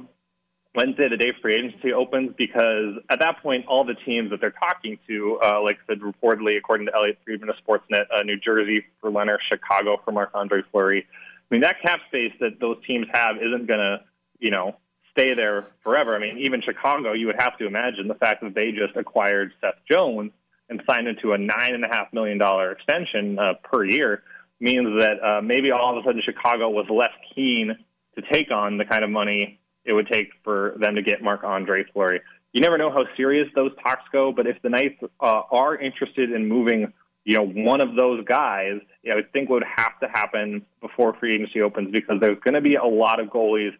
Wednesday, 0.73 1.09
the 1.09 1.17
day 1.17 1.33
free 1.41 1.55
agency 1.55 1.91
opens, 1.91 2.31
because 2.37 2.95
at 3.09 3.19
that 3.19 3.41
point, 3.41 3.65
all 3.67 3.83
the 3.83 3.95
teams 4.05 4.29
that 4.31 4.39
they're 4.39 4.51
talking 4.51 4.97
to, 5.07 5.39
uh, 5.43 5.61
like 5.61 5.77
I 5.83 5.93
said, 5.93 6.01
reportedly, 6.01 6.57
according 6.57 6.87
to 6.87 6.95
Elliotte 6.95 7.17
Friedman 7.25 7.49
of 7.49 7.55
Sportsnet, 7.65 8.05
uh, 8.13 8.21
New 8.23 8.37
Jersey 8.37 8.85
for 9.01 9.11
Lehner, 9.11 9.37
Chicago 9.49 9.99
for 10.05 10.11
Marc 10.11 10.31
Andre 10.33 10.61
Fleury. 10.71 11.05
I 11.09 11.53
mean, 11.53 11.61
that 11.61 11.81
cap 11.81 11.99
space 12.07 12.31
that 12.39 12.59
those 12.61 12.77
teams 12.87 13.07
have 13.13 13.35
isn't 13.37 13.67
going 13.67 13.79
to, 13.79 14.01
you 14.41 14.51
know, 14.51 14.75
stay 15.11 15.33
there 15.33 15.67
forever. 15.83 16.15
I 16.15 16.19
mean, 16.19 16.39
even 16.39 16.61
Chicago, 16.61 17.13
you 17.13 17.27
would 17.27 17.39
have 17.39 17.57
to 17.59 17.67
imagine 17.67 18.07
the 18.07 18.15
fact 18.15 18.41
that 18.41 18.53
they 18.53 18.71
just 18.71 18.97
acquired 18.97 19.53
Seth 19.61 19.75
Jones 19.89 20.31
and 20.69 20.81
signed 20.89 21.07
into 21.07 21.33
a 21.33 21.37
nine 21.37 21.73
and 21.73 21.85
a 21.85 21.87
half 21.87 22.11
million 22.11 22.37
dollar 22.37 22.71
extension 22.71 23.37
uh, 23.39 23.53
per 23.63 23.85
year 23.85 24.23
means 24.59 24.99
that 24.99 25.23
uh, 25.23 25.41
maybe 25.41 25.71
all 25.71 25.97
of 25.97 26.03
a 26.03 26.07
sudden 26.07 26.21
Chicago 26.23 26.69
was 26.69 26.85
less 26.89 27.11
keen 27.35 27.77
to 28.15 28.21
take 28.33 28.51
on 28.51 28.77
the 28.77 28.85
kind 28.85 29.03
of 29.03 29.09
money 29.09 29.59
it 29.83 29.93
would 29.93 30.07
take 30.07 30.29
for 30.43 30.75
them 30.79 30.95
to 30.95 31.01
get 31.01 31.21
Marc 31.21 31.43
Andre 31.43 31.83
Fleury. 31.91 32.21
You 32.53 32.61
never 32.61 32.77
know 32.77 32.91
how 32.91 33.05
serious 33.17 33.47
those 33.55 33.71
talks 33.81 34.03
go, 34.11 34.31
but 34.31 34.45
if 34.45 34.61
the 34.61 34.69
Knights 34.69 35.01
uh, 35.19 35.41
are 35.51 35.75
interested 35.75 36.31
in 36.31 36.47
moving, 36.47 36.93
you 37.23 37.35
know, 37.35 37.45
one 37.45 37.81
of 37.81 37.95
those 37.95 38.23
guys, 38.25 38.79
you 39.03 39.09
know, 39.09 39.13
I 39.13 39.15
would 39.17 39.33
think 39.33 39.49
would 39.49 39.63
have 39.63 39.99
to 40.01 40.07
happen 40.07 40.65
before 40.81 41.15
free 41.15 41.35
agency 41.35 41.61
opens 41.61 41.91
because 41.91 42.19
there's 42.19 42.39
going 42.43 42.53
to 42.53 42.61
be 42.61 42.75
a 42.75 42.83
lot 42.83 43.19
of 43.19 43.27
goalies 43.27 43.71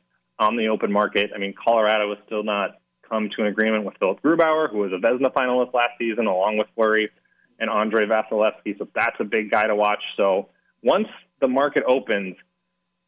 on 0.41 0.57
the 0.57 0.67
open 0.67 0.91
market. 0.91 1.31
I 1.33 1.37
mean, 1.37 1.53
Colorado 1.53 2.09
has 2.09 2.17
still 2.25 2.43
not 2.43 2.71
come 3.07 3.29
to 3.35 3.41
an 3.43 3.47
agreement 3.47 3.85
with 3.85 3.93
Philipp 3.99 4.21
Grubauer, 4.23 4.69
who 4.71 4.79
was 4.79 4.91
a 4.91 4.97
Vezina 4.97 5.31
finalist 5.31 5.73
last 5.73 5.91
season, 5.99 6.25
along 6.25 6.57
with 6.57 6.67
Fleury 6.75 7.09
and 7.59 7.69
Andre 7.69 8.07
Vasilevskiy. 8.07 8.77
So 8.79 8.87
that's 8.95 9.15
a 9.19 9.23
big 9.23 9.51
guy 9.51 9.67
to 9.67 9.75
watch. 9.75 10.01
So 10.17 10.49
once 10.81 11.07
the 11.39 11.47
market 11.47 11.83
opens, 11.87 12.35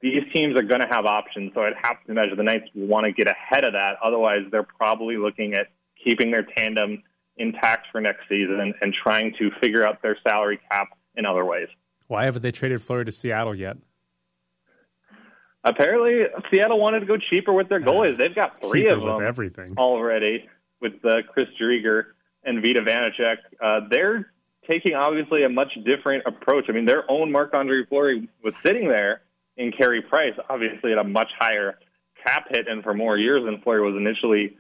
these 0.02 0.22
teams 0.34 0.56
are 0.56 0.62
going 0.62 0.82
to 0.82 0.88
have 0.88 1.06
options. 1.06 1.52
So 1.56 1.62
I'd 1.62 1.74
have 1.82 2.04
to 2.06 2.14
measure 2.14 2.36
the 2.36 2.44
Knights 2.44 2.70
want 2.76 3.06
to 3.06 3.12
get 3.12 3.28
ahead 3.28 3.64
of 3.64 3.74
that. 3.74 3.96
Otherwise, 4.04 4.42
they're 4.52 4.64
probably 4.64 5.18
looking 5.18 5.56
at 5.56 5.68
keeping 6.04 6.30
their 6.30 6.44
tandem 6.44 7.02
intact 7.38 7.88
for 7.92 8.00
next 8.00 8.30
season 8.30 8.76
and 8.80 8.94
trying 8.94 9.34
to 9.40 9.50
figure 9.60 9.84
out 9.88 10.04
their 10.04 10.18
salary 10.28 10.60
cap 10.70 10.90
in 11.16 11.26
other 11.26 11.46
ways. 11.46 11.68
Why 12.08 12.26
haven't 12.26 12.44
they 12.44 12.52
traded 12.52 12.82
Fleury 12.82 13.06
to 13.06 13.12
Seattle 13.12 13.56
yet? 13.56 13.78
Apparently, 15.64 16.26
Seattle 16.52 16.80
wanted 16.80 17.02
to 17.02 17.06
go 17.06 17.18
cheaper 17.18 17.54
with 17.54 17.70
their 17.70 17.80
goalies. 17.80 18.18
They've 18.18 18.36
got 18.36 18.60
three 18.60 18.84
cheaper 18.84 18.96
of 18.96 19.02
them 19.20 19.26
everything. 19.26 19.76
already 19.78 20.50
with 20.82 20.94
uh, 21.06 21.22
Chris 21.32 21.48
Driedger 21.60 22.08
and 22.44 22.62
Vita 22.62 22.82
Vanecek. 22.82 23.38
Uh, 23.62 23.88
they're 23.90 24.32
taking 24.70 24.94
obviously 24.94 25.44
a 25.44 25.50
much 25.50 25.72
different 25.86 26.24
approach. 26.26 26.66
I 26.68 26.74
mean, 26.74 26.86
their 26.86 27.10
own 27.10 27.32
Marc 27.32 27.54
Andre 27.54 27.86
Fleury 27.86 28.28
was 28.44 28.54
sitting 28.62 28.90
there 28.90 29.22
in 29.56 29.72
Carey 29.72 30.02
Price, 30.02 30.34
obviously 30.50 30.92
at 30.92 30.98
a 30.98 31.04
much 31.04 31.30
higher 31.40 31.80
cap 32.26 32.48
hit 32.50 32.68
and 32.68 32.84
for 32.84 32.94
more 32.94 33.18
years 33.18 33.44
than 33.46 33.62
Fleury 33.62 33.82
was 33.82 33.96
initially 33.96 34.58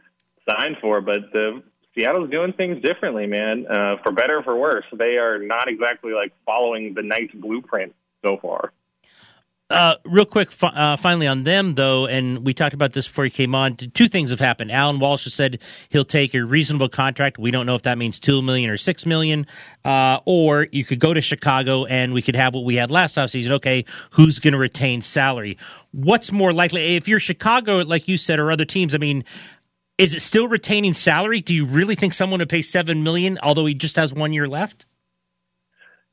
signed 0.47 0.77
for. 0.81 1.01
But 1.01 1.31
the 1.33 1.63
Seattle's 1.95 2.29
doing 2.29 2.53
things 2.53 2.81
differently, 2.81 3.27
man. 3.27 3.65
Uh, 3.67 3.97
for 4.03 4.11
better 4.11 4.37
or 4.37 4.43
for 4.43 4.55
worse, 4.55 4.85
they 4.93 5.17
are 5.17 5.37
not 5.37 5.67
exactly 5.67 6.13
like 6.13 6.33
following 6.45 6.93
the 6.93 7.03
Knights 7.03 7.33
blueprint 7.33 7.93
so 8.25 8.37
far. 8.41 8.71
Uh, 9.73 9.95
real 10.05 10.25
quick, 10.25 10.51
uh, 10.61 10.95
finally 10.97 11.25
on 11.25 11.45
them 11.45 11.73
though, 11.73 12.05
and 12.05 12.45
we 12.45 12.53
talked 12.53 12.75
about 12.75 12.93
this 12.93 13.07
before 13.07 13.23
he 13.23 13.31
came 13.31 13.55
on. 13.55 13.75
Two 13.75 14.07
things 14.07 14.29
have 14.29 14.39
happened. 14.39 14.71
Allan 14.71 14.99
Walsh 14.99 15.23
has 15.23 15.33
said 15.33 15.59
he'll 15.89 16.05
take 16.05 16.35
a 16.35 16.45
reasonable 16.45 16.89
contract. 16.89 17.39
We 17.39 17.49
don't 17.49 17.65
know 17.65 17.73
if 17.73 17.81
that 17.81 17.97
means 17.97 18.19
two 18.19 18.43
million 18.43 18.69
or 18.69 18.77
six 18.77 19.03
million, 19.03 19.47
uh, 19.83 20.19
or 20.25 20.67
you 20.71 20.85
could 20.85 20.99
go 20.99 21.11
to 21.11 21.21
Chicago 21.21 21.85
and 21.85 22.13
we 22.13 22.21
could 22.21 22.35
have 22.35 22.53
what 22.53 22.65
we 22.65 22.75
had 22.75 22.91
last 22.91 23.17
offseason. 23.17 23.49
Okay, 23.53 23.83
who's 24.11 24.37
going 24.37 24.51
to 24.51 24.59
retain 24.59 25.01
salary? 25.01 25.57
What's 25.91 26.31
more 26.31 26.53
likely? 26.53 26.95
If 26.95 27.07
you're 27.07 27.19
Chicago, 27.19 27.79
like 27.79 28.07
you 28.07 28.19
said, 28.19 28.37
or 28.37 28.51
other 28.51 28.65
teams, 28.65 28.93
I 28.93 28.99
mean, 28.99 29.23
is 29.97 30.13
it 30.13 30.21
still 30.21 30.47
retaining 30.47 30.93
salary? 30.93 31.41
Do 31.41 31.55
you 31.55 31.65
really 31.65 31.95
think 31.95 32.13
someone 32.13 32.41
would 32.41 32.49
pay 32.49 32.61
seven 32.61 33.01
million, 33.01 33.39
although 33.41 33.65
he 33.65 33.73
just 33.73 33.95
has 33.95 34.13
one 34.13 34.33
year 34.33 34.47
left? 34.47 34.85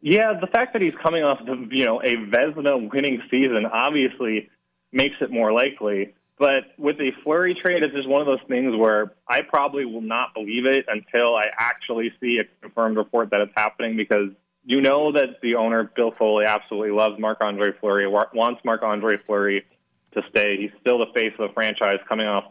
Yeah, 0.03 0.39
the 0.41 0.47
fact 0.47 0.73
that 0.73 0.83
he's 0.83 0.95
coming 1.03 1.23
off 1.23 1.39
the 1.45 1.69
you 1.71 1.85
know 1.85 2.01
a 2.01 2.17
Vezina 2.17 2.91
winning 2.93 3.23
season 3.31 3.67
obviously 3.67 4.49
makes 4.93 5.17
it 5.21 5.31
more 5.31 5.53
likely. 5.53 6.15
But 6.39 6.73
with 6.79 6.97
the 6.97 7.11
Fleury 7.23 7.55
trade, 7.55 7.83
it's 7.83 7.95
just 7.95 8.09
one 8.09 8.23
of 8.23 8.27
those 8.27 8.41
things 8.49 8.75
where 8.75 9.13
I 9.29 9.43
probably 9.43 9.85
will 9.85 10.01
not 10.01 10.33
believe 10.33 10.65
it 10.65 10.87
until 10.89 11.37
I 11.37 11.45
actually 11.59 12.13
see 12.19 12.39
a 12.39 12.45
confirmed 12.63 12.97
report 12.97 13.31
that 13.31 13.43
it's 13.43 13.53
happening 13.55 13.95
because 13.95 14.31
you 14.65 14.81
know 14.81 15.13
that 15.13 15.41
the 15.43 15.57
owner, 15.57 15.91
Bill 15.95 16.13
Foley, 16.19 16.47
absolutely 16.47 16.93
loves 16.93 17.19
Marc 17.19 17.43
Andre 17.43 17.73
Fleury, 17.79 18.07
wants 18.09 18.63
Marc 18.65 18.83
Andre 18.83 19.19
Fleury 19.27 19.67
to 20.13 20.23
stay. 20.31 20.57
He's 20.57 20.71
still 20.81 20.99
the 20.99 21.13
face 21.15 21.33
of 21.39 21.49
the 21.49 21.55
franchise 21.55 21.99
coming 22.09 22.27
off 22.27 22.45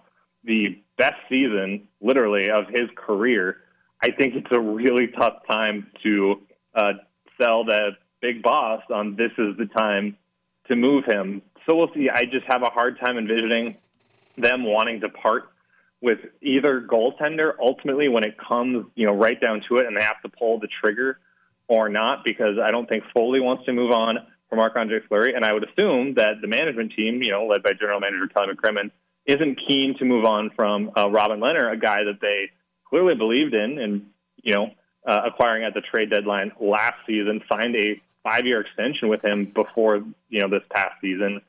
the 0.43 0.81
best 0.97 1.17
season, 1.27 1.87
literally, 1.99 2.49
of 2.51 2.65
his 2.67 2.89
career. 2.95 3.57
I 4.03 4.11
think 4.11 4.35
it's 4.35 4.51
a 4.51 4.61
really 4.61 5.07
tough 5.07 5.47
time 5.49 5.87
to 6.03 6.41
uh, 6.75 6.93
sell 7.41 7.63
the 7.63 7.91
big 8.21 8.43
boss 8.43 8.83
on 8.89 9.15
this 9.15 9.31
is 9.37 9.57
the 9.57 9.65
time 9.65 10.17
to 10.67 10.75
move 10.75 11.05
him. 11.05 11.41
So 11.65 11.75
we'll 11.75 11.91
see. 11.93 12.09
I 12.09 12.25
just 12.25 12.45
have 12.47 12.61
a 12.63 12.69
hard 12.69 12.99
time 12.99 13.17
envisioning 13.17 13.77
them 14.37 14.63
wanting 14.63 15.01
to 15.01 15.09
part 15.09 15.49
with 16.01 16.19
either 16.41 16.81
goaltender 16.81 17.53
ultimately 17.59 18.07
when 18.07 18.23
it 18.23 18.37
comes, 18.37 18.85
you 18.95 19.05
know, 19.05 19.13
right 19.13 19.39
down 19.39 19.61
to 19.67 19.77
it 19.77 19.85
and 19.85 19.97
they 19.97 20.03
have 20.03 20.21
to 20.21 20.29
pull 20.29 20.59
the 20.59 20.67
trigger 20.81 21.19
or 21.67 21.89
not 21.89 22.23
because 22.23 22.57
I 22.61 22.71
don't 22.71 22.87
think 22.87 23.03
Foley 23.13 23.39
wants 23.39 23.65
to 23.65 23.73
move 23.73 23.91
on 23.91 24.17
from 24.47 24.57
Marc 24.57 24.75
Andre 24.75 24.99
Fleury. 25.07 25.33
And 25.35 25.45
I 25.45 25.53
would 25.53 25.63
assume 25.69 26.15
that 26.15 26.41
the 26.41 26.47
management 26.47 26.93
team, 26.95 27.21
you 27.21 27.31
know, 27.31 27.45
led 27.45 27.63
by 27.63 27.73
general 27.73 27.99
manager 27.99 28.27
Kelly 28.27 28.53
McCrimmon, 28.53 28.91
isn't 29.25 29.59
keen 29.67 29.97
to 29.99 30.05
move 30.05 30.25
on 30.25 30.49
from 30.55 30.91
uh, 30.97 31.09
Robin 31.09 31.39
Lehner, 31.39 31.71
a 31.71 31.77
guy 31.77 32.03
that 32.05 32.19
they 32.21 32.49
clearly 32.89 33.15
believed 33.15 33.53
in 33.53 33.77
and, 33.77 34.07
you 34.41 34.55
know, 34.55 34.71
uh, 35.09 35.23
acquiring 35.25 35.63
at 35.63 35.73
the 35.73 35.81
trade 35.81 36.11
deadline 36.11 36.51
last 36.59 36.97
season, 37.07 37.41
signed 37.51 37.75
a 37.75 37.99
five-year 38.23 38.61
extension 38.61 39.09
with 39.09 39.25
him 39.25 39.45
before 39.45 40.03
you 40.29 40.39
know 40.39 40.47
this 40.47 40.61
past 40.71 40.93
season. 41.01 41.41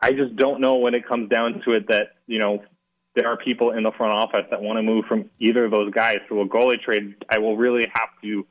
I 0.00 0.12
just 0.12 0.34
don't 0.36 0.60
know 0.60 0.76
when 0.76 0.94
it 0.94 1.06
comes 1.06 1.28
down 1.28 1.60
to 1.66 1.72
it 1.72 1.88
that 1.88 2.14
you 2.26 2.38
know 2.38 2.64
there 3.14 3.28
are 3.28 3.36
people 3.36 3.72
in 3.72 3.82
the 3.82 3.92
front 3.92 4.14
office 4.14 4.46
that 4.50 4.62
want 4.62 4.78
to 4.78 4.82
move 4.82 5.04
from 5.04 5.28
either 5.38 5.66
of 5.66 5.70
those 5.70 5.92
guys. 5.92 6.16
So 6.30 6.40
a 6.40 6.48
goalie 6.48 6.80
trade, 6.80 7.14
I 7.28 7.38
will 7.38 7.58
really 7.58 7.86
have 7.92 8.08
to 8.22 8.46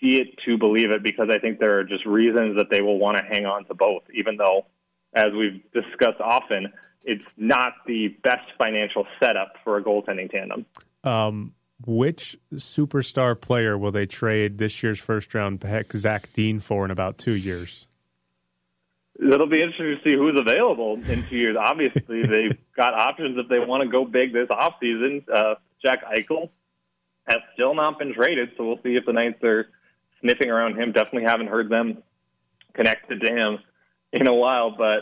see 0.00 0.20
it 0.20 0.38
to 0.46 0.56
believe 0.56 0.92
it 0.92 1.02
because 1.02 1.28
I 1.28 1.38
think 1.40 1.58
there 1.58 1.78
are 1.80 1.84
just 1.84 2.06
reasons 2.06 2.56
that 2.56 2.70
they 2.70 2.80
will 2.80 2.98
want 2.98 3.18
to 3.18 3.24
hang 3.24 3.44
on 3.44 3.64
to 3.66 3.74
both, 3.74 4.04
even 4.14 4.36
though, 4.36 4.66
as 5.14 5.32
we've 5.36 5.60
discussed 5.72 6.20
often, 6.20 6.72
it's 7.02 7.24
not 7.36 7.72
the 7.86 8.16
best 8.22 8.48
financial 8.56 9.04
setup 9.20 9.54
for 9.64 9.78
a 9.78 9.82
goaltending 9.82 10.30
tandem. 10.30 10.64
Um, 11.02 11.52
which 11.86 12.38
superstar 12.54 13.40
player 13.40 13.76
will 13.76 13.92
they 13.92 14.06
trade 14.06 14.58
this 14.58 14.82
year's 14.82 14.98
first 14.98 15.34
round 15.34 15.60
pick 15.60 15.92
Zach 15.92 16.32
Dean 16.32 16.60
for 16.60 16.84
in 16.84 16.90
about 16.90 17.18
two 17.18 17.32
years? 17.32 17.86
It'll 19.18 19.46
be 19.46 19.62
interesting 19.62 19.96
to 19.96 20.00
see 20.02 20.16
who's 20.16 20.38
available 20.38 20.94
in 20.94 21.26
two 21.28 21.36
years. 21.36 21.56
Obviously, 21.58 22.22
they've 22.26 22.56
got 22.76 22.94
options 22.94 23.38
if 23.38 23.48
they 23.48 23.58
want 23.58 23.82
to 23.82 23.88
go 23.88 24.04
big 24.04 24.32
this 24.32 24.48
offseason. 24.48 25.24
Uh, 25.32 25.56
Jack 25.82 26.04
Eichel 26.04 26.50
has 27.26 27.38
still 27.54 27.74
not 27.74 27.98
been 27.98 28.14
traded, 28.14 28.50
so 28.56 28.64
we'll 28.64 28.82
see 28.82 28.96
if 28.96 29.04
the 29.04 29.12
Knights 29.12 29.42
are 29.44 29.68
sniffing 30.20 30.50
around 30.50 30.78
him. 30.78 30.92
Definitely 30.92 31.24
haven't 31.24 31.48
heard 31.48 31.68
them 31.68 32.02
connected 32.72 33.20
to 33.20 33.30
him 33.30 33.58
in 34.12 34.26
a 34.26 34.34
while, 34.34 34.70
but 34.76 35.00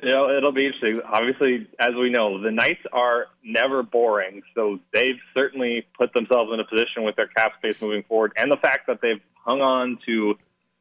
you 0.00 0.10
know, 0.10 0.34
it'll 0.34 0.52
be 0.52 0.66
interesting. 0.66 1.00
Obviously, 1.04 1.68
as 1.78 1.94
we 1.94 2.10
know, 2.10 2.40
the 2.40 2.50
Knights 2.50 2.80
are 2.92 3.26
never 3.44 3.82
boring, 3.82 4.42
so 4.54 4.78
they've 4.92 5.18
certainly 5.36 5.86
put 5.98 6.14
themselves 6.14 6.50
in 6.52 6.60
a 6.60 6.64
position 6.64 7.02
with 7.02 7.16
their 7.16 7.26
cap 7.26 7.52
space 7.58 7.80
moving 7.82 8.02
forward, 8.04 8.32
and 8.36 8.50
the 8.50 8.56
fact 8.56 8.86
that 8.86 9.00
they've 9.02 9.20
hung 9.34 9.60
on 9.60 9.98
to 10.06 10.34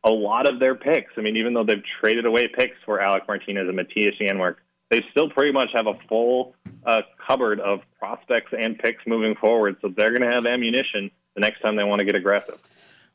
a 0.04 0.10
lot 0.10 0.48
of 0.48 0.60
their 0.60 0.76
picks. 0.76 1.12
I 1.18 1.22
mean, 1.22 1.38
even 1.38 1.54
though 1.54 1.64
they've 1.64 1.84
traded 2.00 2.26
away 2.26 2.48
picks 2.48 2.78
for 2.86 3.02
Alec 3.02 3.24
Martinez 3.28 3.68
and 3.68 3.78
Mattias 3.78 4.20
Janmark, 4.20 4.56
they 4.90 5.04
still 5.12 5.30
pretty 5.30 5.52
much 5.52 5.70
have 5.74 5.88
a 5.88 5.94
full 6.10 6.56
uh, 6.86 7.02
cupboard 7.26 7.60
of 7.60 7.80
prospects 8.00 8.52
and 8.58 8.78
picks 8.78 9.06
moving 9.06 9.36
forward. 9.36 9.78
So 9.82 9.90
they're 9.96 10.10
going 10.10 10.22
to 10.22 10.32
have 10.32 10.46
ammunition 10.46 11.12
the 11.36 11.42
next 11.42 11.62
time 11.62 11.76
they 11.76 11.84
want 11.84 12.00
to 12.00 12.06
get 12.06 12.16
aggressive. 12.16 12.60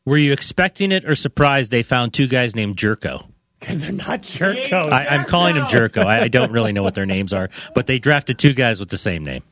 Were 0.04 0.16
you 0.16 0.32
expecting 0.32 0.92
it 0.92 1.04
or 1.04 1.14
surprised 1.14 1.70
they 1.70 1.82
found 1.82 2.14
two 2.14 2.28
guys 2.28 2.54
named 2.54 2.76
Jerko? 2.76 3.28
Because 3.60 3.80
they're 3.80 3.92
not 3.92 4.22
Jerko. 4.22 4.92
I, 4.92 5.06
I'm 5.06 5.24
calling 5.24 5.54
them 5.54 5.64
Jerko. 5.66 6.04
I, 6.04 6.22
I 6.22 6.28
don't 6.28 6.52
really 6.52 6.72
know 6.72 6.82
what 6.82 6.94
their 6.94 7.06
names 7.06 7.32
are, 7.32 7.48
but 7.74 7.86
they 7.86 7.98
drafted 7.98 8.38
two 8.38 8.52
guys 8.52 8.78
with 8.80 8.90
the 8.90 8.98
same 8.98 9.24
name. 9.24 9.42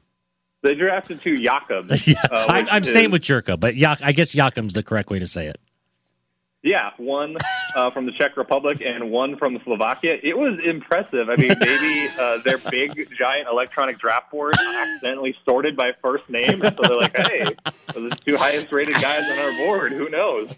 They 0.63 0.75
drafted 0.75 1.23
two 1.23 1.43
Jakobs. 1.43 2.07
yeah, 2.09 2.17
uh, 2.31 2.47
I, 2.49 2.61
which 2.63 2.69
I'm 2.71 2.83
is- 2.85 2.91
staying 2.91 3.11
with 3.11 3.23
Jerko, 3.23 3.59
but 3.59 3.75
Jak- 3.75 4.03
I 4.03 4.13
guess 4.13 4.35
Jakob's 4.35 4.75
the 4.75 4.83
correct 4.83 5.11
way 5.11 5.19
to 5.19 5.27
say 5.27 5.47
it. 5.47 5.59
Yeah, 6.63 6.93
one 6.97 7.37
uh, 7.77 7.91
from 7.91 8.07
the 8.07 8.13
Czech 8.13 8.39
Republic 8.39 8.81
and 8.83 9.11
one 9.11 9.37
from 9.37 9.59
Slovakia. 9.65 10.17
It 10.23 10.39
was 10.39 10.65
impressive. 10.65 11.29
I 11.29 11.37
mean, 11.37 11.55
maybe 11.61 12.09
uh, 12.19 12.39
their 12.39 12.57
big, 12.57 12.95
giant 13.19 13.49
electronic 13.51 13.99
draft 13.99 14.31
board 14.31 14.55
accidentally 14.59 15.37
sorted 15.45 15.77
by 15.77 15.91
first 16.01 16.27
name, 16.31 16.63
and 16.63 16.75
so 16.75 16.89
they're 16.89 16.97
like, 16.97 17.15
"Hey, 17.15 17.45
those 17.93 18.07
are 18.07 18.09
the 18.09 18.17
two 18.25 18.39
highest-rated 18.39 18.95
guys 18.95 19.31
on 19.31 19.39
our 19.39 19.53
board. 19.59 19.93
Who 19.93 20.09
knows?" 20.09 20.49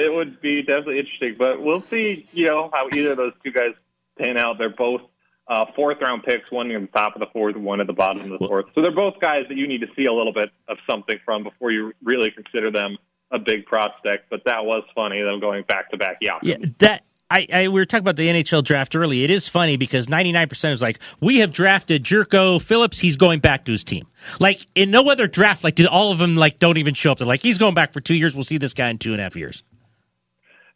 It 0.00 0.12
would 0.12 0.40
be 0.40 0.62
definitely 0.62 0.98
interesting, 0.98 1.36
but 1.38 1.62
we'll 1.62 1.82
see. 1.82 2.26
You 2.32 2.46
know 2.46 2.70
how 2.72 2.88
either 2.92 3.12
of 3.12 3.16
those 3.18 3.32
two 3.44 3.52
guys 3.52 3.72
pan 4.18 4.36
out. 4.36 4.58
They're 4.58 4.70
both 4.70 5.02
uh, 5.48 5.66
fourth-round 5.74 6.22
picks, 6.22 6.50
one 6.50 6.70
in 6.70 6.82
the 6.82 6.86
top 6.88 7.16
of 7.16 7.20
the 7.20 7.26
fourth, 7.32 7.56
one 7.56 7.80
at 7.80 7.86
the 7.86 7.92
bottom 7.92 8.32
of 8.32 8.38
the 8.38 8.46
fourth. 8.46 8.66
So 8.74 8.82
they're 8.82 8.94
both 8.94 9.20
guys 9.20 9.44
that 9.48 9.56
you 9.56 9.66
need 9.66 9.80
to 9.80 9.88
see 9.96 10.04
a 10.04 10.12
little 10.12 10.32
bit 10.32 10.50
of 10.68 10.78
something 10.88 11.18
from 11.24 11.42
before 11.42 11.72
you 11.72 11.92
really 12.02 12.30
consider 12.30 12.70
them 12.70 12.96
a 13.30 13.38
big 13.38 13.66
prospect. 13.66 14.30
But 14.30 14.44
that 14.44 14.64
was 14.64 14.84
funny, 14.94 15.20
them 15.22 15.40
going 15.40 15.64
back 15.64 15.90
to 15.90 15.96
back. 15.96 16.18
Yeah, 16.20 16.38
Yeah, 16.42 16.56
that 16.78 17.04
I, 17.30 17.46
I 17.52 17.62
we 17.68 17.80
were 17.80 17.86
talking 17.86 18.02
about 18.02 18.16
the 18.16 18.28
NHL 18.28 18.64
draft 18.64 18.96
early. 18.96 19.22
It 19.22 19.30
is 19.30 19.46
funny 19.46 19.76
because 19.76 20.08
99% 20.08 20.72
is 20.72 20.82
like, 20.82 20.98
we 21.20 21.38
have 21.38 21.52
drafted 21.52 22.02
Jerko 22.04 22.60
Phillips, 22.60 22.98
he's 22.98 23.16
going 23.16 23.40
back 23.40 23.64
to 23.66 23.72
his 23.72 23.84
team. 23.84 24.06
Like 24.40 24.66
in 24.74 24.90
no 24.90 25.08
other 25.08 25.28
draft, 25.28 25.62
like 25.62 25.76
did 25.76 25.86
all 25.86 26.10
of 26.10 26.18
them 26.18 26.36
like 26.36 26.58
don't 26.58 26.76
even 26.76 26.94
show 26.94 27.12
up. 27.12 27.18
They're 27.18 27.26
like, 27.26 27.42
he's 27.42 27.58
going 27.58 27.74
back 27.74 27.92
for 27.92 28.00
two 28.00 28.14
years. 28.14 28.34
We'll 28.34 28.44
see 28.44 28.58
this 28.58 28.74
guy 28.74 28.88
in 28.88 28.98
two 28.98 29.12
and 29.12 29.20
a 29.20 29.24
half 29.24 29.36
years. 29.36 29.62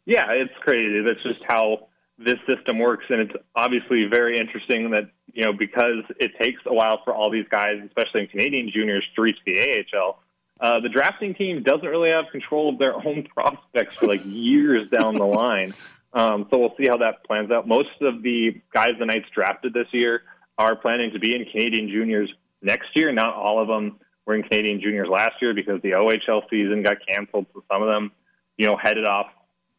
Yeah, 0.05 0.31
it's 0.31 0.53
crazy. 0.61 1.01
That's 1.01 1.21
just 1.23 1.43
how 1.47 1.87
this 2.17 2.37
system 2.47 2.79
works, 2.79 3.05
and 3.09 3.21
it's 3.21 3.33
obviously 3.55 4.05
very 4.05 4.39
interesting 4.39 4.91
that 4.91 5.09
you 5.33 5.43
know 5.43 5.53
because 5.53 6.03
it 6.19 6.31
takes 6.41 6.61
a 6.65 6.73
while 6.73 7.01
for 7.03 7.13
all 7.13 7.29
these 7.29 7.47
guys, 7.49 7.81
especially 7.85 8.21
in 8.21 8.27
Canadian 8.27 8.71
juniors, 8.73 9.03
to 9.15 9.21
reach 9.21 9.37
the 9.45 9.85
AHL. 9.93 10.19
Uh, 10.59 10.79
the 10.79 10.89
drafting 10.89 11.33
team 11.33 11.63
doesn't 11.63 11.87
really 11.87 12.09
have 12.09 12.25
control 12.31 12.69
of 12.69 12.79
their 12.79 12.95
own 13.07 13.23
prospects 13.23 13.95
for 13.95 14.07
like 14.07 14.21
years 14.25 14.89
down 14.89 15.15
the 15.15 15.25
line. 15.25 15.73
Um, 16.13 16.47
so 16.49 16.57
we'll 16.57 16.75
see 16.77 16.87
how 16.87 16.97
that 16.97 17.25
plans 17.25 17.51
out. 17.51 17.67
Most 17.67 17.89
of 18.01 18.23
the 18.23 18.61
guys 18.73 18.91
the 18.97 19.05
Knights 19.05 19.27
drafted 19.33 19.73
this 19.73 19.87
year 19.91 20.21
are 20.57 20.75
planning 20.75 21.11
to 21.11 21.19
be 21.19 21.35
in 21.35 21.43
Canadian 21.51 21.89
juniors 21.89 22.31
next 22.61 22.87
year. 22.95 23.11
Not 23.11 23.35
all 23.35 23.61
of 23.61 23.67
them 23.67 23.99
were 24.25 24.35
in 24.35 24.43
Canadian 24.43 24.79
juniors 24.79 25.09
last 25.09 25.33
year 25.41 25.53
because 25.53 25.81
the 25.81 25.91
OHL 25.91 26.43
season 26.49 26.83
got 26.83 26.97
canceled. 27.05 27.47
So 27.53 27.63
some 27.69 27.81
of 27.81 27.89
them, 27.89 28.11
you 28.57 28.65
know, 28.65 28.77
headed 28.81 29.05
off 29.05 29.27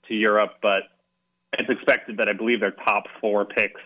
to 0.09 0.15
Europe, 0.15 0.55
but 0.63 0.83
it's 1.59 1.71
expected 1.71 2.19
that 2.19 2.29
I 2.29 2.33
believe 2.33 2.61
their 2.61 2.71
top 2.71 3.05
four 3.21 3.45
picks 3.45 3.81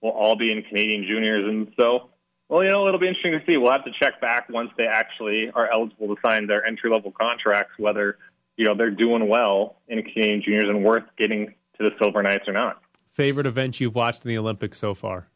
will 0.00 0.10
all 0.10 0.36
be 0.36 0.52
in 0.52 0.62
Canadian 0.62 1.04
juniors. 1.06 1.44
And 1.48 1.72
so, 1.78 2.10
well, 2.48 2.62
you 2.62 2.70
know, 2.70 2.86
it'll 2.86 3.00
be 3.00 3.08
interesting 3.08 3.32
to 3.32 3.44
see. 3.46 3.56
We'll 3.56 3.72
have 3.72 3.84
to 3.84 3.92
check 3.98 4.20
back 4.20 4.48
once 4.48 4.70
they 4.76 4.86
actually 4.86 5.50
are 5.54 5.70
eligible 5.72 6.14
to 6.14 6.20
sign 6.24 6.46
their 6.46 6.64
entry 6.64 6.90
level 6.90 7.12
contracts, 7.12 7.72
whether, 7.78 8.18
you 8.56 8.64
know, 8.64 8.74
they're 8.76 8.90
doing 8.90 9.28
well 9.28 9.76
in 9.88 10.02
Canadian 10.02 10.42
juniors 10.42 10.68
and 10.68 10.84
worth 10.84 11.04
getting 11.18 11.54
to 11.78 11.84
the 11.84 11.90
Silver 11.98 12.22
Knights 12.22 12.46
or 12.46 12.52
not. 12.52 12.80
Favorite 13.10 13.46
event 13.46 13.80
you've 13.80 13.94
watched 13.94 14.24
in 14.24 14.28
the 14.28 14.38
Olympics 14.38 14.78
so 14.78 14.94
far? 14.94 15.28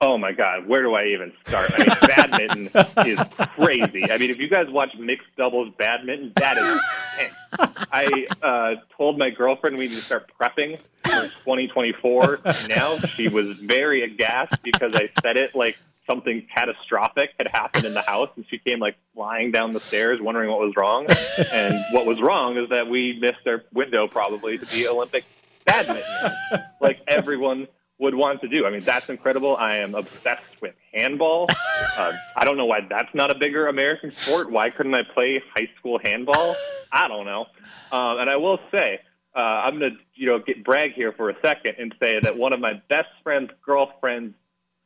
Oh 0.00 0.16
my 0.16 0.30
God, 0.30 0.68
where 0.68 0.82
do 0.82 0.94
I 0.94 1.06
even 1.06 1.32
start? 1.44 1.72
I 1.74 1.78
mean, 1.78 1.88
badminton 2.02 2.70
is 3.04 3.18
crazy. 3.56 4.10
I 4.12 4.16
mean, 4.16 4.30
if 4.30 4.38
you 4.38 4.48
guys 4.48 4.66
watch 4.70 4.90
mixed 4.96 5.26
doubles 5.36 5.72
badminton, 5.76 6.32
that 6.36 6.56
is 6.56 6.80
intense. 7.18 7.88
I 7.90 8.26
uh, 8.40 8.74
told 8.96 9.18
my 9.18 9.30
girlfriend 9.30 9.76
we 9.76 9.88
need 9.88 9.96
to 9.96 10.02
start 10.02 10.30
prepping 10.40 10.78
for 11.04 11.22
2024. 11.44 12.40
Now 12.68 12.98
she 12.98 13.26
was 13.26 13.56
very 13.56 14.04
aghast 14.04 14.62
because 14.62 14.94
I 14.94 15.10
said 15.20 15.36
it 15.36 15.56
like 15.56 15.76
something 16.06 16.46
catastrophic 16.54 17.30
had 17.36 17.48
happened 17.48 17.84
in 17.84 17.94
the 17.94 18.02
house, 18.02 18.30
and 18.36 18.44
she 18.48 18.58
came 18.58 18.78
like 18.78 18.96
flying 19.14 19.50
down 19.50 19.72
the 19.72 19.80
stairs, 19.80 20.20
wondering 20.20 20.48
what 20.48 20.60
was 20.60 20.74
wrong. 20.76 21.08
And 21.52 21.84
what 21.90 22.06
was 22.06 22.20
wrong 22.20 22.56
is 22.56 22.68
that 22.70 22.88
we 22.88 23.18
missed 23.20 23.46
our 23.48 23.64
window 23.72 24.06
probably 24.06 24.58
to 24.58 24.66
be 24.66 24.86
Olympic 24.86 25.24
badminton, 25.64 26.04
like 26.80 27.00
everyone 27.08 27.66
would 27.98 28.14
want 28.14 28.40
to 28.42 28.48
do. 28.48 28.64
I 28.64 28.70
mean, 28.70 28.80
that's 28.80 29.08
incredible. 29.08 29.56
I 29.56 29.78
am 29.78 29.94
obsessed 29.94 30.60
with 30.62 30.74
handball. 30.92 31.48
Uh, 31.96 32.12
I 32.36 32.44
don't 32.44 32.56
know 32.56 32.66
why 32.66 32.80
that's 32.88 33.12
not 33.14 33.30
a 33.30 33.38
bigger 33.38 33.66
American 33.66 34.12
sport. 34.12 34.50
Why 34.50 34.70
couldn't 34.70 34.94
I 34.94 35.02
play 35.02 35.42
high 35.54 35.68
school 35.78 35.98
handball? 36.02 36.54
I 36.92 37.08
don't 37.08 37.26
know. 37.26 37.46
Um, 37.90 38.18
and 38.20 38.30
I 38.30 38.36
will 38.36 38.60
say, 38.70 39.00
uh, 39.34 39.40
I'm 39.40 39.78
going 39.78 39.92
to, 39.92 39.98
you 40.14 40.26
know, 40.26 40.38
get 40.38 40.64
brag 40.64 40.92
here 40.92 41.12
for 41.12 41.30
a 41.30 41.34
second 41.42 41.74
and 41.78 41.94
say 42.00 42.20
that 42.20 42.36
one 42.36 42.52
of 42.52 42.60
my 42.60 42.74
best 42.88 43.08
friend's 43.22 43.50
girlfriend's 43.64 44.34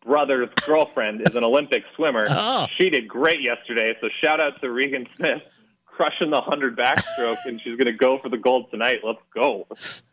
brother's 0.05 0.49
girlfriend 0.67 1.23
is 1.27 1.37
an 1.37 1.45
Olympic 1.45 1.85
swimmer. 1.97 2.27
Oh. 2.31 2.67
She 2.79 2.91
did 2.91 3.09
great 3.09 3.41
yesterday. 3.41 3.95
So 4.01 4.09
shout 4.23 4.43
out 4.43 4.61
to 4.63 4.71
Regan 4.71 5.07
Smith 5.17 5.43
crushing 5.87 6.31
the 6.31 6.41
100 6.41 6.77
backstroke, 6.77 7.37
and 7.45 7.61
she's 7.63 7.77
going 7.77 7.87
to 7.87 7.93
go 7.93 8.19
for 8.19 8.29
the 8.29 8.39
gold 8.39 8.71
tonight. 8.71 9.01
Let's 9.05 9.21
go. 9.35 9.67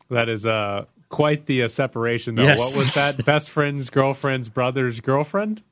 That 0.09 0.29
is 0.29 0.45
uh, 0.45 0.85
quite 1.09 1.45
the 1.45 1.63
uh, 1.63 1.67
separation, 1.67 2.35
though. 2.35 2.43
Yes. 2.43 2.57
What 2.59 2.75
was 2.77 2.93
that? 2.93 3.23
Best 3.25 3.51
friend's 3.51 3.89
girlfriend's 3.89 4.49
brother's 4.49 4.99
girlfriend? 5.01 5.63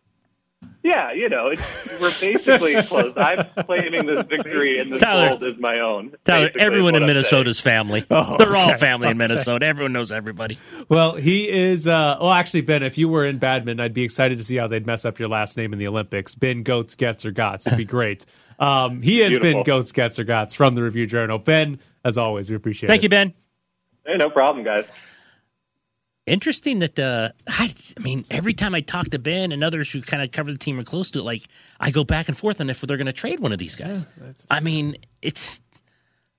Yeah, 0.83 1.11
you 1.11 1.29
know, 1.29 1.49
it's, 1.49 1.61
we're 2.01 2.11
basically 2.19 2.81
close. 2.83 3.13
I'm 3.15 3.45
claiming 3.65 4.07
this 4.07 4.25
victory 4.25 4.79
in 4.79 4.89
this 4.89 5.01
Tyler- 5.01 5.29
gold 5.29 5.43
is 5.43 5.57
my 5.59 5.79
own. 5.79 6.15
Tyler, 6.25 6.49
everyone 6.57 6.95
in 6.95 7.03
I'm 7.03 7.07
Minnesota's 7.07 7.59
family. 7.59 8.03
Oh, 8.09 8.37
They're 8.37 8.55
all 8.55 8.69
okay. 8.71 8.79
family 8.79 9.09
in 9.09 9.17
Minnesota. 9.17 9.65
Everyone 9.67 9.93
knows 9.93 10.11
everybody. 10.11 10.57
Well, 10.89 11.15
he 11.15 11.47
is. 11.47 11.87
Uh, 11.87 12.17
well, 12.19 12.31
actually, 12.31 12.61
Ben, 12.61 12.81
if 12.81 12.97
you 12.97 13.07
were 13.07 13.25
in 13.25 13.37
badminton, 13.37 13.79
I'd 13.83 13.93
be 13.93 14.03
excited 14.03 14.39
to 14.39 14.43
see 14.43 14.55
how 14.55 14.67
they'd 14.67 14.87
mess 14.87 15.05
up 15.05 15.19
your 15.19 15.29
last 15.29 15.57
name 15.57 15.73
in 15.73 15.79
the 15.79 15.87
Olympics. 15.87 16.33
Ben 16.33 16.63
Goats 16.63 16.95
Gets 16.95 17.23
or 17.25 17.31
Gots. 17.31 17.67
It'd 17.67 17.77
be 17.77 17.85
great. 17.85 18.25
Um, 18.57 19.03
he 19.03 19.19
has 19.19 19.29
Beautiful. 19.29 19.53
been 19.53 19.63
Goats 19.63 19.91
Gets 19.91 20.17
or 20.17 20.25
Gots 20.25 20.55
from 20.55 20.73
the 20.73 20.81
Review 20.81 21.05
Journal. 21.05 21.37
Ben, 21.37 21.79
as 22.03 22.17
always, 22.17 22.49
we 22.49 22.55
appreciate 22.55 22.87
Thank 22.87 23.01
it. 23.01 23.03
you, 23.03 23.09
Ben. 23.09 23.33
Hey, 24.07 24.15
no 24.17 24.29
problem, 24.31 24.63
guys. 24.63 24.85
Interesting 26.27 26.79
that 26.79 26.99
uh, 26.99 27.29
I, 27.47 27.73
I 27.97 28.01
mean, 28.01 28.25
every 28.29 28.53
time 28.53 28.75
I 28.75 28.81
talk 28.81 29.09
to 29.11 29.19
Ben 29.19 29.51
and 29.53 29.63
others 29.63 29.89
who 29.91 30.01
kind 30.01 30.21
of 30.21 30.31
cover 30.31 30.51
the 30.51 30.57
team 30.57 30.77
or 30.77 30.83
close 30.83 31.09
to 31.11 31.19
it, 31.19 31.23
like 31.23 31.43
I 31.79 31.89
go 31.89 32.03
back 32.03 32.27
and 32.27 32.37
forth 32.37 32.59
on 32.59 32.69
if 32.69 32.81
they're 32.81 32.97
going 32.97 33.07
to 33.07 33.13
trade 33.13 33.39
one 33.39 33.53
of 33.53 33.59
these 33.59 33.75
guys. 33.77 34.05
I 34.51 34.59
mean, 34.59 34.97
it's 35.21 35.61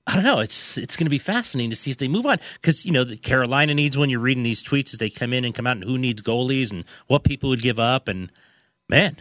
I 0.06 0.14
don't 0.14 0.24
know. 0.24 0.40
It's 0.40 0.76
it's 0.76 0.94
going 0.94 1.06
to 1.06 1.10
be 1.10 1.18
fascinating 1.18 1.70
to 1.70 1.76
see 1.76 1.90
if 1.90 1.96
they 1.96 2.06
move 2.08 2.26
on 2.26 2.38
because 2.60 2.84
you 2.84 2.92
know 2.92 3.02
the 3.04 3.16
Carolina 3.16 3.72
needs 3.74 3.96
one. 3.96 4.10
You're 4.10 4.20
reading 4.20 4.42
these 4.42 4.62
tweets 4.62 4.92
as 4.92 4.98
they 4.98 5.08
come 5.10 5.32
in 5.32 5.44
and 5.46 5.54
come 5.54 5.66
out, 5.66 5.76
and 5.76 5.84
who 5.84 5.96
needs 5.96 6.20
goalies 6.20 6.70
and 6.70 6.84
what 7.06 7.24
people 7.24 7.48
would 7.48 7.62
give 7.62 7.78
up. 7.80 8.08
And 8.08 8.30
man, 8.90 9.16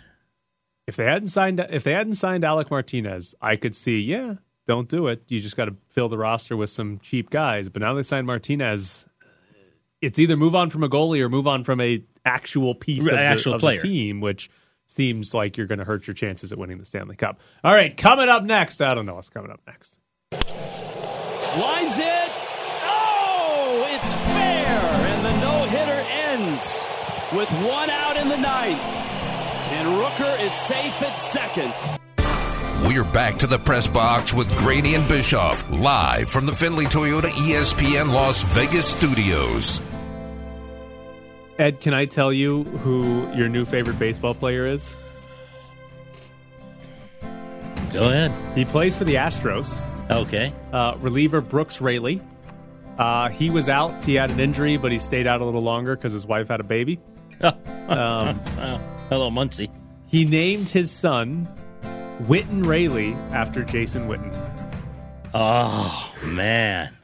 If 0.86 0.96
they 0.98 1.06
hadn't 1.06 1.30
signed, 1.30 1.66
if 1.70 1.84
they 1.84 1.94
hadn't 1.94 2.16
signed 2.16 2.44
Alec 2.46 2.72
Martinez, 2.72 3.36
I 3.42 3.56
could 3.58 3.76
see, 3.76 4.00
yeah, 4.00 4.36
don't 4.66 4.88
do 4.90 5.08
it. 5.08 5.24
You 5.28 5.40
just 5.40 5.56
got 5.58 5.66
to 5.66 5.76
fill 5.90 6.10
the 6.10 6.18
roster 6.18 6.56
with 6.58 6.70
some 6.70 7.00
cheap 7.00 7.30
guys. 7.30 7.68
But 7.70 7.82
now 7.82 7.94
they 7.94 8.04
signed 8.04 8.28
Martinez. 8.28 9.06
It's 10.02 10.20
either 10.20 10.38
move 10.38 10.54
on 10.56 10.70
from 10.70 10.84
a 10.84 10.90
goalie 10.90 11.22
or 11.22 11.30
move 11.30 11.48
on 11.48 11.64
from 11.64 11.82
a 11.82 12.04
actual 12.24 12.76
piece 12.76 13.06
of, 13.08 13.14
Right, 13.14 13.20
the, 13.20 13.26
actual 13.26 13.54
of 13.56 13.62
player. 13.62 13.78
the 13.78 13.82
team, 13.82 14.22
which 14.22 14.50
seems 14.86 15.34
like 15.34 15.58
you're 15.58 15.66
going 15.68 15.80
to 15.80 15.86
hurt 15.86 16.06
your 16.08 16.14
chances 16.14 16.52
at 16.52 16.58
winning 16.58 16.78
the 16.78 16.86
Stanley 16.86 17.16
Cup. 17.16 17.40
All 17.64 17.74
right, 17.74 17.96
coming 17.98 18.30
up 18.30 18.44
next. 18.44 18.82
I 18.82 18.94
don't 18.94 19.06
know 19.08 19.16
what's 19.16 19.30
coming 19.30 19.50
up 19.52 19.60
next. 19.66 19.98
Lines 20.32 21.98
it. 21.98 22.32
Oh, 22.84 23.88
it's 23.90 24.14
fair. 24.14 24.80
And 25.08 25.26
the 25.26 25.40
no 25.42 25.66
hitter 25.66 26.06
ends 26.10 26.88
with 27.34 27.50
one 27.68 27.90
out 27.90 28.18
in 28.18 28.30
the 28.30 28.38
ninth. 28.38 28.80
And 28.80 29.88
Rooker 30.00 30.40
is 30.46 30.54
safe 30.54 31.02
at 31.02 31.16
second. 31.18 31.74
We're 32.86 33.04
back 33.04 33.38
to 33.38 33.48
the 33.48 33.58
press 33.58 33.88
box 33.88 34.34
with 34.36 34.56
Graney 34.60 34.94
and 34.94 35.06
Bischoff, 35.10 35.68
live 35.72 36.30
from 36.30 36.46
the 36.46 36.52
Findlay 36.54 36.86
Toyota 36.86 37.30
ESPN 37.32 38.14
Las 38.14 38.44
Vegas 38.54 38.88
studios. 38.88 39.82
Ed, 41.60 41.82
can 41.82 41.94
I 41.94 42.06
tell 42.06 42.32
you 42.32 42.64
who 42.64 43.32
your 43.36 43.50
new 43.50 43.66
favorite 43.66 43.98
baseball 44.00 44.34
player 44.36 44.66
is? 44.68 44.96
go 47.94 48.10
ahead. 48.10 48.32
He 48.56 48.64
plays 48.66 48.96
for 48.98 49.06
the 49.06 49.16
Astros. 49.16 49.82
Okay. 50.12 50.54
Uh, 50.72 50.96
reliever 51.00 51.42
Brooks 51.42 51.82
Raley. 51.82 52.22
Uh, 53.00 53.30
he 53.30 53.50
was 53.50 53.70
out. 53.70 54.04
He 54.06 54.16
had 54.16 54.30
an 54.32 54.40
injury, 54.40 54.78
but 54.78 54.92
he 54.92 55.00
stayed 55.00 55.26
out 55.28 55.42
a 55.42 55.46
little 55.46 55.62
longer 55.64 55.96
because 55.96 56.14
his 56.14 56.26
wife 56.26 56.48
had 56.50 56.60
a 56.60 56.64
baby. 56.64 57.00
Oh, 57.42 57.56
Um. 57.88 58.40
Hello, 59.10 59.30
Muncie. 59.30 59.72
He 60.08 60.26
named 60.26 60.68
his 60.70 60.92
son 60.92 61.48
Witten 62.24 62.66
Raley 62.66 63.14
after 63.32 63.64
Jason 63.64 64.08
Witten. 64.08 64.34
Oh 65.34 66.14
man. 66.26 66.97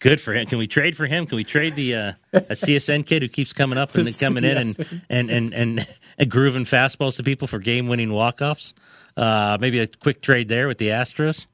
Good 0.00 0.20
for 0.20 0.32
him. 0.32 0.46
Can 0.46 0.58
we 0.58 0.68
trade 0.68 0.96
for 0.96 1.06
him? 1.06 1.26
Can 1.26 1.36
we 1.36 1.44
trade 1.44 1.74
the 1.74 1.94
uh, 1.94 2.12
a 2.32 2.54
CSN 2.54 3.04
kid 3.04 3.22
who 3.22 3.28
keeps 3.28 3.52
coming 3.52 3.78
up 3.78 3.94
and 3.94 4.06
then 4.06 4.14
coming 4.20 4.44
in 4.44 4.56
and 4.56 5.02
and 5.10 5.30
and 5.30 5.54
and, 5.54 5.88
and 6.18 6.30
grooving 6.30 6.64
fastballs 6.64 7.16
to 7.16 7.22
people 7.22 7.48
for 7.48 7.58
game 7.58 7.88
winning 7.88 8.12
walk 8.12 8.40
offs? 8.40 8.74
Uh, 9.16 9.58
maybe 9.60 9.80
a 9.80 9.88
quick 9.88 10.22
trade 10.22 10.48
there 10.48 10.68
with 10.68 10.78
the 10.78 10.88
Astros. 10.88 11.46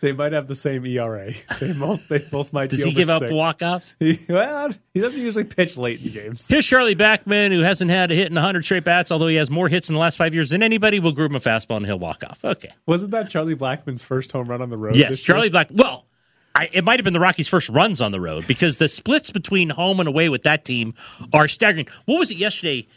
They 0.00 0.12
might 0.12 0.32
have 0.32 0.46
the 0.46 0.54
same 0.54 0.86
ERA. 0.86 1.32
They 1.58 1.72
both, 1.72 2.06
they 2.08 2.18
both 2.18 2.52
might. 2.52 2.70
Does 2.70 2.84
he 2.84 2.92
give 2.92 3.10
up 3.10 3.28
walk 3.30 3.62
offs? 3.62 3.94
well, 4.28 4.70
he 4.94 5.00
doesn't 5.00 5.20
usually 5.20 5.42
pitch 5.42 5.76
late 5.76 6.00
in 6.00 6.12
games. 6.12 6.46
Here's 6.46 6.64
Charlie 6.64 6.94
Blackmon, 6.94 7.50
who 7.50 7.60
hasn't 7.60 7.90
had 7.90 8.12
a 8.12 8.14
hit 8.14 8.28
in 8.28 8.34
100 8.34 8.64
straight 8.64 8.84
bats, 8.84 9.10
although 9.10 9.26
he 9.26 9.34
has 9.36 9.50
more 9.50 9.68
hits 9.68 9.88
in 9.88 9.94
the 9.94 10.00
last 10.00 10.16
five 10.16 10.34
years 10.34 10.50
than 10.50 10.62
anybody. 10.62 11.00
Will 11.00 11.10
groove 11.10 11.32
him 11.32 11.36
a 11.36 11.40
fastball 11.40 11.78
and 11.78 11.86
he'll 11.86 11.98
walk 11.98 12.22
off. 12.22 12.44
Okay. 12.44 12.70
Wasn't 12.86 13.10
that 13.10 13.28
Charlie 13.28 13.56
Blackmon's 13.56 14.02
first 14.02 14.30
home 14.30 14.46
run 14.46 14.62
on 14.62 14.70
the 14.70 14.76
road? 14.76 14.94
Yes? 14.94 15.20
Charlie 15.20 15.50
Black. 15.50 15.68
Well, 15.72 16.06
I, 16.54 16.68
it 16.72 16.84
might 16.84 16.98
have 16.98 17.04
been 17.04 17.14
the 17.14 17.20
Rockies' 17.20 17.48
first 17.48 17.68
runs 17.68 18.00
on 18.00 18.12
the 18.12 18.20
road 18.20 18.46
because 18.46 18.76
the 18.76 18.88
splits 18.88 19.30
between 19.30 19.70
home 19.70 20.00
and 20.00 20.08
away 20.08 20.28
with 20.28 20.42
that 20.42 20.64
team 20.64 20.94
are 21.32 21.48
staggering. 21.48 21.88
What 22.04 22.18
was 22.18 22.30
it 22.30 22.36
yesterday? 22.36 22.88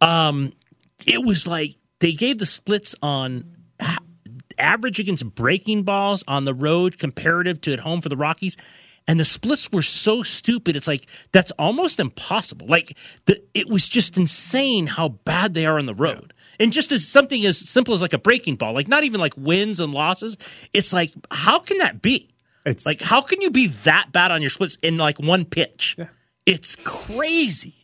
Um, 0.00 0.52
it 1.06 1.24
was 1.24 1.46
like 1.46 1.76
they 2.00 2.12
gave 2.12 2.38
the 2.38 2.46
splits 2.46 2.94
on 3.02 3.56
average 4.58 5.00
against 5.00 5.24
breaking 5.34 5.82
balls 5.82 6.22
on 6.28 6.44
the 6.44 6.54
road 6.54 6.98
comparative 6.98 7.60
to 7.62 7.72
at 7.72 7.80
home 7.80 8.00
for 8.00 8.08
the 8.08 8.16
Rockies. 8.16 8.56
And 9.08 9.18
the 9.18 9.24
splits 9.24 9.72
were 9.72 9.82
so 9.82 10.22
stupid. 10.22 10.76
It's 10.76 10.86
like 10.86 11.06
that's 11.32 11.50
almost 11.52 11.98
impossible. 11.98 12.66
Like 12.68 12.96
the, 13.24 13.42
it 13.54 13.68
was 13.68 13.88
just 13.88 14.16
insane 14.16 14.86
how 14.86 15.08
bad 15.08 15.54
they 15.54 15.66
are 15.66 15.78
on 15.78 15.86
the 15.86 15.94
road. 15.94 16.32
And 16.60 16.72
just 16.72 16.92
as 16.92 17.08
something 17.08 17.44
as 17.44 17.58
simple 17.58 17.94
as 17.94 18.02
like 18.02 18.12
a 18.12 18.18
breaking 18.18 18.56
ball, 18.56 18.72
like 18.72 18.86
not 18.86 19.02
even 19.02 19.18
like 19.18 19.34
wins 19.36 19.80
and 19.80 19.92
losses. 19.92 20.36
It's 20.72 20.92
like 20.92 21.12
how 21.30 21.58
can 21.58 21.78
that 21.78 22.02
be? 22.02 22.30
It's 22.66 22.84
like 22.86 23.00
how 23.00 23.20
can 23.22 23.40
you 23.40 23.50
be 23.50 23.68
that 23.84 24.12
bad 24.12 24.32
on 24.32 24.40
your 24.42 24.50
splits 24.50 24.76
in 24.82 24.96
like 24.96 25.18
one 25.18 25.44
pitch? 25.44 25.96
It's 26.46 26.76
crazy. 26.76 27.74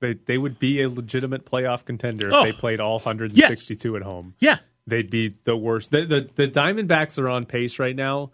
They 0.00 0.14
they 0.14 0.38
would 0.38 0.58
be 0.58 0.82
a 0.82 0.88
legitimate 0.88 1.44
playoff 1.44 1.84
contender 1.84 2.28
if 2.28 2.32
Oh. 2.34 2.44
they 2.44 2.52
played 2.52 2.80
all 2.80 2.98
162 2.98 3.96
at 3.96 4.02
home. 4.02 4.34
Yeah. 4.40 4.58
They'd 4.86 5.10
be 5.10 5.34
the 5.44 5.56
worst. 5.56 5.90
The, 5.90 6.04
the 6.06 6.28
the 6.34 6.48
Diamondbacks 6.48 7.18
are 7.18 7.28
on 7.28 7.44
pace 7.44 7.78
right 7.78 7.94
now 7.96 8.32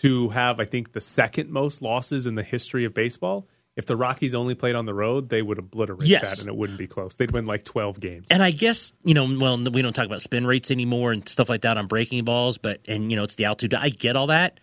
to 0.00 0.30
have 0.30 0.58
I 0.60 0.64
think 0.64 0.92
the 0.92 1.00
second 1.00 1.50
most 1.50 1.82
losses 1.82 2.26
in 2.26 2.34
the 2.34 2.42
history 2.42 2.84
of 2.84 2.94
baseball. 2.94 3.46
If 3.74 3.86
the 3.86 3.96
Rockies 3.96 4.34
only 4.34 4.54
played 4.54 4.74
on 4.74 4.84
the 4.84 4.92
road, 4.92 5.30
they 5.30 5.40
would 5.40 5.58
obliterate 5.58 6.06
Yes. 6.08 6.22
that 6.30 6.40
and 6.40 6.48
it 6.48 6.54
wouldn't 6.56 6.78
be 6.78 6.86
close. 6.86 7.16
They'd 7.16 7.30
win 7.30 7.46
like 7.46 7.64
12 7.64 8.00
games. 8.00 8.26
And 8.30 8.42
I 8.42 8.50
guess 8.50 8.92
you 9.04 9.14
know, 9.14 9.24
well, 9.38 9.56
we 9.70 9.80
don't 9.82 9.92
talk 9.94 10.04
about 10.06 10.20
spin 10.22 10.46
rates 10.46 10.70
anymore 10.70 11.12
and 11.12 11.26
stuff 11.28 11.48
like 11.48 11.62
that 11.62 11.78
on 11.78 11.86
breaking 11.86 12.24
balls, 12.24 12.58
but 12.58 12.80
and 12.88 13.10
you 13.10 13.16
know, 13.16 13.24
it's 13.24 13.34
the 13.36 13.44
altitude. 13.46 13.74
I 13.74 13.88
get 13.90 14.14
all 14.16 14.26
that, 14.28 14.60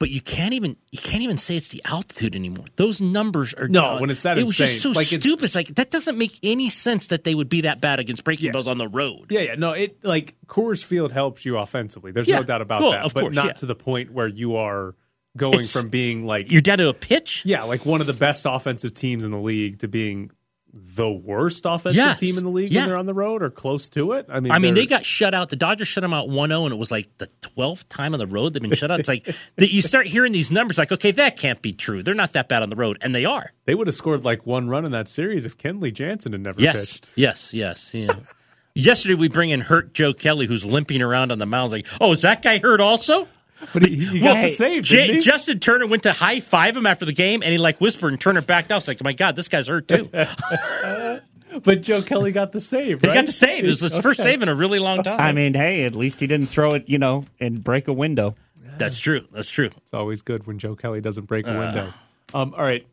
but 0.00 0.10
you 0.10 0.20
can't 0.20 0.52
even 0.54 0.76
you 0.90 0.98
can't 0.98 1.22
even 1.22 1.38
say 1.38 1.54
it's 1.54 1.68
the 1.68 1.80
altitude 1.84 2.34
anymore. 2.34 2.64
Those 2.74 3.00
numbers 3.00 3.54
are 3.54 3.68
No, 3.68 4.00
when 4.00 4.10
it's 4.10 4.22
that 4.22 4.36
It 4.38 4.44
was 4.46 4.56
just 4.56 4.80
so 4.82 4.90
Like, 4.90 5.06
stupid. 5.06 5.44
It's 5.44 5.54
like 5.54 5.68
that 5.76 5.92
doesn't 5.92 6.18
make 6.18 6.36
any 6.42 6.68
sense 6.70 7.06
that 7.08 7.22
they 7.22 7.36
would 7.36 7.48
be 7.48 7.60
that 7.60 7.80
bad 7.80 8.00
against 8.00 8.24
breaking 8.24 8.50
balls 8.50 8.66
on 8.66 8.78
the 8.78 8.88
road. 8.88 9.26
Yeah, 9.30 9.40
yeah, 9.40 9.54
no, 9.54 9.70
it 9.72 10.02
like 10.02 10.34
Coors 10.48 10.82
Field 10.82 11.12
helps 11.12 11.44
you 11.44 11.56
offensively. 11.58 12.10
There's 12.10 12.26
Yeah. 12.26 12.38
no 12.38 12.42
doubt 12.42 12.62
about 12.62 12.82
Well, 12.82 12.90
that, 12.92 13.14
but 13.14 13.20
course, 13.20 13.36
not 13.36 13.46
yeah. 13.46 13.52
to 13.52 13.66
the 13.66 13.76
point 13.76 14.10
where 14.12 14.26
you 14.26 14.56
are 14.56 14.96
going 15.36 15.60
It's- 15.60 15.70
from 15.70 15.90
being 15.90 16.26
like 16.26 16.50
You're 16.50 16.60
down 16.60 16.78
to 16.78 16.88
a 16.88 16.94
pitch. 16.94 17.42
yeah, 17.44 17.62
like 17.62 17.86
one 17.86 18.00
of 18.00 18.08
the 18.08 18.12
best 18.12 18.46
offensive 18.48 18.94
teams 18.94 19.22
in 19.22 19.30
the 19.30 19.38
league 19.38 19.78
to 19.80 19.86
being 19.88 20.30
the 20.72 21.08
worst 21.10 21.64
offensive 21.66 21.96
Yes. 21.96 22.20
team 22.20 22.38
in 22.38 22.44
the 22.44 22.50
league 22.50 22.70
Yeah. 22.70 22.82
when 22.82 22.88
they're 22.88 22.98
on 22.98 23.06
the 23.06 23.14
road 23.14 23.42
or 23.42 23.50
close 23.50 23.88
to 23.90 24.12
it. 24.12 24.26
I 24.28 24.40
mean, 24.40 24.52
I 24.52 24.58
mean, 24.58 24.74
they're- 24.74 24.86
got 24.86 25.04
shut 25.04 25.34
out. 25.34 25.48
The 25.48 25.56
Dodgers 25.56 25.88
shut 25.88 26.02
them 26.02 26.14
out 26.14 26.28
1-0, 26.28 26.64
and 26.64 26.72
it 26.72 26.78
was 26.78 26.90
like 26.90 27.08
the 27.18 27.28
twelfth 27.40 27.88
time 27.88 28.12
on 28.14 28.18
the 28.20 28.26
road 28.26 28.52
they've 28.54 28.62
been 28.62 28.72
shut 28.74 28.90
out. 28.90 29.00
It's 29.00 29.08
like 29.08 29.24
that 29.56 29.72
you 29.72 29.82
start 29.82 30.06
hearing 30.06 30.32
these 30.32 30.50
numbers, 30.52 30.78
like, 30.78 30.92
okay, 30.92 31.10
that 31.12 31.36
can't 31.36 31.60
be 31.62 31.72
true. 31.72 32.02
They're 32.02 32.14
not 32.14 32.32
that 32.34 32.48
bad 32.48 32.62
on 32.62 32.70
the 32.70 32.76
road, 32.76 32.98
and 33.00 33.14
they 33.14 33.24
are. 33.24 33.52
they 33.66 33.74
would 33.74 33.86
have 33.86 33.94
scored 33.96 34.24
like 34.24 34.46
one 34.46 34.68
run 34.68 34.84
in 34.84 34.92
that 34.92 35.08
series 35.08 35.46
if 35.46 35.56
Kenley 35.58 35.92
Jansen 35.92 36.32
had 36.32 36.40
never 36.40 36.60
Yes, 36.60 36.74
pitched. 36.92 37.10
yes, 37.16 37.52
yes. 37.54 37.90
Yeah. 37.94 38.12
Yesterday 38.74 39.14
we 39.14 39.28
bring 39.28 39.50
in 39.50 39.60
hurt 39.62 39.92
Joe 39.94 40.12
Kelly, 40.12 40.46
who's 40.46 40.64
limping 40.64 41.02
around 41.02 41.32
on 41.32 41.38
the 41.38 41.46
mound. 41.46 41.72
Like, 41.72 41.86
oh, 42.00 42.12
is 42.12 42.22
that 42.22 42.40
guy 42.42 42.58
hurt 42.58 42.80
also? 42.80 43.26
But 43.72 43.84
he, 43.86 43.96
he 43.96 44.20
got 44.20 44.40
the 44.42 44.48
save, 44.48 44.84
J- 44.84 44.96
didn't 44.96 45.16
he? 45.16 45.22
Justin 45.22 45.58
Turner 45.60 45.86
went 45.86 46.04
to 46.04 46.12
high 46.12 46.40
five 46.40 46.76
him 46.76 46.86
after 46.86 47.04
the 47.04 47.12
game, 47.12 47.42
and 47.42 47.52
he 47.52 47.58
like 47.58 47.80
whispered, 47.80 48.08
and 48.12 48.20
Turner 48.20 48.40
backed 48.40 48.72
off. 48.72 48.78
It's 48.82 48.88
like, 48.88 48.98
oh 49.00 49.04
my 49.04 49.12
god, 49.12 49.36
this 49.36 49.48
guy's 49.48 49.68
hurt 49.68 49.86
too. 49.88 50.08
but 51.62 51.82
Joe 51.82 52.02
Kelly 52.02 52.32
got 52.32 52.52
the 52.52 52.60
save. 52.60 53.00
He 53.00 53.06
got 53.06 53.26
the 53.26 53.32
save. 53.32 53.64
It 53.64 53.68
was 53.68 53.80
his 53.80 53.98
first 54.00 54.22
save 54.22 54.42
in 54.42 54.48
a 54.48 54.54
really 54.54 54.78
long 54.78 55.02
time. 55.02 55.20
I 55.20 55.32
mean, 55.32 55.54
hey, 55.54 55.84
at 55.84 55.94
least 55.94 56.20
he 56.20 56.26
didn't 56.26 56.46
throw 56.48 56.72
it, 56.74 56.88
you 56.88 56.98
know, 56.98 57.26
and 57.38 57.62
break 57.62 57.88
a 57.88 57.92
window. 57.92 58.34
that's 58.78 58.98
true. 58.98 59.26
That's 59.32 59.48
true. 59.48 59.70
It's 59.78 59.92
always 59.94 60.22
good 60.22 60.46
when 60.46 60.58
Joe 60.58 60.74
Kelly 60.74 61.00
doesn't 61.00 61.24
break 61.26 61.46
a 61.46 61.54
Uh. 61.56 61.58
window. 61.58 61.92
Um, 62.32 62.54
all 62.56 62.62
right, 62.64 62.86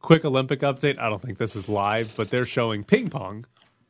quick 0.00 0.24
Olympic 0.24 0.60
update. 0.60 0.98
I 0.98 1.08
don't 1.08 1.22
think 1.22 1.38
this 1.38 1.54
is 1.56 1.68
live, 1.68 2.12
but 2.16 2.30
they're 2.30 2.46
showing 2.46 2.82
ping 2.84 3.08
pong 3.08 3.46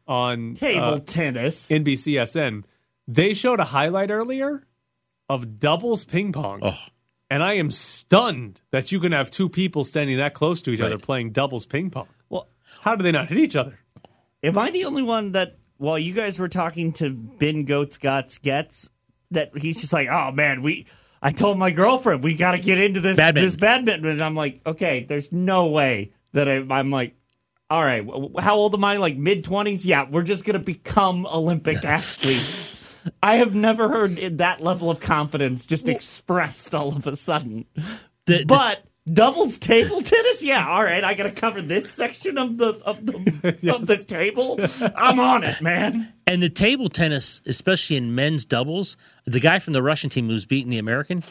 on 0.06 0.54
Table 0.54 0.80
uh, 0.84 1.00
tennis. 1.00 1.68
NBCSN. 1.70 2.64
They 3.08 3.32
showed 3.34 3.60
a 3.60 3.64
highlight 3.64 4.10
earlier 4.10 4.62
of 5.28 5.58
doubles 5.58 6.04
ping 6.04 6.32
pong. 6.32 6.60
Oh. 6.62 6.78
And 7.30 7.42
I 7.42 7.54
am 7.54 7.70
stunned 7.70 8.60
that 8.70 8.92
you 8.92 9.00
can 9.00 9.12
have 9.12 9.30
two 9.30 9.48
people 9.48 9.82
standing 9.84 10.18
that 10.18 10.34
close 10.34 10.62
to 10.62 10.70
each 10.70 10.80
other 10.80 10.98
playing 10.98 11.30
doubles 11.32 11.66
ping 11.66 11.90
pong. 11.90 12.06
Well, 12.28 12.48
How 12.80 12.94
do 12.96 13.02
they 13.02 13.12
not 13.12 13.28
hit 13.28 13.38
each 13.38 13.56
other? 13.56 13.78
Am 14.42 14.58
I 14.58 14.70
the 14.70 14.84
only 14.84 15.02
one 15.02 15.32
that 15.32 15.56
while 15.78 15.98
you 15.98 16.12
guys 16.12 16.38
were 16.38 16.48
talking 16.50 16.92
to 16.94 17.10
Ben 17.10 17.64
Goats 17.64 17.98
Gots 17.98 18.40
Gets 18.40 18.88
that 19.30 19.56
he's 19.56 19.80
just 19.80 19.92
like, 19.92 20.08
oh 20.08 20.30
man, 20.32 20.62
we 20.62 20.86
I 21.22 21.32
told 21.32 21.58
my 21.58 21.70
girlfriend 21.70 22.22
we 22.22 22.34
got 22.36 22.52
to 22.52 22.58
get 22.58 22.78
into 22.78 23.00
this 23.00 23.16
Badminton. 23.16 23.46
this 23.50 23.56
badminton, 23.56 24.10
and 24.10 24.22
I'm 24.22 24.36
like, 24.36 24.60
okay, 24.66 25.06
there's 25.08 25.32
no 25.32 25.66
way 25.66 26.12
that 26.34 26.48
I, 26.48 26.56
I'm 26.56 26.90
like, 26.90 27.16
all 27.70 27.82
right, 27.82 28.04
wh- 28.04 28.38
how 28.40 28.56
old 28.56 28.74
am 28.74 28.84
I? 28.84 28.98
Like 28.98 29.16
mid 29.16 29.42
twenties? 29.44 29.86
Yeah, 29.86 30.06
we're 30.08 30.22
just 30.22 30.44
gonna 30.44 30.58
become 30.58 31.26
Olympic 31.26 31.82
athletes. 31.84 32.73
I 33.22 33.36
have 33.36 33.54
never 33.54 33.88
heard 33.88 34.16
that 34.38 34.60
level 34.60 34.90
of 34.90 35.00
confidence 35.00 35.66
just 35.66 35.88
expressed 35.88 36.74
all 36.74 36.88
of 36.96 37.06
a 37.06 37.16
sudden. 37.16 37.64
The- 38.26 38.38
the- 38.38 38.44
but 38.46 38.84
doubles 39.12 39.58
table 39.58 40.00
tennis, 40.00 40.42
yeah, 40.42 40.66
all 40.66 40.82
right. 40.82 41.04
I 41.04 41.12
got 41.14 41.24
to 41.24 41.30
cover 41.32 41.60
this 41.60 41.90
section 41.90 42.38
of 42.38 42.56
the 42.56 42.74
of 42.84 43.04
the 43.04 43.14
of 43.74 43.86
the 43.86 43.98
table. 44.02 44.58
I'm 44.96 45.20
on 45.20 45.44
it, 45.44 45.60
man. 45.60 46.12
And 46.26 46.42
the 46.42 46.48
table 46.48 46.88
tennis, 46.88 47.42
especially 47.46 47.96
in 47.96 48.14
men's 48.14 48.44
doubles, 48.46 48.96
the 49.26 49.40
guy 49.40 49.58
from 49.58 49.74
the 49.74 49.82
Russian 49.82 50.08
team 50.08 50.28
who's 50.28 50.46
beating 50.46 50.70
the 50.70 50.78
American, 50.78 51.22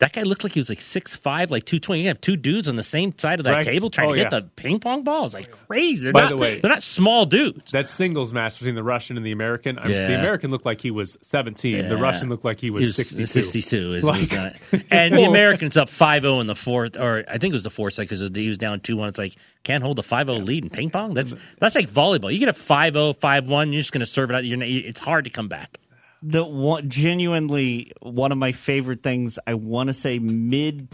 that 0.00 0.12
guy 0.14 0.22
looked 0.22 0.42
like 0.44 0.52
he 0.54 0.60
was 0.60 0.68
like 0.68 0.80
six 0.80 1.14
five, 1.14 1.50
like 1.50 1.64
two 1.64 1.78
twenty. 1.78 2.02
You 2.02 2.08
have 2.08 2.20
two 2.20 2.36
dudes 2.36 2.68
on 2.68 2.74
the 2.76 2.82
same 2.82 3.16
side 3.18 3.38
of 3.38 3.44
that 3.44 3.52
Right. 3.52 3.64
table 3.64 3.90
trying 3.90 4.08
Oh, 4.08 4.12
to 4.14 4.18
hit 4.18 4.32
yeah. 4.32 4.40
the 4.40 4.46
ping 4.56 4.80
pong 4.80 5.04
ball. 5.04 5.26
It's 5.26 5.34
like 5.34 5.50
crazy. 5.68 6.04
They're 6.04 6.12
By 6.12 6.22
not, 6.22 6.30
the 6.30 6.36
way- 6.36 6.58
they're 6.58 6.70
not 6.70 6.82
small 6.82 7.26
dudes. 7.26 7.70
That 7.72 7.88
singles 7.88 8.32
match 8.32 8.58
between 8.58 8.74
the 8.74 8.82
Russian 8.82 9.16
and 9.16 9.24
the 9.24 9.30
American. 9.32 9.78
I 9.78 9.82
mean, 9.88 9.92
the 10.08 10.18
American 10.18 10.50
looked 10.50 10.64
like 10.66 10.80
he 10.80 10.90
was 10.90 11.16
17. 11.22 11.88
The 11.88 11.96
Russian 11.96 12.28
looked 12.28 12.44
like 12.44 12.58
he 12.60 12.70
was, 12.70 12.84
He 12.84 12.88
was 12.88 12.96
62. 12.96 13.26
62 13.26 13.92
is 13.94 14.04
Like- 14.04 14.32
not. 14.32 14.56
And 14.90 15.16
the 15.16 15.24
American's 15.24 15.76
up 15.76 15.88
5-0 15.88 16.40
in 16.40 16.46
the 16.46 16.54
fourth, 16.56 16.96
or 16.98 17.24
I 17.28 17.38
think 17.38 17.52
it 17.52 17.54
was 17.54 17.62
the 17.62 17.70
fourth 17.70 17.94
set 17.94 18.02
because 18.08 18.28
he 18.34 18.48
was 18.48 18.58
down 18.58 18.80
2-1. 18.80 19.08
It's 19.08 19.18
like, 19.18 19.36
can't 19.64 19.82
hold 19.84 19.96
the 19.96 20.02
5-0 20.02 20.44
lead 20.46 20.64
in 20.64 20.70
ping 20.70 20.90
pong? 20.90 21.12
That's 21.14 21.34
that's 21.58 21.74
like 21.74 21.90
volleyball. 21.90 22.32
You 22.32 22.38
get 22.38 22.48
a 22.48 22.52
5-0, 22.54 23.18
5-1, 23.18 23.72
you're 23.72 23.80
just 23.82 23.92
going 23.92 24.00
to 24.00 24.06
serve 24.06 24.30
it 24.30 24.34
out. 24.34 24.44
You're 24.46 24.62
it's 24.62 24.98
hard 25.00 25.24
to 25.24 25.30
come 25.30 25.48
back. 25.48 25.76
The 26.22 26.44
one, 26.44 26.90
genuinely 26.90 27.92
one 28.00 28.30
of 28.32 28.38
my 28.38 28.52
favorite 28.52 29.02
things. 29.02 29.38
I 29.46 29.54
want 29.54 29.88
to 29.88 29.94
say 29.94 30.18
mid 30.18 30.88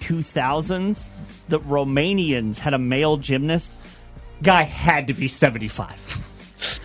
two 0.00 0.22
thousands. 0.22 1.08
The 1.48 1.60
Romanians 1.60 2.58
had 2.58 2.74
a 2.74 2.78
male 2.78 3.16
gymnast. 3.16 3.70
Guy 4.42 4.62
had 4.64 5.06
to 5.06 5.14
be 5.14 5.28
seventy 5.28 5.68
five. 5.68 6.02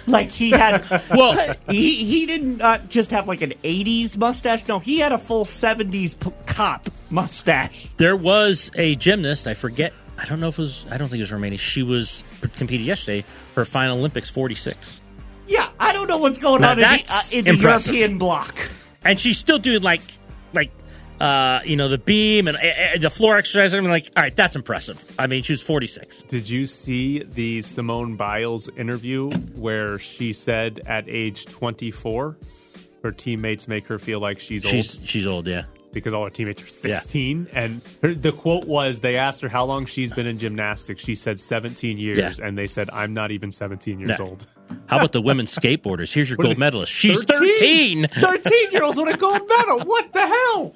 Like 0.05 0.29
he 0.29 0.51
had, 0.51 0.87
well, 1.09 1.55
he 1.69 2.03
he 2.05 2.25
didn't 2.25 2.57
not 2.57 2.89
just 2.89 3.11
have 3.11 3.27
like 3.27 3.41
an 3.41 3.53
'80s 3.63 4.15
mustache. 4.15 4.67
No, 4.67 4.79
he 4.79 4.99
had 4.99 5.11
a 5.11 5.17
full 5.17 5.45
'70s 5.45 6.17
p- 6.19 6.31
cop 6.45 6.87
mustache. 7.09 7.87
There 7.97 8.15
was 8.15 8.71
a 8.75 8.95
gymnast, 8.95 9.47
I 9.47 9.53
forget, 9.53 9.93
I 10.17 10.25
don't 10.25 10.39
know 10.39 10.47
if 10.47 10.59
it 10.59 10.61
was, 10.61 10.85
I 10.91 10.97
don't 10.97 11.07
think 11.07 11.19
it 11.19 11.23
was 11.23 11.33
Romania. 11.33 11.57
She 11.57 11.83
was 11.83 12.23
competed 12.55 12.85
yesterday, 12.85 13.25
her 13.55 13.65
final 13.65 13.97
Olympics 13.97 14.29
46. 14.29 15.00
Yeah, 15.51 15.69
I 15.79 15.91
don't 15.91 16.07
know 16.07 16.17
what's 16.17 16.39
going 16.39 16.61
Now 16.61 16.71
on 16.71 16.77
in 16.79 16.83
the, 16.83 16.87
uh, 16.87 16.91
that's 16.91 17.33
in 17.33 17.43
the 17.43 17.49
impressive. 17.51 17.93
European 17.93 18.17
bloc. 18.17 18.69
And 19.03 19.19
she's 19.19 19.37
still 19.37 19.59
doing 19.59 19.81
like, 19.81 20.01
like, 20.53 20.71
uh, 21.19 21.59
you 21.65 21.75
know, 21.75 21.89
the 21.89 21.97
beam 21.97 22.47
and 22.47 22.55
uh, 22.55 22.61
uh, 22.61 22.97
the 22.99 23.09
floor 23.09 23.35
exercise. 23.37 23.73
I'm 23.73 23.83
like, 23.83 24.09
all 24.15 24.23
right, 24.23 24.33
that's 24.33 24.55
impressive. 24.55 25.03
I 25.19 25.27
mean, 25.27 25.43
she 25.43 25.51
was 25.51 25.61
46. 25.61 26.21
Did 26.23 26.49
you 26.49 26.65
see 26.65 27.23
the 27.23 27.61
Simone 27.63 28.15
Biles 28.15 28.69
interview 28.77 29.29
where 29.55 29.99
she 29.99 30.31
said 30.31 30.79
at 30.87 31.03
age 31.09 31.45
24, 31.47 32.37
her 33.03 33.11
teammates 33.11 33.67
make 33.67 33.85
her 33.87 33.99
feel 33.99 34.21
like 34.21 34.39
she's, 34.39 34.63
She's 34.63 34.97
old 34.97 35.07
she's 35.09 35.25
old, 35.27 35.47
yeah. 35.47 35.63
Because 35.93 36.13
all 36.13 36.23
her 36.23 36.29
teammates 36.29 36.61
are 36.83 36.87
Yeah. 36.87 36.99
16? 36.99 37.47
And 37.53 37.81
her, 38.01 38.13
the 38.13 38.31
quote 38.31 38.65
was 38.65 38.99
they 39.01 39.17
asked 39.17 39.41
her 39.41 39.49
how 39.49 39.65
long 39.65 39.85
she's 39.85 40.11
been 40.13 40.27
in 40.27 40.39
gymnastics. 40.39 41.03
She 41.03 41.15
said 41.15 41.39
17 41.39 41.97
years, 41.97 42.39
Yeah. 42.39 42.45
and 42.47 42.57
they 42.57 42.67
said, 42.67 42.89
I'm 42.91 43.13
not 43.13 43.31
even 43.31 43.51
17 43.51 43.99
years 43.99 44.17
No. 44.19 44.25
old. 44.25 44.47
How 44.87 44.97
about 44.97 45.11
the 45.11 45.21
women 45.21 45.45
skateboarders? 45.45 46.13
Here's 46.13 46.29
your 46.29 46.37
What 46.37 46.45
gold 46.45 46.57
medalist. 46.57 46.91
She's 46.93 47.21
13. 47.23 48.07
13 48.07 48.71
year 48.71 48.83
olds 48.83 48.97
with 48.97 49.13
a 49.13 49.17
gold 49.17 49.41
medal. 49.47 49.79
What 49.81 50.13
the 50.13 50.25
hell? 50.25 50.73